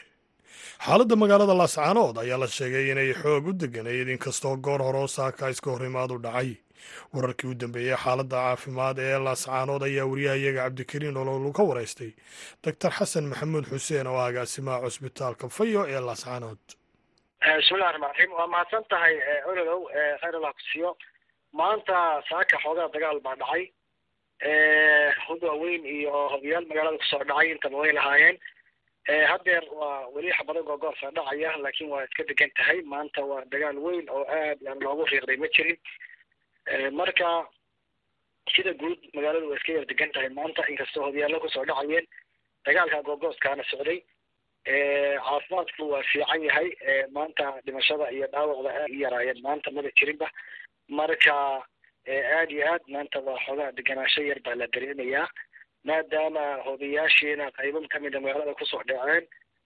Xaaladda 0.85 1.15
magaalada 1.21 1.53
laascaanood 1.61 2.17
ayaa 2.23 2.39
la 2.43 2.47
sheegay 2.57 2.85
inay 2.91 3.13
xoog 3.21 3.45
u 3.49 3.53
deganayd 3.61 4.09
inkastoo 4.15 4.55
goor 4.65 4.81
hore 4.87 4.97
oo 5.03 5.07
saaka 5.07 5.49
iska 5.53 5.69
horimaadu 5.71 6.17
dhacay. 6.25 6.49
Wararkii 7.13 7.49
u 7.51 7.53
dambeeyey 7.61 7.97
xaaladda 8.03 8.37
caafimaad 8.45 8.97
ee 8.99 9.17
laascaanood 9.27 9.83
ayaa 9.89 10.05
wariyahayaga 10.11 10.61
cabdikariin 10.65 11.17
ololu 11.17 11.53
ka 11.57 11.63
waraystay. 11.69 12.11
Doctor 12.63 12.91
xasan 12.97 13.25
maxamuud 13.31 13.65
xuseen 13.71 14.07
oo 14.07 14.19
agaasimaha 14.29 14.81
cusbitaalka 14.85 15.49
fayo 15.57 15.81
ee 15.93 15.99
laascaanood 16.09 16.61
bismillahi 17.57 17.91
raxmaan 17.93 18.09
raxiim 18.11 18.31
waa 18.39 18.47
mahadsan 18.53 18.83
tahay 18.91 19.13
ololow 19.51 19.81
khayr 20.21 20.35
allah 20.39 20.53
ku 20.57 20.61
maanta 21.53 22.21
saaka 22.29 22.57
xoogaa 22.63 22.89
dagaal 22.93 23.19
baa 23.19 23.35
dhacay. 23.35 23.63
Hub 25.27 25.41
waaweyn 25.43 25.85
iyo 25.85 26.11
hobiyaal 26.33 26.65
magaalada 26.67 26.97
ku 26.97 27.05
soo 27.09 27.23
dhacay 27.23 27.51
intaba 27.51 27.77
way 27.77 27.91
lahaayeen. 27.93 28.37
Haddeer 29.07 29.63
waa 29.71 30.07
weli 30.15 30.31
xabado 30.37 30.63
googoorsa 30.63 31.11
dhacaya 31.15 31.57
laakiin 31.63 31.89
waa 31.89 32.03
iska 32.03 32.23
degan 32.27 32.51
tahay. 32.57 32.81
Maanta 32.81 33.21
waa 33.25 33.43
dagaal 33.51 33.77
weyn 33.79 34.09
oo 34.09 34.25
aad 34.27 34.59
aan 34.67 34.79
loogu 34.83 35.05
riiqday 35.05 35.37
ma 35.37 35.47
jirin. 35.55 35.77
Marka 36.99 37.47
sida 38.55 38.73
guud 38.73 38.99
magaaladu 39.15 39.49
waa 39.49 39.57
iska 39.57 39.71
yar 39.77 39.85
degan 39.85 40.11
tahay 40.11 40.29
maanta 40.29 40.67
inkastoo 40.69 41.03
hobyaallo 41.07 41.39
ku 41.39 41.49
soo 41.49 41.65
dhacayeen 41.65 42.05
dagaalka 42.65 43.01
googooskaana 43.07 43.63
socday. 43.71 44.03
Caafimaadku 44.67 45.89
waa 45.89 46.03
fiican 46.11 46.43
yahay. 46.43 46.69
Maanta 47.15 47.55
dhimashada 47.65 48.11
iyo 48.11 48.27
dhaawacda 48.27 48.69
aad 48.83 48.91
u 48.91 48.99
yaraayeen 49.01 49.41
maanta 49.41 49.71
maba 49.71 49.89
jirinba 49.97 50.27
marka 50.89 51.33
aad 52.07 52.51
iyo 52.51 52.63
aad 52.73 52.83
maanta 52.93 53.19
waa 53.19 53.39
xoogaa 53.45 53.71
deganaansho 53.77 54.21
yar 54.29 54.39
baa 54.45 54.55
la 54.55 54.67
dareemayaa 54.73 55.27
maadaama 55.87 56.43
hobiyaashiina 56.67 57.51
qaybo 57.57 57.81
kamida 57.93 58.19
magaalada 58.19 58.53
ku 58.59 58.65
soo 58.65 58.83
dhaceen 58.87 59.25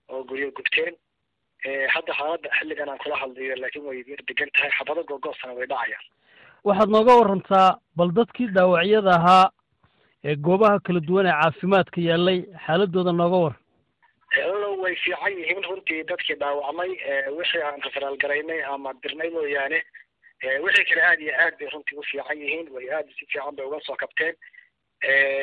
oo 0.10 0.24
guryo 0.24 0.52
gubteen 0.58 0.94
hadda 1.94 2.14
xaaladda 2.20 2.50
xilligan 2.60 2.90
aan 2.90 2.98
kula 3.04 3.16
hadlayo 3.24 3.56
laakiin 3.62 3.86
way 3.86 4.04
yar 4.12 4.22
degan 4.30 4.50
tahay 4.56 4.72
xabado 4.78 5.04
googoosana 5.04 5.54
way 5.54 5.68
dhacayaan. 5.68 6.06
Waxaad 6.64 6.90
nooga 6.96 7.14
warantaa 7.22 7.70
bal 7.96 8.12
dadkii 8.18 8.48
dhaawacyada 8.56 9.14
ahaa 9.20 9.46
ee 10.24 10.36
goobaha 10.36 10.80
kala 10.86 11.00
duwan 11.00 11.28
ee 11.30 11.38
caafimaadka 11.42 12.02
yaallay 12.10 12.40
xaaladooda 12.66 13.12
nooga 13.22 13.38
waran 13.46 13.60
olow 14.54 14.74
way 14.84 14.96
fiican 15.04 15.34
yihiin 15.40 15.64
runtii 15.70 16.04
dadkii 16.12 16.36
dhaawacmay 16.42 16.92
wixii 17.38 17.64
aan 17.70 17.82
raferaal 17.86 18.18
garaynay 18.24 18.62
ama 18.74 18.94
dirnay 19.04 19.30
mooyaane 19.38 19.80
wixii 20.64 20.86
kale 20.90 21.02
aad 21.06 21.22
iyo 21.22 21.34
aad 21.40 21.58
bay 21.60 21.70
runtii 21.70 21.98
u 21.98 22.04
fiican 22.04 22.40
yihiin 22.42 22.70
way 22.74 22.90
aad 22.92 23.08
si 23.18 23.26
fiican 23.26 23.56
bay 23.56 23.66
uga 23.66 23.80
soo 23.86 23.96
kabteen. 23.96 24.36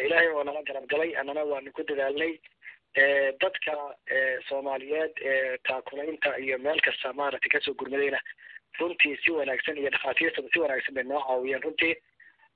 Ilaahay 0.06 0.28
waa 0.28 0.44
nala 0.44 0.62
garab 0.62 0.86
galay 0.90 1.14
annana 1.16 1.44
waanu 1.44 1.72
ku 1.72 1.82
dadaalnay. 1.82 2.38
Dadka 3.40 3.74
soomaaliyeed 4.48 5.14
taakulaynta 5.68 6.36
iyo 6.38 6.58
meel 6.58 6.80
kasta 6.80 7.12
maaragtay 7.12 7.50
ka 7.50 7.60
soo 7.60 7.74
gurmadayna 7.74 8.20
runtii 8.80 9.16
si 9.24 9.30
wanaagsan 9.30 9.78
iyo 9.78 9.90
dhakhaatiirtaba 9.90 10.48
si 10.52 10.58
wanaagsan 10.60 10.94
bay 10.94 11.04
noo 11.04 11.22
caawiyeen 11.26 11.62
runtii. 11.62 11.94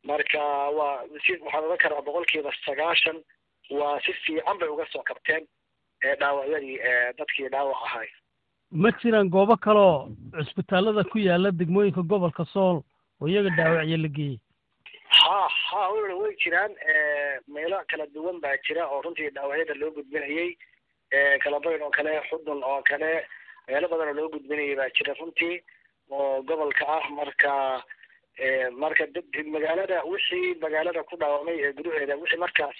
Marka 0.05 0.43
waa 0.79 1.05
si 1.27 1.33
waxaan 1.39 1.65
ogan 1.65 1.79
karaa 1.79 2.03
boqolkiiba 2.03 2.53
sagaashan 2.67 3.23
waa 3.71 4.01
si 4.07 4.13
fiican 4.13 4.59
bay 4.59 4.69
uga 4.69 4.87
soo 4.93 5.03
kabteen 5.03 5.47
dhaawacyadii 6.03 6.79
dadkii 7.19 7.49
dhaawac 7.55 7.83
ahay 7.87 8.09
ma 8.73 8.91
jiraan 9.01 9.29
goobo 9.31 9.57
kaleoo 9.57 10.09
cusbitaallada 10.37 11.05
ku 11.11 11.19
yaalla 11.19 11.51
degmooyinka 11.61 12.03
gobolka 12.13 12.45
sool 12.53 12.77
oo 13.21 13.29
iyaga 13.29 13.51
dhaawacyo 13.57 13.97
la 14.05 14.09
geeyey 14.17 14.39
ha 15.23 15.41
ha 15.49 15.81
wala 15.93 16.15
way 16.17 16.33
jiraan. 16.43 16.73
Meelo 17.55 17.77
kala 17.91 18.07
duwan 18.15 18.41
baa 18.41 18.57
jira 18.67 18.87
oo 18.89 19.03
runtii 19.03 19.31
dhaawacyada 19.37 19.75
loo 19.81 19.91
gudbinayey 19.97 20.57
kalabayn 21.45 21.83
oo 21.83 21.91
kale 21.91 22.13
xudun 22.31 22.63
oo 22.65 22.81
kale 22.89 23.11
meelo 23.69 23.89
badan 23.93 24.09
oo 24.09 24.15
loo 24.21 24.29
gudbinayay 24.35 24.77
baa 24.81 24.89
jira 24.97 25.15
runtii 25.21 25.61
oo 26.11 26.43
gobolka 26.43 26.85
ah. 26.97 27.05
Marka 27.19 27.53
marka 28.83 29.05
magaalada 29.55 30.03
wixii 30.13 30.55
magaalada 30.65 31.03
ku 31.05 31.17
dhaawamay 31.21 31.59
ee 31.61 31.73
gudaheeda 31.77 32.17
wixii 32.17 32.41
markaas 32.45 32.77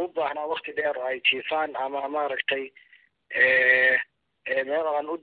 u 0.00 0.08
baahnaa 0.16 0.50
wakti 0.52 0.72
dheer 0.76 0.98
oo 0.98 1.06
ay 1.06 1.20
jiifaan 1.30 1.76
ama 1.76 2.08
maaragtay 2.08 2.64
meel 4.46 4.86
aan 4.96 5.08
u 5.08 5.18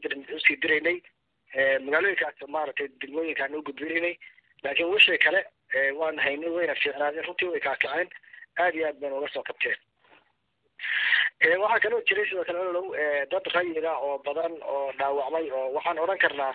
sii 0.46 0.58
diraynay. 0.62 1.02
Magaalooyinkaas 1.86 2.48
maaragtay 2.48 2.88
degmooyinkaan 3.02 3.56
u 3.56 3.62
gudbinaynay 3.64 4.16
laakiin 4.64 4.90
wixii 4.94 5.18
kale 5.18 5.42
waan 6.00 6.20
haynay 6.20 6.50
wayna 6.50 6.76
fiicnaadeen 6.76 7.26
runtii 7.26 7.50
way 7.52 7.60
kaakaceen 7.60 8.10
aad 8.60 8.76
iyo 8.76 8.88
aad 8.88 9.00
bayna 9.02 9.16
uga 9.18 9.30
soo 9.34 9.44
kabteen. 9.44 9.78
Waxaa 11.62 11.80
kaloo 11.80 12.02
jiray 12.08 12.26
sidoo 12.30 12.44
kale 12.46 12.60
olow 12.60 12.88
dad 13.32 13.46
rayida 13.56 13.94
oo 13.98 14.18
badan 14.26 14.54
oo 14.64 14.92
dhaawacmay 15.00 15.52
oo 15.52 15.72
waxaan 15.76 16.00
odhan 16.00 16.18
karnaa 16.24 16.54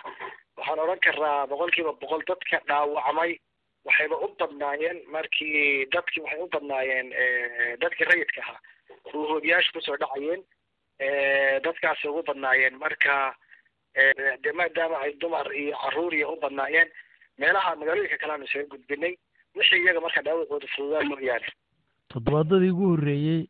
waxaan 0.57 0.81
odhan 0.85 1.01
karnaa 1.07 1.47
boqolkiiba 1.47 1.93
boqol 2.01 2.23
dadka 2.29 2.61
dhaawacmay. 2.69 3.39
Waxayba 3.85 4.17
u 4.25 4.29
badnaayeen 4.39 4.99
markii 5.15 5.87
dadkii 5.95 6.23
waxay 6.25 6.41
u 6.43 6.49
badnaayeen 6.55 7.09
dadkii 7.83 8.05
rayidka 8.11 8.41
ahaa. 8.43 8.61
Ruuhoobiyaasha 9.13 9.73
ku 9.73 9.81
soo 9.81 9.97
dhacayeen 9.97 10.43
dadkaasi 11.65 12.09
ugu 12.09 12.23
badnaayeen. 12.29 12.79
Marka 12.79 13.35
de 14.43 14.53
maadaama 14.53 15.01
ay 15.05 15.13
dumar 15.21 15.47
iyo 15.55 15.77
carruur 15.83 16.15
iyo 16.15 16.33
u 16.33 16.41
badnaayeen. 16.41 16.89
Meelaha 17.39 17.77
magaalooyinka 17.77 18.19
kale 18.19 18.33
aanu 18.33 18.45
isaga 18.45 18.67
gudbinay 18.75 19.15
wixii 19.57 19.83
iyaga 19.85 20.01
marka 20.01 20.23
dhaawacooda 20.23 20.67
fududaa 20.77 21.03
mooyaane 21.11 21.49
toddobaadadii 22.13 22.71
ugu 22.71 22.87
horreeyey 22.93 23.41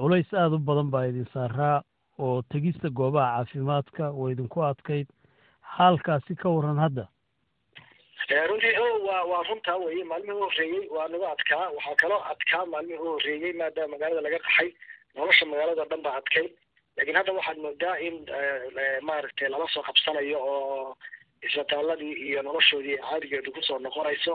culays 0.00 0.30
aada 0.34 0.54
u 0.56 0.58
badan 0.58 0.90
baa 0.90 1.06
idin 1.10 1.26
saaraa 1.34 1.82
oo 2.18 2.42
tegista 2.52 2.88
goobaha 2.90 3.36
caafimaadka 3.36 4.10
oo 4.10 4.30
idinku 4.30 4.62
adkayd. 4.64 5.08
Xaalkaasi 5.76 6.34
ka 6.42 6.48
waran 6.48 6.78
hadda. 6.78 7.08
Runtii 8.48 8.76
o 8.78 9.04
waa 9.06 9.24
waa 9.30 9.42
runtaa 9.48 9.76
weye 9.76 10.04
maalmihii 10.04 10.36
u 10.38 10.44
horreeyey 10.44 10.88
waa 10.96 11.08
nagu 11.08 11.26
adkaa. 11.26 11.68
Waxaa 11.76 11.96
kaloo 12.02 12.22
adkaa 12.32 12.66
maalmihii 12.66 12.98
u 13.02 13.04
horreeyey 13.12 13.52
maadaama 13.52 13.92
magaalada 13.94 14.20
laga 14.26 14.38
qaxay. 14.46 14.70
Nolosha 15.14 15.46
magaalada 15.46 15.84
dhan 15.90 16.02
baa 16.02 16.16
adkayd 16.20 16.50
laakiin 16.96 17.16
hadda 17.16 17.32
waxaad 17.38 17.58
moodaa 17.64 17.96
in 18.06 18.16
maaragtay 19.08 19.48
lala 19.48 19.66
soo 19.74 19.82
qabsanayo 19.88 20.38
oo 20.40 20.96
isbitaaladii 21.46 22.12
iyo 22.28 22.42
noloshoodii 22.42 22.98
caadigeedu 23.04 23.52
ku 23.52 23.62
soo 23.62 23.78
noqonayso 23.78 24.34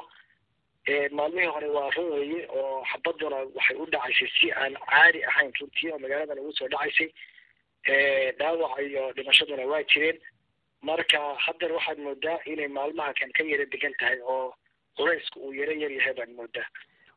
maalmihii 1.12 1.52
hore 1.56 1.68
waa 1.78 1.90
run 1.96 2.10
weeye 2.14 2.48
oo 2.60 2.84
xabaduna 2.92 3.36
waxay 3.56 3.78
u 3.78 3.86
dhacaysay 3.94 4.30
si 4.40 4.52
aan 4.52 4.74
caadi 4.92 5.24
ahayn 5.32 5.52
runtii 5.60 5.92
oo 5.92 6.00
magaaladan 6.00 6.40
ugu 6.40 6.54
soo 6.60 6.68
dhacaysay 6.68 7.10
dhaawaca 8.40 8.82
iyo 8.82 9.14
dhimashaduna 9.14 9.66
waa 9.72 9.84
jireen. 9.84 10.20
Marka 10.82 11.20
haddeer 11.46 11.72
waxaad 11.74 12.00
moodaa 12.00 12.40
inay 12.46 12.68
maalmaha 12.68 13.14
kan 13.20 13.32
ka 13.38 13.44
yara 13.44 13.66
degan 13.66 13.94
tahay 14.00 14.20
oo 14.24 14.54
culaysku 14.98 15.40
uu 15.40 15.54
yaro 15.54 15.74
yar 15.74 15.92
yahay 15.92 16.14
baad 16.14 16.30
moodaa. 16.40 16.68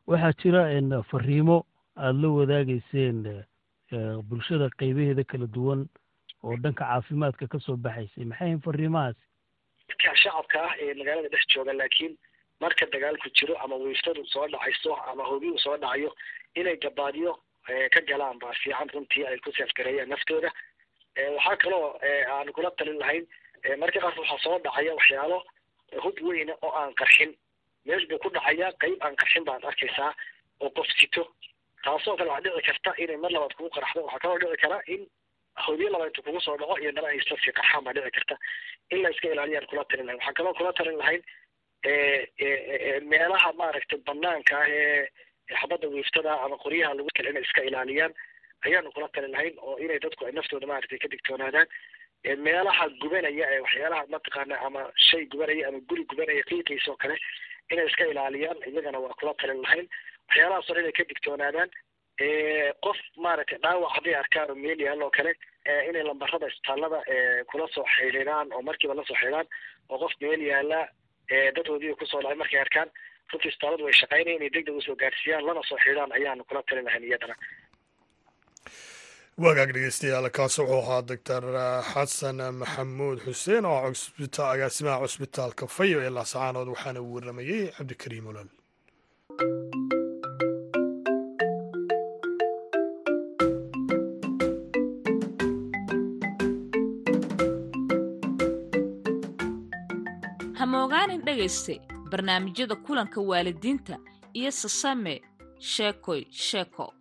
Waxaa 0.07 0.33
jira 0.41 1.03
fariimo 1.11 1.65
aada 1.97 2.19
la 2.21 2.27
wadaagayseen 2.29 3.43
bulshada 4.29 4.69
qaybaheeda 4.79 5.23
kala 5.31 5.47
duwan 5.47 5.85
oo 6.43 6.55
dhanka 6.63 6.83
caafimaadka 6.85 7.47
ka 7.47 7.59
soo 7.59 7.75
baxaysay. 7.77 8.25
Maxay 8.25 8.47
ahayn 8.47 8.61
fariimahaasi 8.65 9.21
dadka 9.89 10.15
shacabka 10.23 10.59
ah 10.67 10.73
ee 10.79 10.93
magaalada 10.99 11.29
dhex 11.33 11.43
jooga 11.53 11.73
laakiin 11.73 12.13
marka 12.63 12.85
dagaalku 12.93 13.29
jiro 13.37 13.55
ama 13.63 13.75
wiiftadu 13.75 14.25
soo 14.33 14.47
dhacayso 14.47 14.95
ama 15.11 15.23
hobiyu 15.31 15.59
soo 15.59 15.77
dhacayo 15.77 16.11
inay 16.55 16.77
gabaadyo 16.85 17.35
ka 17.93 18.01
galaan 18.09 18.39
baa 18.39 18.53
fiican 18.63 18.89
runtii 18.93 19.25
ay 19.27 19.37
ku 19.43 19.51
seefgareeyaan 19.57 20.09
naftooda. 20.09 20.49
Waxaa 21.35 21.57
kaloo 21.63 21.99
aan 22.35 22.51
kula 22.55 22.71
talin 22.77 22.97
lahayn 23.03 23.25
marka 23.83 23.99
qaar 23.99 24.15
waxaa 24.19 24.39
soo 24.45 24.57
dhacaya 24.65 24.95
waxyaalo 24.99 25.37
hub 26.03 26.17
weyna 26.29 26.53
oo 26.61 26.71
aan 26.81 26.93
qarxin. 27.01 27.31
Meel 27.85 28.07
buu 28.09 28.17
ku 28.23 28.29
dhacaya 28.29 28.71
qayb 28.81 28.97
aan 29.05 29.15
qarxin 29.21 29.43
baad 29.49 29.63
arkaysaa 29.71 30.11
oo 30.61 30.69
qof 30.79 30.87
sito 30.99 31.23
taasoo 31.85 32.15
kale 32.17 32.29
waxaa 32.29 32.51
dhici 32.55 32.67
karta 32.69 32.91
inay 33.03 33.17
mar 33.23 33.31
labaad 33.35 33.53
kugu 33.57 33.69
qarxdo 33.77 34.03
waxaa 34.05 34.19
kaloo 34.23 34.39
dhici 34.43 34.61
kara 34.63 34.77
in 34.95 35.01
hodiyo 35.65 35.89
laba 35.93 36.07
intu 36.09 36.23
kugu 36.23 36.41
soo 36.41 36.57
dhaco 36.57 36.77
iyo 36.81 36.91
dana 36.91 37.07
ay 37.11 37.17
isla 37.17 37.37
sii 37.43 37.53
baa 37.85 37.93
dhici 37.93 38.11
karta. 38.17 38.35
In 38.91 39.01
la 39.03 39.09
iska 39.09 39.27
ilaaliyaan 39.33 39.67
kula 39.71 39.83
talin 39.85 40.05
lahayn. 40.05 40.19
Waxaa 40.19 40.33
kaloo 40.39 40.53
kula 40.59 40.73
talin 40.73 40.97
lahayn 41.01 41.21
meelaha 43.11 43.51
maaragtay 43.59 43.99
banaanka 44.07 44.55
ah 44.61 44.67
ee 44.69 45.07
xabadda 45.61 45.87
wiiftada 45.93 46.31
ama 46.45 46.55
qoryaha 46.63 46.93
lagu 46.97 47.09
kale 47.17 47.29
inay 47.33 47.43
iska 47.47 47.61
ilaaliyaan 47.69 48.13
ayaanu 48.65 48.91
kula 48.95 49.07
talin 49.15 49.31
lahayn 49.35 49.55
oo 49.67 49.77
inay 49.85 49.99
dadku 50.05 50.25
ay 50.25 50.31
naftooda 50.37 50.67
maaragtay 50.71 50.99
ka 51.03 51.07
digtoonaadaan. 51.13 51.67
Meelaha 52.45 52.85
gubanaya 53.01 53.45
ee 53.55 53.59
waxyaalaha 53.65 54.05
mataqaana 54.15 54.55
ama 54.67 54.81
shay 55.07 55.25
gubanaya 55.33 55.67
ama 55.69 55.79
guri 55.89 56.03
gubanaya 56.11 56.43
qiiqiisa 56.49 56.91
oo 56.93 56.97
kale 57.03 57.15
inay 57.71 57.85
iska 57.91 58.05
ilaaliyaan 58.13 58.57
iyagana 58.71 58.99
waa 59.05 59.17
kula 59.19 59.33
talin 59.41 59.61
lahayn 59.65 59.87
waxyaalahaas 60.31 60.67
hore 60.69 60.79
inay 60.83 60.95
ka 60.99 61.03
digtoonaadaan 61.11 61.69
qof 62.85 62.99
maaragtay 63.25 63.59
dhaawac 63.63 63.91
hadday 63.97 64.15
arkaan 64.23 64.49
oo 64.51 64.55
meel 64.65 64.79
yaal 64.87 65.01
oo 65.05 65.11
kale 65.17 65.31
inay 65.89 66.03
lambarada 66.09 66.47
isbitaallada 66.51 66.99
kula 67.51 67.67
soo 67.75 67.85
xidhiidhaan 67.95 68.47
oo 68.55 68.61
markiiba 68.69 68.93
la 68.99 69.03
soo 69.09 69.17
xidhiidhaan 69.21 69.47
oo 69.91 69.97
qof 70.03 70.13
meel 70.21 70.41
yaalla 70.51 70.79
dadkoodii 71.55 71.95
ku 71.99 72.05
soo 72.11 72.21
dhacay 72.23 72.37
markay 72.43 72.59
arkaan 72.65 72.89
runtii 73.31 73.49
isbitaalladu 73.51 73.83
way 73.87 73.95
shaqaynaya 74.01 74.35
inay 74.37 74.51
degdeg 74.55 74.75
u 74.79 74.81
soo 74.87 74.95
gaarsiiyaan 75.03 75.45
lana 75.47 75.61
soo 75.69 75.77
xidhiidhaan 75.83 76.11
ayaanu 76.17 76.43
kula 76.49 76.61
talin 76.69 76.85
lahayn 76.87 77.03
iyadana. 77.09 77.35
Wagaag 79.43 79.69
dhegeystayaal 79.75 80.27
kaasi 80.37 80.61
wuxuu 80.61 80.79
ahaa 80.83 81.01
doctor 81.11 81.43
xasan 81.91 82.39
maxamuud 82.61 83.17
xuseen 83.25 83.65
oo 83.65 83.79
agaasimaha 84.53 85.01
cusbitaalka 85.03 85.65
fayo 85.77 85.97
ee 86.05 86.11
laascaanood 86.17 86.67
waxaana 86.73 86.99
uu 87.01 87.13
waramayey 87.15 87.63
cabdikariim 87.77 88.27
olol 88.31 88.49
hamoogaanin 100.91 101.21
dhegayste 101.25 101.81
barnaamijyada 102.11 102.75
kulanka 102.75 103.21
waalidiinta 103.21 103.97
iyo 104.33 104.51
sasame 104.51 105.21
sheekoy 105.59 106.25
sheeko 106.31 106.93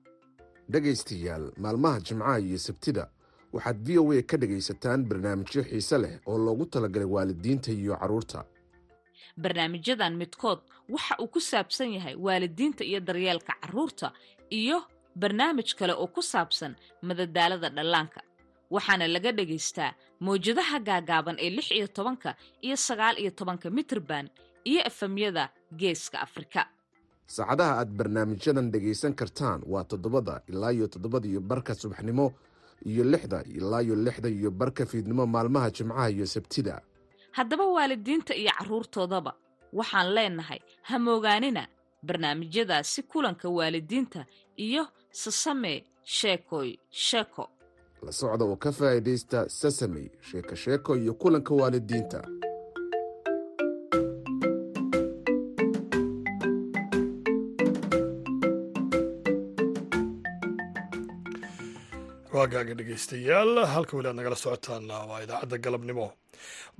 dhegaystayaal 0.70 1.52
maalmaha 1.56 2.00
jimcaha 2.00 2.38
iyo 2.40 2.58
sabtida 2.58 3.10
waxaad 3.52 3.78
v 3.86 3.98
o 3.98 4.12
a 4.12 4.22
ka 4.22 4.36
dhegaysataan 4.36 5.04
barnaamijyo 5.04 5.62
xiise 5.64 5.98
leh 5.98 6.20
oo 6.26 6.38
loogu 6.38 6.66
talagalay 6.66 7.08
waalidiinta 7.08 7.72
iyo 7.72 7.96
carruurta 7.96 8.44
barnaamijyadan 9.36 10.16
midkood 10.16 10.58
waxa 10.88 11.16
uu 11.18 11.26
ku 11.28 11.40
saabsan 11.40 11.92
yahay 11.92 12.14
waalidiinta 12.14 12.84
iyo 12.84 13.00
daryeelka 13.00 13.54
carruurta 13.60 14.12
iyo 14.50 14.82
barnaamij 15.16 15.74
kale 15.74 15.92
oo 15.92 16.06
ku 16.06 16.22
saabsan 16.22 16.76
madadaalada 17.02 17.68
dhallaanka. 17.70 18.20
Waxaana 18.70 19.08
laga 19.08 19.32
dhagaystaa 19.32 19.94
mawjadaha 20.20 20.78
gaagaaban 20.80 21.36
ee 21.44 21.50
lix 21.50 21.70
iyo 21.70 21.86
tobanka 21.86 22.34
iyo 22.60 22.76
sagaal 22.76 23.18
iyo 23.18 23.30
tobanka 23.30 23.70
mitirban 23.70 24.28
iyo 24.64 24.80
efemyada 24.86 25.48
geeska 25.76 26.20
afrika. 26.20 26.68
Saacadaha 27.26 27.72
aad 27.80 27.90
barnaamijyadan 27.98 28.70
dhegaysan 28.72 29.14
kartaan 29.14 29.60
waa 29.66 29.84
toddobada 29.84 30.42
ilaa 30.48 30.72
iyo 30.72 30.86
toddobada 30.88 31.26
iyo 31.28 31.40
barka 31.40 31.74
subaxnimo 31.74 32.32
iyo 32.86 33.04
lixda 33.04 33.42
ilaa 33.44 33.82
iyo 33.82 33.94
lixda 33.96 34.28
iyo 34.28 34.50
barka 34.50 34.86
fiidnimo 34.86 35.26
maalmaha 35.26 35.70
jimcaha 35.70 36.10
iyo 36.10 36.26
sabtida. 36.26 36.80
Haddaba 37.32 37.64
waalidiinta 37.66 38.34
iyo 38.34 38.50
carruurtoodaba 38.58 39.32
waxaan 39.72 40.08
leenahay 40.14 40.60
hamoogaanina 40.82 41.68
barnaamijyadaasi 42.02 43.02
kulanka 43.02 43.48
waalidiinta 43.48 44.26
iyo 44.56 44.86
sasame 45.10 45.84
sheekoy 46.02 46.76
sheeko 46.90 47.48
la 48.06 48.12
socda 48.20 48.44
oo 48.44 48.56
ka 48.56 48.70
faa'iidaysta 48.78 49.38
sasamey 49.48 50.06
sheeko 50.28 50.54
sheeko 50.62 50.90
iyo 51.02 51.12
kulanka 51.20 51.52
waalidiinta. 51.60 52.20
Waagaaga 62.32 62.74
dhegeystayaal 62.78 63.52
halka 63.74 63.96
weli 63.96 64.08
aad 64.10 64.16
nagala 64.20 64.36
socotaan 64.42 64.86
waa 65.10 65.20
idaacadda 65.24 65.58
galabnimo. 65.64 66.06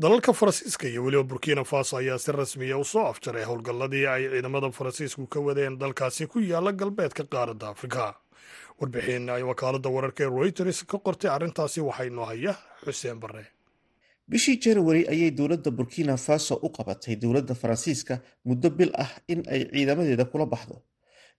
Dalalka 0.03 0.33
faransiiska 0.33 0.89
iyo 0.89 1.05
weliba 1.05 1.23
burkina 1.31 1.65
faso 1.65 1.97
ayaa 1.97 2.19
si 2.19 2.33
rasmiya 2.33 2.79
u 2.79 2.85
soo 2.85 3.07
afjaray 3.11 3.45
howlgalladii 3.45 4.07
ay 4.07 4.23
ciidamada 4.33 4.71
faransiisku 4.79 5.27
ka 5.27 5.41
wadeen 5.41 5.79
dalkaasi 5.79 6.27
ku 6.27 6.39
yaalla 6.41 6.73
galbeedka 6.73 7.25
qaaradda 7.33 7.69
afrika 7.75 8.15
warbixin 8.81 9.29
ay 9.31 9.43
wakaaladda 9.51 9.89
wararka 9.97 10.23
ee 10.25 10.31
reuters 10.43 10.79
ka 10.91 10.99
qortay 11.07 11.31
arrintaasi 11.37 11.81
waxaa 11.89 12.07
inoo 12.11 12.25
haya 12.31 12.53
xuseen 12.85 13.19
barre. 13.23 13.45
Bishii 14.31 14.57
januari 14.65 15.03
ayay 15.13 15.31
dowladda 15.39 15.71
burkina 15.71 16.17
faso 16.17 16.55
u 16.63 16.69
qabatay 16.77 17.15
dowladda 17.23 17.55
faransiiska 17.55 18.15
muddo 18.45 18.71
bil 18.71 18.91
ah 19.05 19.11
in 19.33 19.41
ay 19.53 19.61
ciidamadeeda 19.73 20.25
kula 20.33 20.47
baxdo 20.47 20.77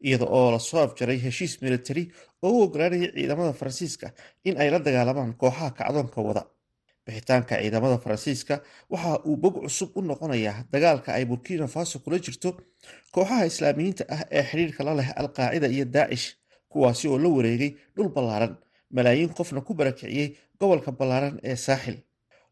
iyada 0.07 0.25
oo 0.25 0.51
la 0.51 0.59
soo 0.59 0.79
afjaray 0.85 1.17
heshiis 1.25 1.53
militari 1.61 2.03
oo 2.43 2.51
u 2.57 2.61
ogolaanaya 2.65 3.09
ciidamada 3.15 3.53
faransiiska 3.59 4.07
in 4.47 4.55
ay 4.61 4.69
la 4.73 4.79
dagaalamaan 4.79 5.33
kooxaha 5.41 5.69
kacdoonka 5.79 6.21
wada. 6.27 6.43
Bixitaanka 7.05 7.55
ciidamada 7.61 7.97
faransiiska 8.03 8.55
waxa 8.89 9.11
uu 9.29 9.37
bog 9.37 9.55
cusub 9.63 9.89
u 9.97 10.01
noqonayaa 10.01 10.65
dagaalka 10.73 11.09
ay 11.17 11.25
burkina 11.25 11.67
faso 11.67 11.99
kula 12.03 12.17
jirto 12.25 12.49
kooxaha 13.15 13.45
islaamiyiinta 13.51 14.03
ah 14.15 14.21
ee 14.37 14.43
xidhiirka 14.49 14.81
la 14.87 14.93
leh 14.99 15.09
alqaacida 15.21 15.67
iyo 15.75 15.85
daacish 15.95 16.27
kuwaasi 16.71 17.05
oo 17.11 17.17
la 17.23 17.29
wareegay 17.37 17.71
dhul 17.95 18.09
ballaaran 18.15 18.53
malaayiin 18.95 19.31
qofna 19.37 19.61
ku 19.67 19.73
barakiciyey 19.79 20.27
gobolka 20.59 20.91
ballaaran 20.99 21.35
ee 21.43 21.55
saaxil. 21.65 21.97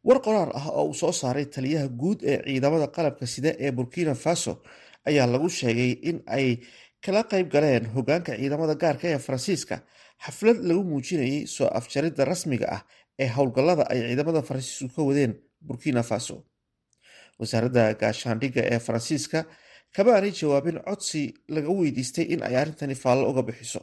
War 0.08 0.20
qoraar 0.26 0.50
ah 0.60 0.68
oo 0.80 0.86
uu 0.90 0.94
soo 1.02 1.12
saaray 1.22 1.46
taliyaha 1.56 1.88
guud 2.02 2.20
ee 2.32 2.38
ciidamada 2.48 2.88
qalabka 2.96 3.26
sida 3.34 3.52
ee 3.66 3.72
burkina 3.78 4.14
faso 4.26 4.54
ayaa 5.10 5.28
lagu 5.34 5.50
sheegay 5.60 5.92
in 6.10 6.18
ay 6.38 6.48
kala 7.06 7.22
qayb 7.32 7.48
galeen 7.54 7.86
hogaanka 7.96 8.32
ciidamada 8.40 8.76
gaarka 8.84 9.06
ee 9.14 9.20
faransiiska 9.26 9.76
xaflad 10.26 10.58
lagu 10.70 10.82
muujinayay 10.92 11.40
soo 11.56 11.68
afjaridda 11.80 12.24
rasmiga 12.32 12.68
ah 12.78 12.82
ee 13.24 13.28
howlgallada 13.36 13.84
ay 13.92 14.00
ciidamada 14.08 14.42
faransiisku 14.50 14.88
ka 14.96 15.02
wadeen 15.10 15.34
burkina 15.68 16.04
faso. 16.12 16.36
Wasaaradda 17.40 17.84
gaashaandhigga 18.02 18.62
ee 18.74 18.80
faransiiska 18.88 19.40
kama 19.96 20.12
aanay 20.16 20.32
jawaabin 20.40 20.78
codsi 20.88 21.22
laga 21.56 21.70
weydiistay 21.80 22.26
in 22.34 22.42
ay 22.48 22.56
arrintani 22.62 22.96
faallo 23.04 23.26
uga 23.32 23.42
bixiso 23.50 23.80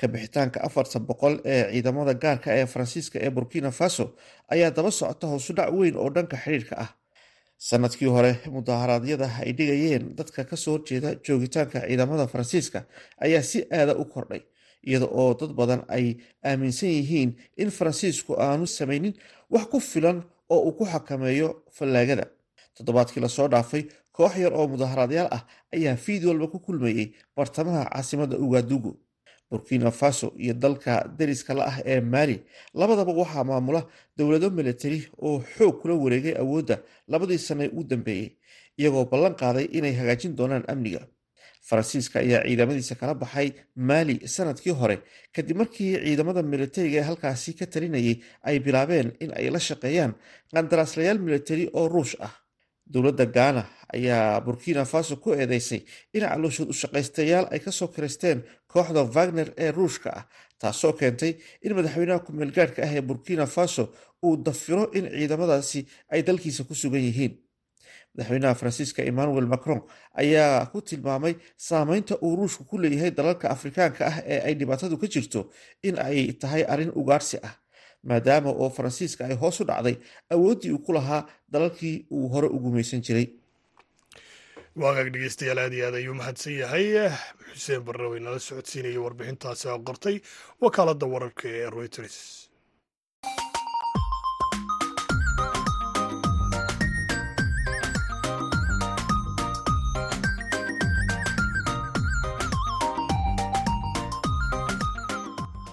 ka 0.00 0.06
bixitaanka 0.08 0.60
afartan 0.66 1.02
boqol 1.08 1.34
ee 1.44 1.62
ciidamada 1.72 2.14
gaarka 2.14 2.50
ee 2.58 2.66
faransiiska 2.66 3.18
ee 3.26 3.30
burkina 3.30 3.70
faso 3.70 4.04
ayaa 4.48 4.70
daba 4.76 4.90
socota 4.90 5.26
hoosudhac 5.26 5.72
weyn 5.78 5.96
oo 5.96 6.10
dhanka 6.10 6.36
xidhiirka 6.36 6.74
ah. 6.84 6.90
Sanadkii 7.58 8.08
hore 8.08 8.32
mudaharaadyada 8.52 9.28
ay 9.40 9.52
dhigayeen 9.58 10.04
dadka 10.18 10.44
ka 10.44 10.56
soo 10.56 10.72
horjeeda 10.76 11.14
joogitaanka 11.24 11.80
ciidamada 11.88 12.26
faransiiska 12.26 12.84
ayaa 13.24 13.42
si 13.42 13.58
aada 13.72 13.94
u 13.96 14.04
kordhay 14.04 14.42
iyada 14.88 15.06
oo 15.06 15.34
dad 15.40 15.52
badan 15.56 15.82
ay 15.88 16.16
aaminsan 16.44 16.88
yihiin 16.88 17.30
in 17.56 17.70
faransiisku 17.70 18.32
aanu 18.46 18.66
samaynin 18.66 19.14
wax 19.50 19.64
ku 19.72 19.80
filan 19.80 20.22
oo 20.50 20.60
uu 20.68 20.72
ku 20.72 20.84
xakameeyo 20.86 21.48
fallaagada. 21.72 22.26
Toddobaadkii 22.76 23.20
la 23.24 23.28
soo 23.28 23.48
dhaafay 23.48 23.82
koox 24.12 24.36
yar 24.36 24.52
oo 24.52 24.68
mudaharaadyaal 24.68 25.28
ah 25.36 25.42
ayaa 25.74 25.96
fiid 25.96 26.24
walba 26.24 26.46
ku 26.52 26.58
kulmayey 26.60 27.14
bartamaha 27.36 27.84
caasimada 27.90 28.36
ugadugu 28.38 28.92
burkina 29.50 29.90
faso 29.90 30.32
iyo 30.42 30.54
dalka 30.54 30.92
dariska 31.18 31.54
la 31.58 31.64
ah 31.70 31.78
ee 31.92 32.00
maali 32.00 32.36
labadaba 32.74 33.12
waxaa 33.20 33.44
maamula 33.50 33.82
dowlado 34.16 34.48
militari 34.58 34.98
oo 35.26 35.38
xoog 35.54 35.74
kula 35.80 35.94
wareegay 35.94 36.34
awoodda 36.42 36.76
labadii 37.12 37.38
sane 37.38 37.64
u 37.78 37.84
dambeeyey 37.90 38.28
iyagoo 38.78 39.04
ballan 39.12 39.34
qaaday 39.42 39.66
inay 39.78 39.94
hagaajin 40.00 40.32
doonaan 40.38 40.64
amniga. 40.72 41.02
Faransiiska 41.68 42.16
ayaa 42.24 42.42
ciidamadiisa 42.46 42.94
kala 43.00 43.14
baxay 43.22 43.48
maali 43.88 44.14
sannadkii 44.34 44.74
hore 44.80 44.96
kadib 45.34 45.56
markii 45.60 45.92
ciidamada 46.04 46.42
militariga 46.52 46.98
ee 47.00 47.06
halkaasi 47.08 47.50
ka 47.58 47.66
talinayay 47.72 48.16
ay 48.48 48.56
bilaabeen 48.66 49.08
in 49.24 49.30
ay 49.38 49.46
la 49.54 49.58
shaqeeyaan 49.68 50.12
qandaraaslayaal 50.54 51.18
militari 51.26 51.64
oo 51.78 51.88
ruush 51.94 52.14
ah. 52.26 52.34
Dowladda 52.92 53.26
gaana 53.36 53.62
ayaa 53.94 54.40
burkina 54.40 54.84
faso 54.84 55.16
ku 55.16 55.32
eedeysay 55.34 55.80
in 56.12 56.20
calooshood 56.28 56.68
ushaqaystayaal 56.74 57.46
ay 57.52 57.58
ka 57.60 57.70
soo 57.72 57.88
kireysteen 57.88 58.42
kooxda 58.72 59.02
wagner 59.14 59.48
ee 59.56 59.70
ruushka 59.70 60.10
ah 60.18 60.24
taasoo 60.58 60.92
keentay 60.92 61.32
in 61.62 61.74
madaxweynaha 61.76 62.20
ku-meel 62.26 62.52
gaadhka 62.52 62.82
ah 62.82 62.92
ee 62.96 63.00
burkina 63.00 63.46
faso 63.46 63.92
uu 64.24 64.36
dafiro 64.36 64.90
in 64.92 65.04
ciidamadaasi 65.10 65.86
ay 66.08 66.22
dalkiisa 66.22 66.64
ku 66.64 66.74
sugan 66.74 67.00
yihiin. 67.00 67.34
Madaxweynaha 68.16 68.54
faransiiska 68.54 69.02
emmanuel 69.04 69.46
macron 69.46 69.80
ayaa 70.14 70.66
ku 70.72 70.80
tilmaamay 70.82 71.34
saameynta 71.56 72.16
uu 72.22 72.36
ruushku 72.36 72.64
ku 72.64 72.78
leeyahay 72.78 73.10
dalalka 73.10 73.50
afrikaanka 73.50 74.02
ah 74.06 74.16
ee 74.26 74.40
ay 74.46 74.54
dhibaatadu 74.54 74.96
ka 74.98 75.06
jirto 75.06 75.50
in 75.82 75.98
ay 75.98 76.32
tahay 76.40 76.62
arrin 76.64 76.92
ugaarsi 77.00 77.36
ah 77.48 77.54
maadaama 78.08 78.50
oo 78.50 78.70
faransiiska 78.70 79.24
ay 79.28 79.34
hoos 79.36 79.60
u 79.60 79.64
dhacday 79.68 79.96
awooddii 80.32 80.72
uu 80.72 80.78
ku 80.86 80.92
lahaa 80.96 81.26
dalalkii 81.52 82.06
uu 82.10 82.28
hore 82.32 82.48
u 82.48 82.58
gumaysan 82.58 83.00
jiray 83.06 83.26
waagaag 84.82 85.08
dhegeystayaal 85.14 85.60
aad 85.62 85.74
iyo 85.76 85.84
aad 85.88 85.96
ayuu 86.00 86.16
mahadsan 86.20 86.54
yahay. 86.62 86.86
Xuseen 87.52 87.82
barre 87.86 88.06
way 88.12 88.20
nala 88.24 88.40
socodsiinayay 88.48 89.02
warbixintaasi 89.04 89.64
oo 89.72 89.78
qortay 89.88 90.16
wakaaladda 90.64 91.06
wararka 91.14 91.44
ee 91.58 91.68
reuters 91.76 92.16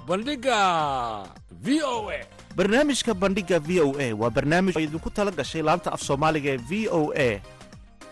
bandhiga 0.08 1.24
v 1.64 1.82
o 1.84 2.10
a. 2.12 2.20
Barnaamijka 2.56 3.14
bandhiga 3.18 3.58
v 3.60 3.80
o 3.82 3.88
a 3.98 4.08
waa 4.14 4.30
barnaamij 4.30 4.76
oo 4.78 4.82
idinku 4.84 5.10
tala 5.10 5.32
gashay 5.32 5.62
laanta 5.64 5.90
af 5.94 6.02
soomaaliga 6.02 6.52
ee 6.54 6.62
v 6.70 6.72
o 6.92 7.12
a 7.16 7.30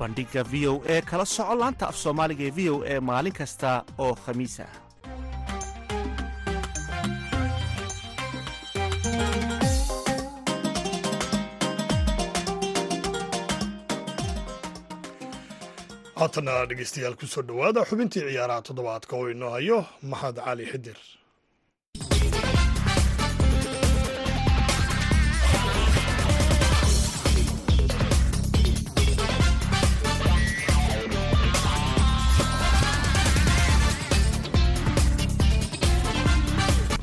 bandhiga 0.00 0.42
v 0.52 0.54
o 0.72 0.74
e 0.94 0.96
kala 1.10 1.24
soco 1.36 1.54
laanta 1.62 1.84
af 1.90 1.96
soomaaliga 2.02 2.44
ee 2.48 2.54
v 2.58 2.60
o 2.74 2.76
e 2.94 2.94
maalin 3.08 3.36
kasta 3.40 3.70
oo 4.04 4.12
khamiis 4.24 4.56
ah 4.66 4.72
haatana 16.20 16.54
dhegeystayaal 16.70 17.16
ku 17.20 17.26
soo 17.32 17.42
dhowaada 17.48 17.80
xubintii 17.90 18.24
ciyaaraha 18.28 18.66
toddobaadka 18.68 19.12
oo 19.20 19.26
inoo 19.34 19.52
hayo 19.56 19.78
maxad 20.10 20.36
cali 20.46 20.64
xidir 20.72 20.98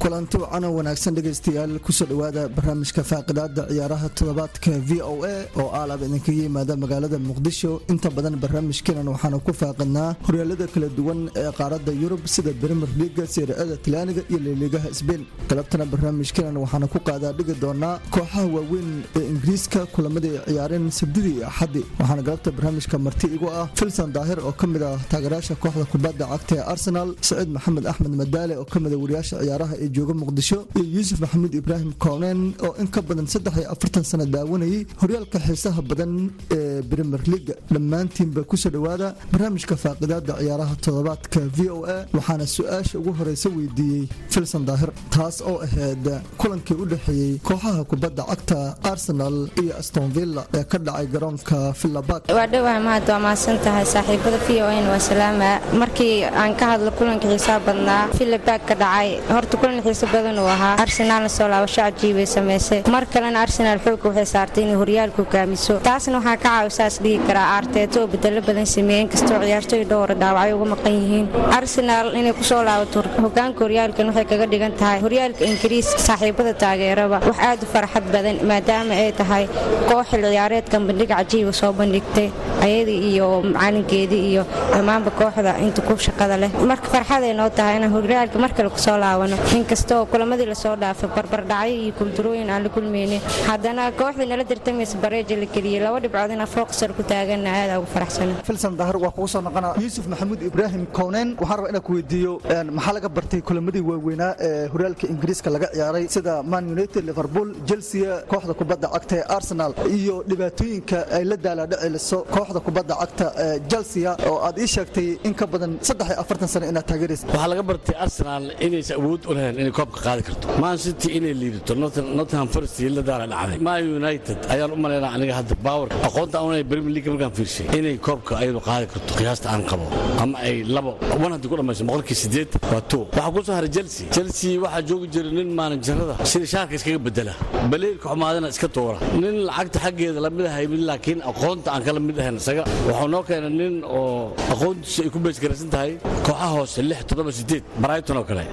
kulanti 0.08 0.38
wacanoo 0.38 0.72
wanaagsan 0.78 1.16
dhegaystayaal 1.16 1.80
ku 1.86 1.92
soo 1.92 2.06
dhowaada 2.08 2.48
barnaamijka 2.56 3.04
faaqidaada 3.10 3.64
ciyaaraha 3.72 4.08
toddobaadka 4.18 4.72
v 4.90 5.02
o 5.04 5.16
a 5.28 5.36
oo 5.62 5.68
aalab 5.80 6.02
idinkaga 6.08 6.42
yimaada 6.44 6.74
magaalada 6.84 7.18
muqdisho. 7.30 7.72
Inta 7.92 8.10
badan 8.18 8.36
barnaamijkeenan 8.44 9.08
waxaanu 9.14 9.40
ku 9.48 9.52
faaqidnaa 9.62 10.16
horyaalada 10.28 10.66
kala 10.74 10.88
duwan 10.98 11.20
ee 11.42 11.52
qaaradda 11.60 11.92
yurub 12.04 12.22
sida 12.36 12.52
brimer 12.62 12.88
liga 13.02 13.26
seerada 13.36 13.76
talaaniga 13.86 14.22
iyo 14.32 14.40
liligaha 14.46 14.90
sbein 15.00 15.24
galabtana 15.50 15.86
barnaamijkeenan 15.94 16.56
waxaanu 16.64 16.88
ku 16.94 17.00
qaadaa 17.10 17.34
dhigi 17.40 17.56
doonaa 17.64 18.00
kooxaha 18.16 18.46
waaweyn 18.56 18.90
ee 19.20 19.26
ingiriiska 19.34 19.80
kulamadii 19.96 20.36
ciyaareen 20.48 20.88
sabdidii 21.00 21.36
iyo 21.38 21.48
axadii 21.52 21.86
waxaana 22.00 22.22
galabta 22.28 22.50
barnaamijka 22.58 22.96
marti 23.08 23.28
igu 23.36 23.48
ah 23.60 23.68
filson 23.80 24.10
daahir 24.16 24.40
oo 24.48 24.54
ka 24.62 24.66
mid 24.74 24.84
ah 24.92 24.96
taageerayaasha 25.12 25.56
kooxda 25.64 25.86
kubadda 25.94 26.26
cagta 26.32 26.56
ee 26.60 26.66
arsenal 26.74 27.10
saciid 27.30 27.50
maxamed 27.58 27.86
axmed 27.92 28.14
madaale 28.22 28.54
oo 28.62 28.66
ka 28.74 28.80
mid 28.86 28.94
a 28.94 28.98
wariyaasha 29.04 29.36
ciyaaraha 29.44 29.76
ee 29.84 29.90
jooga 29.98 30.14
muqdisho 30.22 30.60
iyo 30.80 30.86
yuusuf 30.96 31.20
maxamuud 31.24 31.54
ibraahim 31.62 31.92
kooneen 32.06 32.40
oo 32.68 32.74
in 32.82 32.88
ka 32.96 33.02
badan 33.10 33.28
saddex 33.34 33.56
iyo 33.62 33.68
afartan 33.76 34.04
sano 34.12 34.26
daawanayay 34.36 34.82
horyaalka 35.02 35.38
xiisaha 35.48 35.82
badan 35.92 36.14
ee 36.58 36.82
brimer 36.92 37.22
liga 37.34 37.54
dhammaantiinba 37.74 38.42
ku 38.52 38.56
soo 38.64 38.72
dhowaada 38.76 39.08
barnaamijka 39.32 39.76
faaqidaada 39.84 40.34
ciyaaraha 40.42 40.76
toddobaadka 40.86 41.40
v 41.58 41.60
o 41.76 41.78
a 41.96 41.98
waxaana 42.18 42.46
su'aasha 42.56 42.96
ugu 43.02 43.12
horeysa 43.20 43.50
weydiiyey 43.58 44.04
filson 44.36 44.64
daahir 44.70 44.92
taas 45.16 45.38
oo 45.52 45.58
ahayd 45.68 46.06
kulankii 46.42 46.78
u 46.84 46.86
dhexeeyey 46.94 47.34
kooxaha 47.50 47.84
kubadda 47.92 48.24
cagta 48.32 48.60
arsenal 48.92 49.38
iyo 49.64 49.74
astonvilla 49.82 50.42
ee 50.60 50.64
ka 50.72 50.78
dhacay 50.88 51.08
garoonka 51.16 51.58
villabak 51.82 52.22
waa 52.38 52.48
dhowaa 52.54 52.80
mahad 52.88 53.06
waa 53.12 53.20
mahadsan 53.26 53.58
tahay 53.66 53.86
saaxiibada 53.94 54.38
v 54.48 54.50
o 54.66 54.68
n 54.84 54.86
waa 54.92 55.00
salaama. 55.10 55.52
Markii 55.82 56.16
aan 56.42 56.54
ka 56.60 56.66
hadlo 56.72 56.90
kulanka 57.00 57.28
xiisaha 57.32 57.60
badnaa 57.68 58.04
villabak 58.20 58.62
ka 58.70 58.76
dhacay. 58.82 59.10
Horta 59.34 59.56
kulan 59.62 59.80
xiiso 59.88 60.06
badan 60.16 60.40
uu 60.44 60.50
ahaa 60.56 60.74
arsenaalna 60.86 61.30
soo 61.38 61.48
laabasho 61.54 61.82
cajiibay 61.86 62.28
samaysay 62.36 62.80
mar 62.96 63.04
kalena 63.14 63.40
arsenaal 63.46 63.80
xoogga 63.86 64.08
waxay 64.10 64.28
saartay 64.36 64.64
inay 64.66 64.78
horyaalku 64.82 65.20
hogaamiso 65.24 65.74
taasna 65.90 66.18
waxaa 66.20 66.38
ka 66.44 66.50
caawisaas 66.50 66.96
dhihi 67.04 67.18
karaa 67.28 67.48
aarteeto 67.56 67.98
oo 68.04 68.08
bedelo 68.14 68.42
badan 68.50 68.68
sameeyey 68.76 69.02
inkastoo 69.06 69.40
ciyaartooy 69.48 69.84
dhowra 69.92 70.16
dhaawacay 70.22 70.54
uga 70.58 70.66
maqan 70.74 70.94
yihiin. 71.00 71.26
Arsenaal 71.60 72.08
inay 72.20 72.34
ku 72.40 72.44
soo 72.52 72.62
laabato 72.70 73.00
hogaanka 73.26 73.60
horyaalkan 73.66 74.08
waxay 74.10 74.26
kaga 74.32 74.46
dhigan 74.54 74.74
tahay 74.82 75.00
horyaalka 75.06 75.42
ingiriiska 75.52 76.00
saaxiibada 76.08 76.54
taageeraba. 76.64 77.18
Wax 77.30 77.38
aad 77.50 77.60
u 77.66 77.68
farxad 77.74 78.06
badan 78.16 78.38
maadaama 78.52 78.94
ay 79.04 79.12
tahay 79.22 79.44
koox 79.90 80.06
xil 80.12 80.24
ciyaareedkan 80.34 80.82
bandhig 80.90 81.10
cajiiba 81.14 81.54
soo 81.62 81.72
bandhigtay 81.80 82.28
ayadii 82.66 83.00
iyo 83.12 83.28
macalinkeedii 83.54 84.24
iyo 84.32 84.44
dhammaanba 84.74 85.12
kooxda 85.20 85.52
inta 85.66 85.82
ku 85.88 85.94
shaqada 86.08 86.36
leh. 86.44 86.52
Marka 86.72 86.88
farxaday 86.94 87.34
noo 87.40 87.50
tahay 87.60 87.76
inaan 87.80 87.94
horyaalka 87.98 88.38
mar 88.44 88.52
kale 88.58 88.70
ku 88.76 88.80
soo 88.88 88.98
laabano 89.04 89.36
inkastoo 89.78 90.06
kulamadii 90.12 90.46
la 90.48 90.56
soo 90.56 90.76
dhaafay 90.76 91.10
barbardhacyo 91.16 91.76
iyo 91.84 91.94
kuldarooyin 92.00 92.50
aan 92.50 92.64
la 92.64 92.70
kulmaynin 92.70 93.22
haddana 93.48 93.92
kooxdii 94.00 94.26
nala 94.32 94.44
tartamaysa 94.52 94.98
bareeja 95.04 95.36
la 95.38 95.46
geliyey 95.56 95.80
laba 95.86 96.00
dhibcood 96.04 96.32
inaan 96.36 96.48
fooqsar 96.56 96.90
ku 96.98 97.04
taaganna 97.12 97.50
aada 97.60 97.78
ugu 97.80 97.88
faraxsana 97.96 98.34
filson 98.48 98.74
daahir 98.80 98.98
waa 99.04 99.12
kugu 99.18 99.28
soo 99.34 99.42
noqona 99.48 99.74
yuusuf 99.84 100.06
maxamuud 100.14 100.42
ibraahim 100.50 100.86
kowneen 100.98 101.30
waxaan 101.42 101.58
rabaa 101.60 101.70
inaan 101.74 101.86
ku 101.88 101.94
weydiiyo 101.98 102.34
maxaa 102.78 102.94
laga 102.98 103.10
bartay 103.18 103.42
kulamadii 103.50 103.84
waaweynaa 103.90 104.32
ee 104.48 104.68
horyaalka 104.74 105.06
ingiriiska 105.14 105.50
laga 105.56 105.68
ciyaaray 105.76 106.06
sida 106.16 106.34
man 106.54 106.64
united 106.76 107.04
liverpool 107.10 107.50
chelsea 107.70 108.10
kooxda 108.32 108.54
kubadda 108.62 108.88
cagta 108.96 109.16
ee 109.20 109.26
arsenal 109.38 109.74
iyo 110.00 110.16
dhibaatooyinka 110.32 110.98
ay 111.18 111.24
la 111.32 111.38
daalaadhaceliso 111.46 112.20
kooxda 112.36 112.60
kubadda 112.68 112.94
cagta 113.02 113.28
ee 113.46 113.60
chelsea 113.72 114.12
oo 114.32 114.38
aad 114.48 114.58
ii 114.64 114.70
sheegtay 114.76 115.08
in 115.28 115.34
ka 115.42 115.46
badan 115.54 115.72
saddex 115.90 116.08
iyo 116.12 116.20
afartan 116.24 116.50
sano 116.54 116.66
inaad 116.72 116.88
taageeraysa 116.92 117.26
waxaa 117.32 117.48
laga 117.54 117.64
bartay 117.72 117.96
arsenal 118.06 118.44
inaysan 118.68 118.96
awood 119.02 119.22
u 119.30 119.34
lahayn 119.38 119.56
inay 119.68 119.74
koobka 119.80 120.00
qaadi 120.08 120.22
karto. 120.28 120.46
Man 120.64 120.78
city 120.78 121.08
inay 121.18 121.34
liidato 121.42 121.74
nottingham 122.20 122.48
forest 122.54 122.80
iyo 122.80 122.90
la 122.98 123.02
daala 123.10 123.26
dhacday. 123.34 123.60
Man 123.68 123.82
united 124.00 124.38
ayaan 124.54 124.72
u 124.76 124.78
malaynaa 124.86 125.12
aniga 125.18 125.34
hadda 125.40 125.56
baawer 125.68 125.88
aqoonta 126.08 126.38
unay 126.48 126.64
premier 126.72 126.94
league 126.96 127.10
markaan 127.14 127.34
fiirshay 127.38 127.66
inay 127.80 127.96
koobka 128.08 128.32
ayadu 128.42 128.60
qaadi 128.68 128.86
karto 128.94 129.12
qiyaasta 129.20 129.48
aan 129.54 129.64
qabo 129.72 129.86
ama 130.24 130.36
ay 130.48 130.56
labo 130.76 130.92
wan 131.22 131.32
haddii 131.36 131.50
ku 131.52 131.56
dhammayso 131.60 131.84
boqolkii 131.90 132.18
sideed 132.24 132.50
waa 132.72 132.82
two. 132.92 133.02
Waxaa 133.16 133.32
ku 133.36 133.40
soo 133.48 133.56
haray 133.60 133.72
chelsea. 133.78 134.06
Chelsea 134.18 134.54
waxaa 134.64 134.82
joogi 134.90 135.08
jiray 135.14 135.32
nin 135.40 135.50
maalinjarada 135.60 136.16
sida 136.32 136.46
shaarka 136.54 136.74
iskaga 136.80 137.00
bedela 137.08 137.34
baleelka 137.72 138.06
xumaadana 138.14 138.48
iska 138.54 138.68
tuura 138.76 138.98
nin 139.24 139.36
lacagta 139.50 139.80
xaggeeda 139.86 140.20
la 140.26 140.30
mid 140.38 140.46
ahay 140.52 140.66
mid 140.74 140.82
laakiin 140.90 141.20
aqoonta 141.32 141.68
aan 141.76 141.82
kala 141.88 142.00
mid 142.10 142.18
ahayn 142.22 142.36
isaga 142.42 142.64
waxuu 142.90 143.10
noo 143.16 143.24
keenay 143.30 143.54
nin 143.62 143.76
oo 143.98 144.34
aqoontiisa 144.54 145.00
ay 145.06 145.10
ku 145.16 145.20
beesgaraysan 145.26 145.70
tahay 145.76 145.92
kooxaha 146.26 146.48
hoose 146.58 146.80
lix 146.90 147.00
toddoba 147.10 147.32
sideed 147.40 147.64
brighton 147.84 148.18
oo 148.22 148.26
kale. 148.32 148.46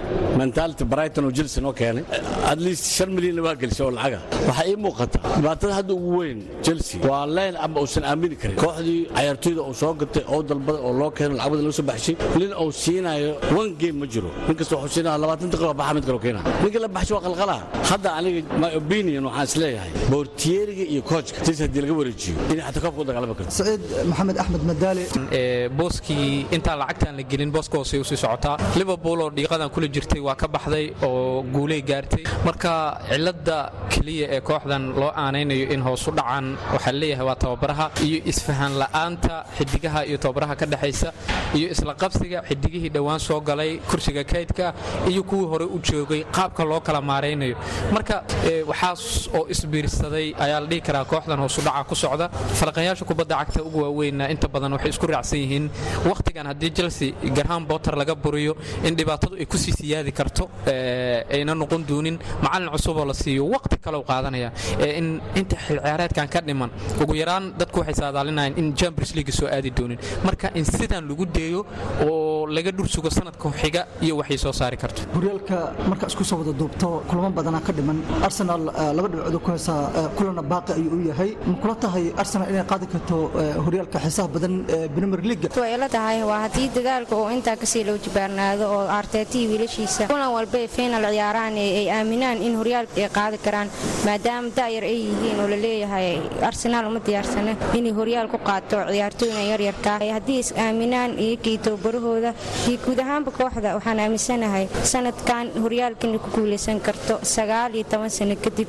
Mentality 0.42 0.84
brighton 0.92 1.03
oo 1.28 1.32
chelsea 1.38 1.60
noo 1.62 1.72
keenay 1.72 2.04
at 2.50 2.58
least 2.66 2.84
shan 2.96 3.10
milyan 3.16 3.40
waa 3.46 3.54
gelisay 3.62 3.84
oo 3.86 3.90
lacaga. 3.98 4.18
Waxaa 4.48 4.66
ii 4.70 4.76
muuqata 4.84 5.18
dhibaatada 5.36 5.72
hadda 5.78 5.92
ugu 5.94 6.10
weyn 6.18 6.38
chelsea. 6.66 7.00
Waa 7.10 7.26
line 7.36 7.56
aba 7.64 7.80
uusan 7.80 8.04
aamini 8.10 8.36
karin. 8.36 8.56
Kooxdii 8.56 9.00
cayaartooyda 9.16 9.62
uu 9.68 9.74
soo 9.82 9.92
gatay 10.00 10.22
oo 10.34 10.42
dalbada 10.42 10.78
oo 10.86 10.92
loo 11.00 11.10
keeno 11.10 11.34
lacag 11.38 11.50
badan 11.52 11.64
loo 11.68 11.72
soo 11.78 11.86
baxshay 11.90 12.14
nin 12.40 12.52
uu 12.62 12.72
siinayo 12.82 13.30
one 13.60 13.72
game 13.82 13.96
ma 14.02 14.06
jiro. 14.06 14.30
Nin 14.48 14.56
kasta 14.58 14.76
wuxuu 14.76 14.94
siinaya 14.94 15.18
labaatan 15.24 15.48
daqiiqo 15.52 15.74
baxa 15.80 15.94
mid 15.96 16.04
kaloo 16.08 16.22
keena 16.26 16.40
ninka 16.62 16.78
la 16.84 16.88
baxshay 16.96 17.14
waa 17.16 17.24
qalqalaa. 17.26 17.60
Hadda 17.90 18.08
aniga 18.18 18.40
my 18.62 18.70
opinion 18.80 19.22
waxaan 19.28 19.44
is 19.48 19.54
leeyahay. 19.62 19.90
Boortiyeeriga 20.12 20.84
iyo 20.92 21.02
koojka 21.10 21.38
tis 21.46 21.58
haddii 21.64 21.80
laga 21.84 21.94
wareejiyo 22.00 22.34
inay 22.52 22.64
xataa 22.68 22.82
koobka 22.84 23.00
u 23.02 23.06
dagaalami 23.10 23.34
karto. 23.38 23.50
Saciid 23.58 23.82
maxamed 24.10 24.36
axmed 24.42 24.62
madaale 24.70 25.02
booskii 25.78 26.46
intaan 26.56 26.78
lacagtaan 26.82 27.16
la 27.18 27.22
gelin 27.30 27.50
booska 27.54 27.76
hoose 27.78 27.94
u 28.02 28.04
sii 28.04 28.16
socotaa. 28.24 28.56
Liverpool 28.80 29.18
oo 29.24 29.30
dhiiqadan 29.36 29.70
kula 29.74 29.88
jirtay 29.94 30.20
waa 30.26 30.34
ka 30.34 30.46
baxday 30.48 30.86
oo 31.02 31.42
guuley 31.42 31.82
gaartay. 31.82 32.24
Marka 32.44 33.00
cilada 33.10 33.58
keliya 33.90 34.26
ee 34.36 34.40
kooxdan 34.40 34.84
loo 35.00 35.10
aanaynayo 35.22 35.66
in 35.74 35.82
hoosu 35.82 36.10
dhacan 36.18 36.56
waxaa 36.74 36.92
leeyahay 37.00 37.26
waa 37.26 37.36
tababaraha 37.44 37.86
iyo 38.06 38.18
isfahan 38.32 38.72
la'aanta 38.82 39.44
xidigaha 39.58 40.00
iyo 40.08 40.18
tababaraha 40.18 40.54
ka 40.60 40.66
dhexaysa 40.66 41.12
iyo 41.58 41.68
isla 41.74 41.94
xidigihii 42.48 42.90
dhowaan 42.96 43.20
soo 43.20 43.40
galay 43.40 43.78
kursiga 43.90 44.24
kaydka 44.24 44.74
iyo 45.10 45.22
kuwii 45.22 45.46
hore 45.52 45.64
u 45.64 45.78
joogay 45.88 46.24
qaabka 46.36 46.64
loo 46.64 46.80
kala 46.80 47.00
maaraynayo 47.00 47.56
marka 47.92 48.16
waxaas 48.70 49.28
oo 49.38 49.46
isbiirsaday 49.54 50.34
ayaa 50.44 50.60
la 50.60 50.66
dhihi 50.66 50.80
karaa 50.80 51.04
kooxdan 51.04 51.38
hoosudhaca 51.44 51.84
ku 51.88 51.94
socda. 51.94 52.28
Falaqayaasha 52.60 53.04
kubadda 53.04 53.36
cagta 53.40 53.62
ugu 53.62 53.78
waaweynna 53.84 54.28
inta 54.30 54.48
badan 54.48 54.72
waxay 54.76 54.90
isku 54.94 55.06
raacsan 55.06 55.38
yihiin 55.42 55.70
wakhtigan 56.10 56.46
haddii 56.50 56.70
chelsea 56.78 57.12
garhaan 57.36 57.64
botter 57.70 57.94
laga 57.96 58.14
buriyo 58.14 58.56
in 58.84 58.94
dhibaatadu 58.96 59.34
ay 59.40 59.46
ku 59.46 59.56
sii 59.58 59.72
siyaadi 59.80 60.12
karto 60.12 60.48
ayna 61.36 61.54
noqon 61.54 61.82
doonin 61.88 62.16
macalin 62.42 62.68
cusuboo 62.74 63.04
la 63.10 63.14
siiyo. 63.14 63.44
Waqti 63.54 63.76
kale 63.84 63.96
u 63.98 64.04
qaadanaya. 64.10 64.50
In 64.98 65.20
inta 65.40 65.56
xil 65.66 65.78
ciyaareedkan 65.84 66.28
ka 66.34 66.40
dhiman 66.40 66.70
ugu 67.02 67.14
yaraan 67.22 67.44
dadku 67.58 67.78
waxay 67.80 67.94
saadaalinayaan 68.02 68.58
in 68.60 68.74
champions 68.80 69.14
league 69.16 69.32
soo 69.32 69.46
aadi 69.56 69.70
doonin. 69.70 69.98
Marka 70.26 70.50
in 70.54 70.64
sidan 70.64 71.08
lagu 71.08 71.26
deeyo 71.26 71.60
oo 72.06 72.46
laga 72.46 72.70
dhursugo 72.72 73.10
sanadka 73.10 73.48
xiga 73.60 73.86
iyo 74.02 74.16
waxay 74.20 74.38
soo 74.44 74.52
saari 74.52 74.76
karto. 74.76 75.02
Horyaalka 75.14 75.58
marka 75.90 76.06
isku 76.10 76.24
soo 76.24 76.38
wada 76.40 76.52
duubto 76.60 77.02
kulamo 77.08 77.30
badanaa 77.38 77.60
ka 77.66 77.72
dhiman. 77.72 77.98
Arsenal 78.26 78.62
laba 78.96 79.08
dhibcood 79.12 79.38
ku 79.44 79.50
haysaa 79.54 80.08
kulana 80.16 80.42
baaqi 80.42 80.72
ayuu 80.78 80.96
u 80.98 81.00
yahay. 81.10 81.30
Ma 81.46 81.54
kula 81.62 81.74
tahay 81.84 82.12
arsenal 82.22 82.48
inay 82.52 82.64
qaadi 82.72 82.86
karto 82.92 83.16
horyaalka 83.66 83.98
xiisaha 84.04 84.28
badan 84.34 84.54
ee 84.76 84.88
premier 84.94 85.22
league 85.30 85.48
way 85.60 85.74
ila 85.76 85.88
tahay. 85.88 86.22
Waa 86.30 86.40
haddii 86.46 86.68
dadaalka 86.76 87.14
oo 87.20 87.28
intaa 87.36 87.56
ka 87.56 87.66
sii 87.72 87.84
loo 87.88 87.98
jibaarnaado 88.04 88.64
oo 88.76 88.84
arteetii 89.00 89.44
wiilashiisa 89.50 90.06
kulan 90.12 90.30
walba 90.36 90.58
ee 90.64 90.68
final 90.76 91.02
ciyaaraan 91.14 91.54
ay 91.64 91.86
aaminaan 91.98 92.38
in 92.48 92.54
horyaalka 92.60 92.96
ay 93.04 93.08
qaadi 93.18 93.38
karaan 93.46 93.68
maadaama 94.08 94.48
da'yar 94.58 94.84
ay 94.90 94.96
yihiin 95.08 95.38
oo 95.44 95.48
la 95.52 95.58
leeyahay 95.66 96.08
arsenaal 96.50 96.86
uma 96.90 97.00
diyaarsana 97.08 97.52
inay 97.78 97.92
horyaal 98.00 98.28
ku 98.34 98.38
qaato 98.50 98.76
ciyaartooyna 98.94 99.42
yaryarka 99.52 99.92
haddii 100.16 100.38
is 100.44 100.50
aaminaan 100.66 101.10
iyokii 101.26 101.56
tababarahooda 101.66 102.30
iyo 102.68 102.78
guud 102.86 102.98
ahaanba 103.04 103.30
kooxda 103.38 103.68
waxaan 103.78 103.98
aaminsanahay 104.06 104.64
sanadkan 104.92 105.46
horyaalkana 105.64 106.18
ku 106.24 106.28
guulaysan 106.36 106.78
karto 106.88 107.14
sagaal 107.36 107.70
iyo 107.78 107.84
toban 107.92 108.10
sano 108.18 108.36
kadib 108.46 108.68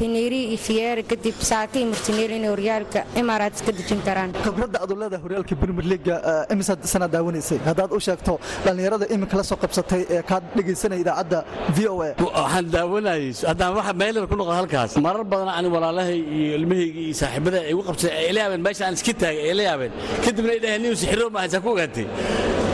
hiniiri 0.00 0.40
iyo 0.52 0.58
fiyeera 0.66 1.02
kadib 1.12 1.36
saaka 1.50 1.76
iyo 1.78 1.94
inay 2.38 2.50
horyaalka 2.54 3.00
imaaraats 3.22 3.60
ka 3.66 3.70
dejin 3.78 4.00
karaan. 4.08 4.30
Khibradda 4.44 4.78
aad 4.84 4.90
u 4.94 4.96
leedahay 5.02 5.22
horyaalka 5.26 5.54
premier 5.62 5.86
leaga 5.92 6.14
imisaad 6.54 6.80
sanad 6.92 7.10
daawanaysay 7.14 7.58
haddaad 7.68 7.90
u 7.96 8.00
sheegto 8.06 8.34
dhallinyarada 8.64 9.06
iminka 9.14 9.36
la 9.40 9.44
soo 9.50 9.58
qabsatay 9.64 10.02
ee 10.16 10.22
kaad 10.30 10.44
dhegaysanaya 10.58 11.00
idaacadda 11.04 11.27
v 11.76 11.78
o 11.92 12.02
a. 12.02 12.08
Waxaan 12.18 12.64
daawanayay 12.74 13.32
haddaan 13.50 13.72
waxa 13.78 13.92
meelar 14.00 14.24
ku 14.30 14.34
noqon 14.40 14.56
halkaas. 14.60 14.90
Marar 15.06 15.24
badan 15.32 15.48
ani 15.58 15.68
walaalahay 15.74 16.18
iyo 16.36 16.52
ilmahayga 16.58 17.00
iyo 17.06 17.14
saaxiibada 17.20 17.58
ay 17.64 17.70
igu 17.72 17.82
qabsatay 17.88 18.16
ay 18.28 18.32
la 18.36 18.40
yaabeen 18.44 18.62
meesha 18.66 18.82
aan 18.86 18.94
iska 18.98 19.12
taagay 19.22 19.44
ay 19.50 19.54
la 19.58 19.62
yaabeen 19.68 19.92
kadibna 20.24 20.50
ay 20.56 20.60
dhaheen 20.64 20.80
niyu 20.84 20.94
sixiro 21.02 21.26
ma 21.34 21.38
haysaa 21.44 21.60
ku 21.64 21.68
ogaatay 21.74 22.06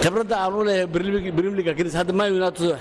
khibradda 0.05 0.37
aan 0.45 0.53
u 0.59 0.63
leeyahay 0.69 1.55
League 1.59 1.75
kadis 1.79 1.95
hadda 2.01 2.13
Man 2.21 2.29
United 2.41 2.77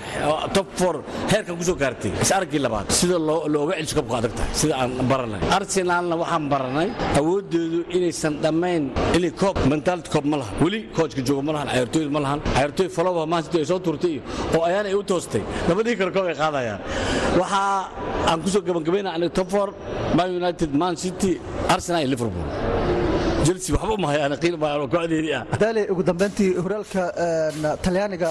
top 0.56 0.68
4 0.76 1.00
heerkan 1.32 1.54
ku 1.58 1.64
soo 1.68 1.76
gaartay. 1.82 2.12
Is 2.24 2.30
aragii 2.36 2.60
labaad 2.66 2.86
sida 2.98 3.16
loo 3.28 3.40
looga 3.54 3.72
celiso 3.78 3.94
kabku 3.98 4.14
adag 4.20 4.32
tahay 4.38 4.52
sida 4.60 4.74
aan 4.82 4.90
baranay 5.10 5.40
Arsenalna 5.56 6.14
waxaan 6.22 6.44
baranay 6.52 6.88
awoodeedu 7.20 7.78
inaysan 7.96 8.34
dhammayn. 8.44 8.84
Inay 9.16 9.32
koob 9.42 9.56
mentality 9.72 10.08
koob 10.14 10.24
ma 10.32 10.36
laha 10.42 10.52
weli 10.64 10.80
coachka 10.96 11.22
jooga 11.28 11.42
ma 11.48 11.52
lahan 11.56 11.68
ciyaartooyda 11.74 12.10
ma 12.16 12.20
lahan. 12.24 12.38
Ciyaartooy 12.56 12.88
follow 12.96 13.14
Man 13.32 13.42
City 13.46 13.58
ay 13.62 13.66
soo 13.72 13.80
turtay 13.86 14.16
oo 14.56 14.62
ayaan 14.68 14.86
ay 14.90 14.94
u 15.00 15.02
toostay. 15.10 15.42
Labadii 15.68 15.96
kale 16.00 16.10
koob 16.16 16.26
ay 16.32 16.36
qaadayaan. 16.42 16.80
Waxa 17.40 17.62
aan 18.30 18.38
ku 18.44 18.48
soo 18.54 18.62
gabagabeynaa 18.68 19.16
aniga 19.16 19.32
top 19.40 19.48
4 19.48 20.16
Man 20.18 20.28
United 20.40 20.70
Man 20.82 20.94
City 21.04 21.32
Arsenal 21.74 22.00
iyo 22.04 22.10
Liverpool 22.14 22.73
ugu 25.92 26.02
dambeyntii 26.02 26.50
horyaalka 26.64 27.02
talyaaniga 27.84 28.30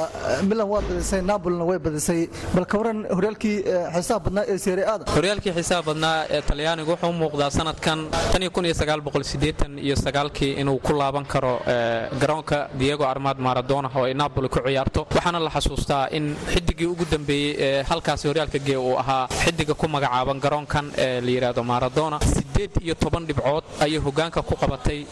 milan 0.49 0.67
waa 0.73 0.81
badisay 0.87 1.21
napolina 1.21 1.63
way 1.69 1.79
badisay 1.79 2.21
bal 2.55 2.65
ka 2.65 2.77
waran 2.81 2.99
horyaalkii 3.17 3.57
xiisaha 3.95 4.19
badnaa 4.25 4.45
ee 4.53 4.57
serie 4.65 4.85
aada 4.91 5.03
horyaalkii 5.15 5.53
xiisaha 5.57 5.81
badnaa 5.89 6.17
ee 6.35 6.41
talyaaniga 6.49 6.91
wuxuu 6.91 7.09
u 7.09 7.13
muuqdaa 7.21 7.49
sanadkan 7.59 7.99
iyo 9.87 9.95
sagaalkii 9.95 10.51
inuu 10.61 10.79
ku 10.79 10.93
laaban 10.93 11.25
karo 11.25 11.53
garoonka 12.21 12.69
diego 12.79 13.03
armad 13.13 13.37
maradona 13.39 13.89
oo 13.95 14.03
ay 14.05 14.13
napoli 14.13 14.49
ku 14.49 14.59
ciyaarto. 14.65 15.07
Waxaana 15.15 15.39
la 15.39 15.49
xasuustaa 15.49 16.07
in 16.11 16.35
xidigii 16.53 16.85
ugu 16.85 17.05
dambeeyey 17.11 17.55
ee 17.59 17.83
halkaasi 17.83 18.27
horyaalka 18.27 18.59
gee 18.59 18.77
uu 18.77 18.95
ahaa 18.97 19.27
xidiga 19.43 19.73
ku 19.73 19.87
magacaaban 19.87 20.39
garoonkan 20.39 20.85
ee 20.97 21.21
la 21.21 21.29
yidhaahdo 21.35 21.63
maradona. 21.63 22.19
Sideed 22.33 22.71
iyo 22.81 22.95
toban 22.95 23.25
dhibcood 23.27 23.63
ayay 23.79 23.97
hogaanka 23.99 24.41
ku 24.41 24.55
qabatay 24.55 25.02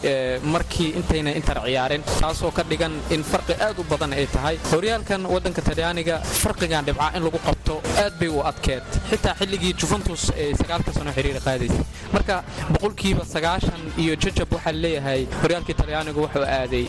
markii 0.54 0.88
intayna 1.00 1.30
intar 1.38 1.58
ciyaareen 1.66 2.02
taasoo 2.20 2.50
ka 2.50 2.62
dhigan 2.70 2.92
in 3.10 3.22
farqi 3.32 3.54
aad 3.66 3.78
u 3.78 3.84
badan 3.90 4.12
ay 4.12 4.26
tahay. 4.26 4.56
Horyaalkan 4.72 5.26
waddanka 5.34 5.62
talyaaniga 5.68 6.16
farqigan 6.42 6.84
dhibca 6.88 7.10
in 7.16 7.22
lagu 7.26 7.38
qabto 7.46 7.80
aad 8.04 8.14
bay 8.20 8.28
u 8.28 8.40
adkeed. 8.50 8.82
Xitaa 9.10 9.34
xilligii 9.40 9.74
juventus 9.80 10.22
ee 10.36 10.54
sagaalka 10.60 10.92
sano 10.92 11.12
xiriir 11.16 11.38
qaadaysay. 11.46 11.84
Marka 12.12 12.36
boqolkiiba 12.72 13.24
sagaashan 13.34 13.82
iyo 14.02 14.14
jajab 14.24 14.48
waxaa 14.56 14.72
leeyahay 14.84 15.20
horyaalkii 15.42 15.74
talyaaniga 15.80 16.20
wuxuu 16.24 16.44
aaday 16.58 16.84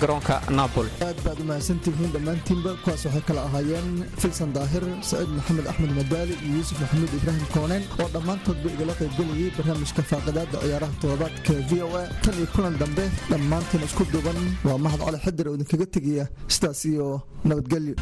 garoonka 0.00 0.40
napoli. 0.58 0.90
Aad 1.08 1.18
baad 1.26 1.38
u 1.40 1.44
mahadsantihiin 1.50 2.10
dhammaantiinba 2.14 2.70
kuwaas 2.84 3.04
waxay 3.06 3.22
kala 3.28 3.40
ahaayeen 3.48 3.88
filsan 4.22 4.52
daahir 4.56 4.84
saciid 5.10 5.30
maxamed 5.38 5.66
axmed 5.72 5.92
madaali 6.00 6.34
iyo 6.44 6.54
yuusuf 6.56 6.78
maxamuud 6.82 7.12
ibraahim 7.18 7.46
kooneen 7.54 7.84
oo 8.02 8.08
dhammaantoodba 8.16 8.68
igala 8.74 8.94
qaybgelayay 9.00 9.50
barnaamijka 9.58 10.02
faaqidaada 10.10 10.58
ciyaaraha 10.64 10.92
toddobaadka 11.02 11.52
v 11.70 11.72
o 11.86 11.88
a 12.00 12.04
iyo 12.42 12.50
kulan 12.54 12.74
dambe 12.80 13.04
dhammaantiin 13.30 13.82
isku 13.86 14.02
duuban. 14.12 14.34
Waa 14.66 14.78
mahad 14.84 15.00
cali 15.06 15.18
xidir 15.24 15.46
oo 15.48 15.54
idinkaga 15.54 15.86
tegaya 15.94 16.24
sidaas 16.54 16.80
iyo 16.90 17.06
nabadgelyo 17.46 17.94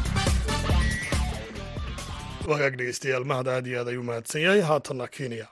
wagaag 2.49 2.73
dhegeystayaal 2.77 3.25
mahad 3.31 3.47
aad 3.47 3.65
iyo 3.69 3.77
aad 3.81 3.87
ayuu 3.93 4.03
mahadsan 4.03 4.41
yahay 4.41 4.61
haatanna 4.69 5.07
kenya. 5.07 5.47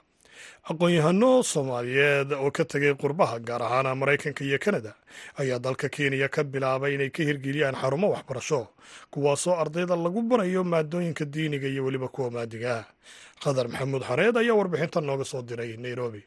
Aqoon-yahano 0.70 1.42
soomaaliyeed 1.52 2.32
oo 2.34 2.50
ka 2.50 2.64
tegay 2.64 2.94
qurbaha 3.02 3.38
gaar 3.38 3.62
ahaan 3.62 3.94
maraykanka 4.00 4.42
iyo 4.44 4.58
kanada 4.58 4.92
ayaa 5.38 5.58
dalka 5.62 5.88
kenya 5.88 6.28
ka 6.28 6.42
bilaabay 6.44 6.94
inay 6.94 7.10
ka 7.14 7.22
hirgeliyaan 7.22 7.78
xarumo 7.78 8.10
waxbarasho 8.10 8.68
kuwaasoo 9.12 9.54
ardayda 9.62 9.94
lagu 9.96 10.22
barayo 10.22 10.64
maadooyinka 10.64 11.24
diiniga 11.24 11.68
iyo 11.68 11.84
weliba 11.84 12.08
kuwa 12.08 12.30
maadiga 12.30 12.84
ah 13.46 13.64
maxamuud 13.70 14.02
xareed 14.02 14.36
ayaa 14.36 14.54
warbixintan 14.58 15.04
nooga 15.06 15.24
soo 15.24 15.42
diray 15.42 15.76
nairobi 15.76 16.22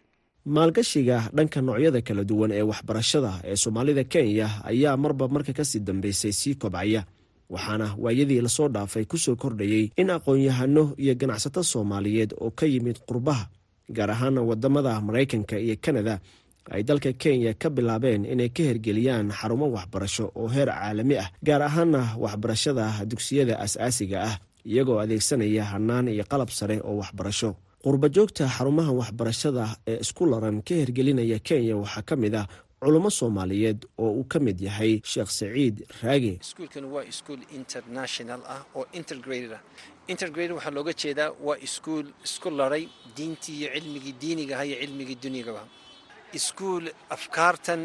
maalgashiga 0.45 1.29
dhanka 1.33 1.61
noocyada 1.61 2.01
kala 2.01 2.23
duwan 2.23 2.51
ee 2.51 2.61
waxbarashada 2.61 3.31
ee 3.43 3.55
soomaalida 3.55 4.03
kenya 4.03 4.47
ayaa 4.67 4.97
marba 4.97 5.27
marka 5.27 5.53
ka 5.53 5.63
sii 5.65 5.79
dambeysay 5.79 6.31
sii 6.31 6.55
kobcaya 6.55 7.05
waxaana 7.49 7.95
waayadii 7.99 8.41
la 8.41 8.49
soo 8.49 8.67
dhaafay 8.67 9.05
ku 9.05 9.17
soo 9.17 9.35
kordhayey 9.35 9.91
in 9.95 10.09
aqoon-yahano 10.09 10.83
iyo 10.99 11.15
ganacsato 11.15 11.63
soomaaliyeed 11.63 12.33
oo 12.43 12.51
ka 12.51 12.65
yimid 12.65 12.99
qurbaha 13.07 13.47
gaar 13.89 14.11
ahaana 14.11 14.41
waddamada 14.41 15.01
maraykanka 15.01 15.55
iyo 15.59 15.75
kanada 15.81 16.19
ay 16.71 16.83
dalka 16.83 17.13
kenya 17.13 17.53
ka 17.53 17.69
bilaabeen 17.69 18.25
inay 18.25 18.49
ka 18.49 18.63
hirgeliyaan 18.63 19.31
xarumo 19.31 19.71
waxbarasho 19.71 20.31
oo 20.35 20.47
heer 20.47 20.67
caalami 20.67 21.15
ah 21.23 21.31
gaar 21.43 21.61
ahaana 21.63 22.15
waxbarashada 22.19 23.05
dugsiyada 23.07 23.59
as-aasiga 23.63 24.19
ah 24.27 24.35
iyagoo 24.67 24.99
adeegsanaya 24.99 25.63
hanaan 25.71 26.07
iyo 26.11 26.23
qalab 26.27 26.49
sare 26.51 26.79
oo 26.83 26.97
waxbarasho 26.99 27.55
qurbajoogta 27.85 28.45
xarumaha 28.57 28.91
waxbarashada 28.99 29.65
ee 29.91 29.97
isku 30.03 30.23
laran 30.31 30.61
ka 30.67 30.73
hirgelinaya 30.81 31.39
kenya 31.47 31.75
waxaa 31.83 32.01
ka 32.09 32.15
mid 32.15 32.35
ah 32.35 32.47
culummo 32.81 33.09
soomaaliyeed 33.19 33.79
oo 33.99 34.11
uu 34.19 34.23
ka 34.31 34.39
mid 34.39 34.57
yahay 34.61 35.01
sheekh 35.03 35.31
saciid 35.39 35.75
raage. 36.03 36.39
Iskuulkan 36.41 36.85
waa 36.93 37.03
iskuul 37.11 37.41
international 37.59 38.41
ah 38.55 38.61
oo 38.75 38.85
intergraded 38.99 39.51
ah. 39.57 39.61
Intergraded 40.07 40.51
waxaa 40.55 40.71
looga 40.77 40.93
jeedaa 41.01 41.31
waa 41.47 41.57
iskuul 41.67 42.07
isku 42.27 42.49
laray 42.59 42.87
diintii 43.17 43.55
iyo 43.59 43.69
cilmigii 43.75 44.15
diiniga 44.21 44.55
aha 44.55 44.65
iyo 44.65 44.77
cilmigii 44.83 45.17
dunyagaba 45.23 45.63
iskuul 46.39 46.85
afkaartan 47.15 47.81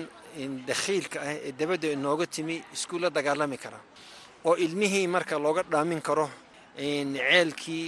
dakhiilka 0.68 1.18
ah 1.26 1.34
ee 1.46 1.52
dabadda 1.58 1.88
inooga 1.96 2.26
timi 2.26 2.56
iskuul 2.76 3.02
la 3.02 3.10
dagaalami 3.10 3.58
kara 3.64 3.80
oo 4.44 4.54
ilmihii 4.56 5.06
marka 5.14 5.34
looga 5.38 5.62
dhaamin 5.72 6.00
karo 6.08 6.26
ceelkii 6.76 7.86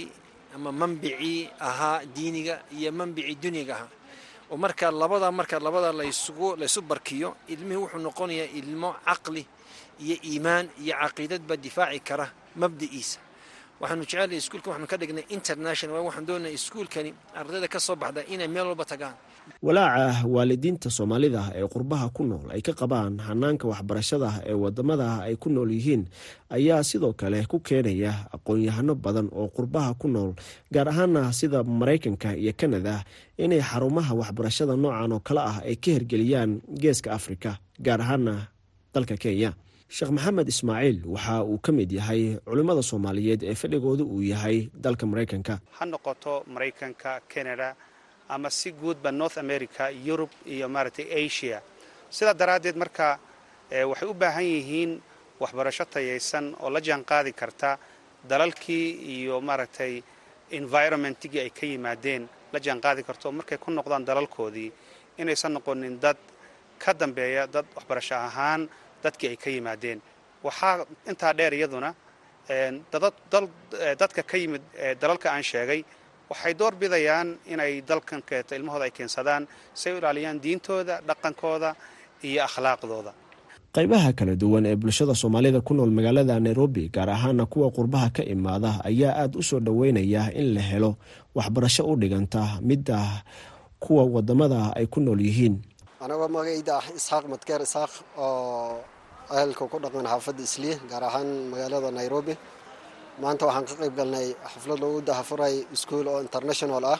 ama 0.55 0.71
manbicii 0.71 1.49
ahaa 1.69 2.05
diiniga 2.15 2.55
iyo 2.77 2.91
manbicii 2.99 3.35
dunyaga 3.43 3.73
ahaa 3.75 3.89
oo 4.51 4.57
marka 4.63 4.91
labada 4.91 5.31
marka 5.31 5.55
labada 5.59 5.89
laysugu 5.99 6.47
laysu 6.61 6.81
barkiyo 6.81 7.29
ilmihii 7.53 7.81
wuxuu 7.83 7.99
noqonayaa 8.07 8.49
ilmo 8.59 8.89
caqli 9.07 9.43
iyo 10.05 10.15
iimaan 10.29 10.65
iyo 10.83 10.93
caqiidadba 11.01 11.55
difaaci 11.65 11.99
kara 12.07 12.25
mabdiciisa 12.61 13.19
waxaanu 13.81 14.03
jecelahay 14.05 14.37
iskuulka 14.41 14.67
waxaanu 14.71 14.87
ka 14.91 14.97
dhignay 15.01 15.25
international 15.37 15.95
waxaan 16.07 16.25
doonaya 16.29 16.53
iskuulkani 16.59 17.11
ardayda 17.39 17.67
ka 17.73 17.79
soo 17.85 17.95
baxda 18.01 18.21
inay 18.33 18.47
meel 18.53 18.67
walba 18.71 18.85
tagaan 18.91 19.15
walaaca 19.61 20.25
waalidiinta 20.27 20.89
soomaalida 20.89 21.41
ee 21.55 21.67
qurbaha 21.73 22.09
ku 22.09 22.23
nool 22.23 22.45
ay 22.55 22.61
ka 22.61 22.73
qabaan 22.73 23.19
hanaanka 23.27 23.67
waxbarashada 23.71 24.29
ee 24.49 24.53
waddamada 24.63 25.07
ay 25.27 25.35
ku 25.35 25.49
nool 25.49 25.69
yihiin 25.71 26.03
ayaa 26.49 26.83
sidoo 26.83 27.13
kale 27.13 27.45
ku 27.51 27.59
keenaya 27.59 28.13
aqoon-yahano 28.35 28.95
badan 28.95 29.27
oo 29.31 29.47
qurbaha 29.57 29.93
ku 30.01 30.07
nool 30.07 30.33
gaar 30.73 30.89
ahaana 30.89 31.33
sida 31.33 31.63
maraykanka 31.63 32.35
iyo 32.35 32.53
kanada 32.57 33.03
inay 33.37 33.61
xarumaha 33.61 34.13
waxbarashada 34.21 34.73
noocan 34.75 35.11
oo 35.15 35.19
kale 35.27 35.41
ah 35.41 35.57
ay 35.69 35.75
ka 35.83 35.89
hirgeliyaan 35.95 36.61
geeska 36.81 37.09
afrika 37.17 37.51
gaar 37.79 38.01
ahaana 38.01 38.47
dalka 38.93 39.15
kenya. 39.17 39.53
Sheekh 39.91 40.11
maxamed 40.15 40.47
ismaaciil 40.47 41.03
waxa 41.13 41.43
uu 41.43 41.59
ka 41.59 41.71
mid 41.71 41.91
yahay 41.91 42.21
culimmada 42.47 42.81
soomaaliyeed 42.89 43.43
ee 43.43 43.55
fadhigooda 43.61 44.03
uu 44.03 44.21
yahay 44.23 44.57
dalka 44.83 45.05
maraykanka. 45.05 45.59
Ha 45.77 45.83
noqoto 45.85 46.33
maraykanka 46.53 47.19
canada 47.33 47.75
ama 48.35 48.49
si 48.49 48.69
guudba 48.81 49.09
north 49.11 49.37
america 49.45 49.83
yurub 50.07 50.29
iyo 50.53 50.65
maaragtay 50.73 51.07
asia. 51.25 51.57
Sidaa 52.15 52.33
daraaddeed 52.41 52.75
marka 52.81 53.07
waxay 53.89 54.07
u 54.09 54.13
baahan 54.21 54.43
yihiin 54.53 54.91
waxbarasho 55.41 55.85
tayaysan 55.93 56.45
oo 56.63 56.69
la 56.75 56.79
jaan 56.87 57.03
qaadi 57.11 57.31
karta 57.41 57.69
dalalkii 58.31 58.87
iyo 59.15 59.35
maaragtay 59.47 59.93
environmentigii 60.59 61.39
ay 61.45 61.49
ka 61.57 61.65
yimaadeen 61.71 62.23
la 62.53 62.59
jaan 62.65 62.79
qaadi 62.85 63.01
karto 63.07 63.27
markay 63.31 63.57
ku 63.63 63.69
noqdaan 63.71 64.03
dalalkoodii 64.09 64.69
inaysan 65.21 65.51
noqonin 65.55 65.95
dad 66.03 66.17
ka 66.83 66.91
dambeeya 66.93 67.43
dad 67.55 67.65
waxbarasho 67.75 68.15
ahaan 68.15 68.61
dadkii 69.03 69.29
ay 69.33 69.37
ka 69.43 69.49
yimaadeen. 69.49 69.99
Waxaa 70.43 70.85
intaa 71.09 71.33
dheer 71.37 71.53
iyaduna 71.53 71.89
dadka 73.99 74.23
ka 74.23 74.37
yimid 74.37 74.61
dalalka 75.01 75.29
aan 75.31 75.43
sheegay 75.43 75.83
waxay 76.31 76.53
door 76.59 76.73
bidayaan 76.81 77.29
inay 77.53 77.81
dalkan 77.89 78.21
keeto 78.29 78.51
ilmahooda 78.57 78.85
ay 78.87 78.93
keensadaan 78.97 79.43
si 79.79 79.89
ay 79.89 79.95
u 79.95 79.97
ilaaliyaan 80.01 80.37
diintooda 80.43 80.95
dhaqankooda 81.07 81.69
iyo 82.27 82.39
akhlaaqdooda. 82.47 83.11
Qaybaha 83.75 84.09
kala 84.17 84.33
duwan 84.41 84.65
ee 84.69 84.75
bulshada 84.75 85.15
soomaalida 85.21 85.59
ku 85.67 85.71
nool 85.73 85.91
magaalada 85.97 86.35
nairobi 86.45 86.83
gaar 86.95 87.09
ahaana 87.15 87.45
kuwa 87.51 87.67
qurbaha 87.77 88.07
ka 88.15 88.23
imaada 88.33 88.71
ayaa 88.89 89.13
aada 89.21 89.35
u 89.39 89.43
soo 89.49 89.59
dhoweynaya 89.65 90.23
in 90.39 90.47
la 90.55 90.61
helo 90.69 90.91
waxbarasho 91.35 91.83
u 91.87 91.95
dhiganta 92.01 92.41
midda 92.69 92.99
kuwa 93.83 94.03
waddamada 94.15 94.75
ay 94.75 94.85
ku 94.93 94.99
nool 94.99 95.21
yihiin. 95.27 95.55
Anagoo 96.03 96.27
magacayda 96.35 96.73
ah 96.79 96.85
isxaaq 96.99 97.23
madkeer 97.31 97.61
isxaaq 97.67 97.91
oo 98.19 98.83
ahalka 99.31 99.63
ku 99.71 99.77
dhaqan 99.83 100.03
xaafadda 100.11 100.43
islii 100.49 100.75
gaar 100.91 101.03
ahaan 101.09 101.29
magaalada 101.51 101.89
nairobi 101.99 102.33
maanta 103.21 103.43
waxaan 103.47 103.65
ka 103.69 103.73
qayb 103.81 103.93
galnay 103.99 104.27
xaflad 104.53 104.79
lagu 104.83 104.99
dahafuray 105.07 105.55
iskuol 105.75 106.07
oo 106.13 106.19
international 106.27 106.83
ah 106.93 106.99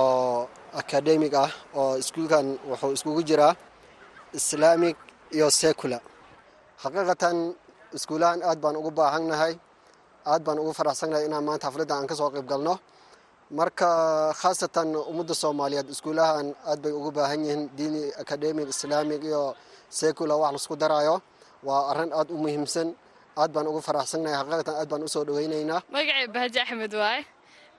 oo 0.00 0.38
academic 0.82 1.32
ah 1.44 1.50
oo 1.80 1.92
iskuulkan 2.02 2.46
wuxuu 2.70 2.92
iskugu 2.96 3.22
jiraa 3.28 3.52
islaamic 4.38 4.96
iyo 5.36 5.46
secular. 5.60 6.02
Xaqiiqatan 6.82 7.36
iskuulahan 7.96 8.40
aad 8.48 8.58
baan 8.62 8.76
ugu 8.80 8.90
baahannahay 8.98 9.54
aad 10.32 10.42
baan 10.46 10.58
ugu 10.62 10.72
faraxsannahay 10.78 11.24
inaan 11.28 11.44
maanta 11.48 11.66
xafladda 11.68 11.94
aan 11.96 12.06
ka 12.10 12.14
soo 12.20 12.30
qayb 12.34 12.46
galno. 12.52 12.74
Marka 13.58 13.88
khaasatan 14.40 14.88
ummadda 15.10 15.34
soomaaliyeed 15.42 15.88
iskuulahan 15.94 16.46
aad 16.70 16.78
bay 16.84 16.92
ugu 16.98 17.10
baahan 17.16 17.40
yihiin 17.46 17.62
diini 17.78 18.02
academic 18.22 18.66
islaamic 18.74 19.20
iyo 19.30 19.42
secular 19.98 20.36
wax 20.42 20.52
la 20.54 20.58
isku 20.62 20.74
daraayo 20.82 21.16
waa 21.66 21.82
arrin 21.90 22.10
aad 22.18 22.28
u 22.34 22.36
muhiimsan 22.42 22.88
aad 23.40 23.50
baan 23.54 23.66
ugu 23.70 23.80
faraxsannahay 23.88 24.36
xaqiiqatan 24.40 24.74
aad 24.80 24.88
baan 24.92 25.02
u 25.06 25.08
soo 25.14 25.24
dhaweynaynaa 25.28 25.80
magacay 25.94 26.26
bahaji 26.34 26.58
axmed 26.64 26.94
waaye 27.02 27.22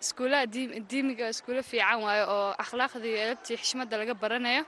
iskuulaha 0.03 0.45
diimiga 0.91 1.26
iskuulo 1.34 1.62
fiican 1.72 1.99
waaye 2.06 2.24
oo 2.36 2.49
akhlaaqda 2.64 3.06
iyo 3.12 3.18
elabtii 3.26 3.58
xishmadda 3.62 3.95
laga 4.01 4.14
baranayo 4.24 4.64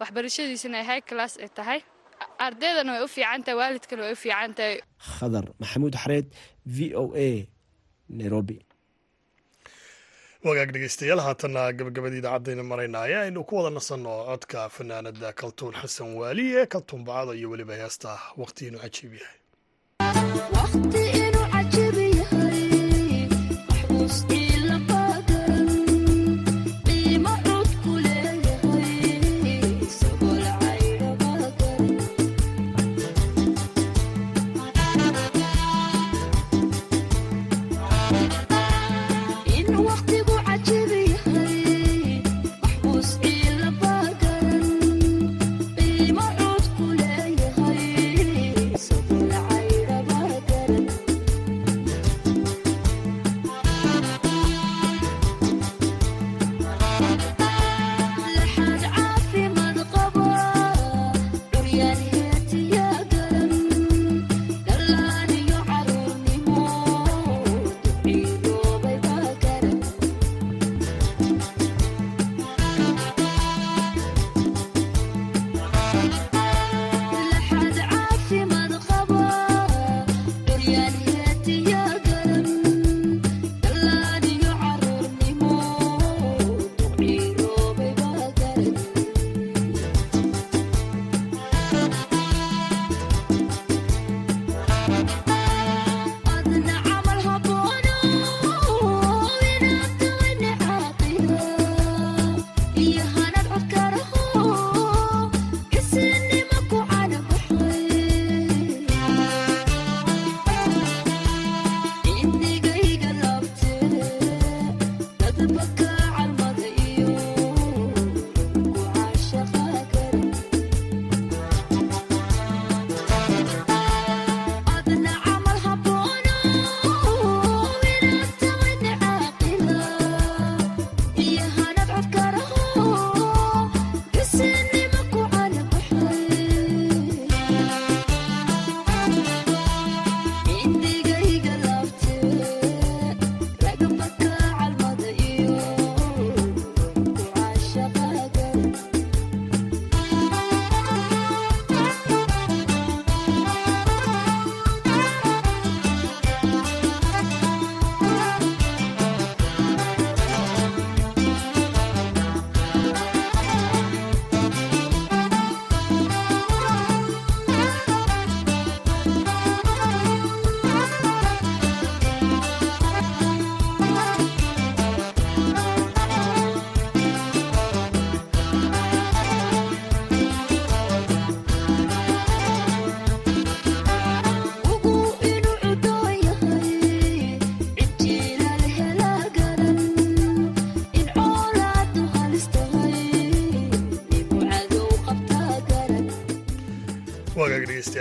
waxbarashadiisana 0.00 0.76
ay 0.80 0.86
high 0.90 1.04
class 1.10 1.32
ay 1.44 1.50
tahay. 1.58 1.80
Ardaydana 2.46 2.90
way 2.94 3.02
u 3.06 3.08
fiican 3.16 3.40
tahay 3.44 3.56
waalidkana 3.60 4.02
way 4.06 4.12
u 4.16 4.20
fiican 4.24 4.52
tahay. 4.58 4.76
Khadar 5.16 5.44
maxamuud 5.62 5.94
xareed 6.02 6.26
v 6.76 6.78
o 7.02 7.04
a 7.28 7.30
nairobi. 8.20 8.56
Wagaag 10.46 10.70
dhegeystayaal 10.74 11.20
haatanna 11.26 11.62
gabagabadii 11.78 12.20
idaacadayna 12.22 12.64
maraynaya 12.70 13.16
aynu 13.26 13.40
ku 13.48 13.52
wada 13.58 13.70
nasanno 13.78 14.12
codka 14.30 14.60
fanaanada 14.76 15.28
kaltuun 15.40 15.74
xasan 15.82 16.08
waali 16.20 16.44
ee 16.60 16.66
kaltuun 16.72 17.02
bacada 17.08 17.32
iyo 17.38 17.48
weliba 17.52 17.74
heesta 17.82 18.10
waqti 18.42 18.62
inuu 18.68 18.82
cajiib 18.84 19.12
yahay 19.20 19.38
wagaag 20.50 21.21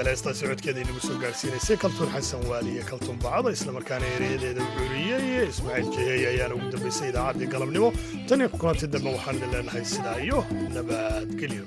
heestaa 0.09 0.33
socodkeeda 0.39 0.79
inagu 0.83 0.99
soo 1.07 1.17
gaarsiinaysay 1.23 1.77
kaltuun 1.83 2.09
xasan 2.15 2.43
waali 2.49 2.69
iyo 2.75 2.83
kaltuun 2.89 3.17
bacada 3.23 3.49
islamarkaana 3.57 4.05
ereyadeeda 4.15 4.61
u 4.67 4.69
curiyey 4.77 5.47
ismaaciil 5.49 5.89
jeheey 5.95 6.23
ayaana 6.31 6.55
ugu 6.57 6.67
dambaysay 6.73 7.09
idaacaddii 7.11 7.49
galabnimo. 7.53 7.89
Tan 8.27 8.39
iyo 8.41 8.49
kulanti 8.61 8.87
dambe 8.93 9.09
waxaan 9.17 9.37
idin 9.37 9.51
leenahay 9.53 9.85
sidaa 9.93 10.17
iyo 10.27 10.39
nabadgelyo 10.75 11.65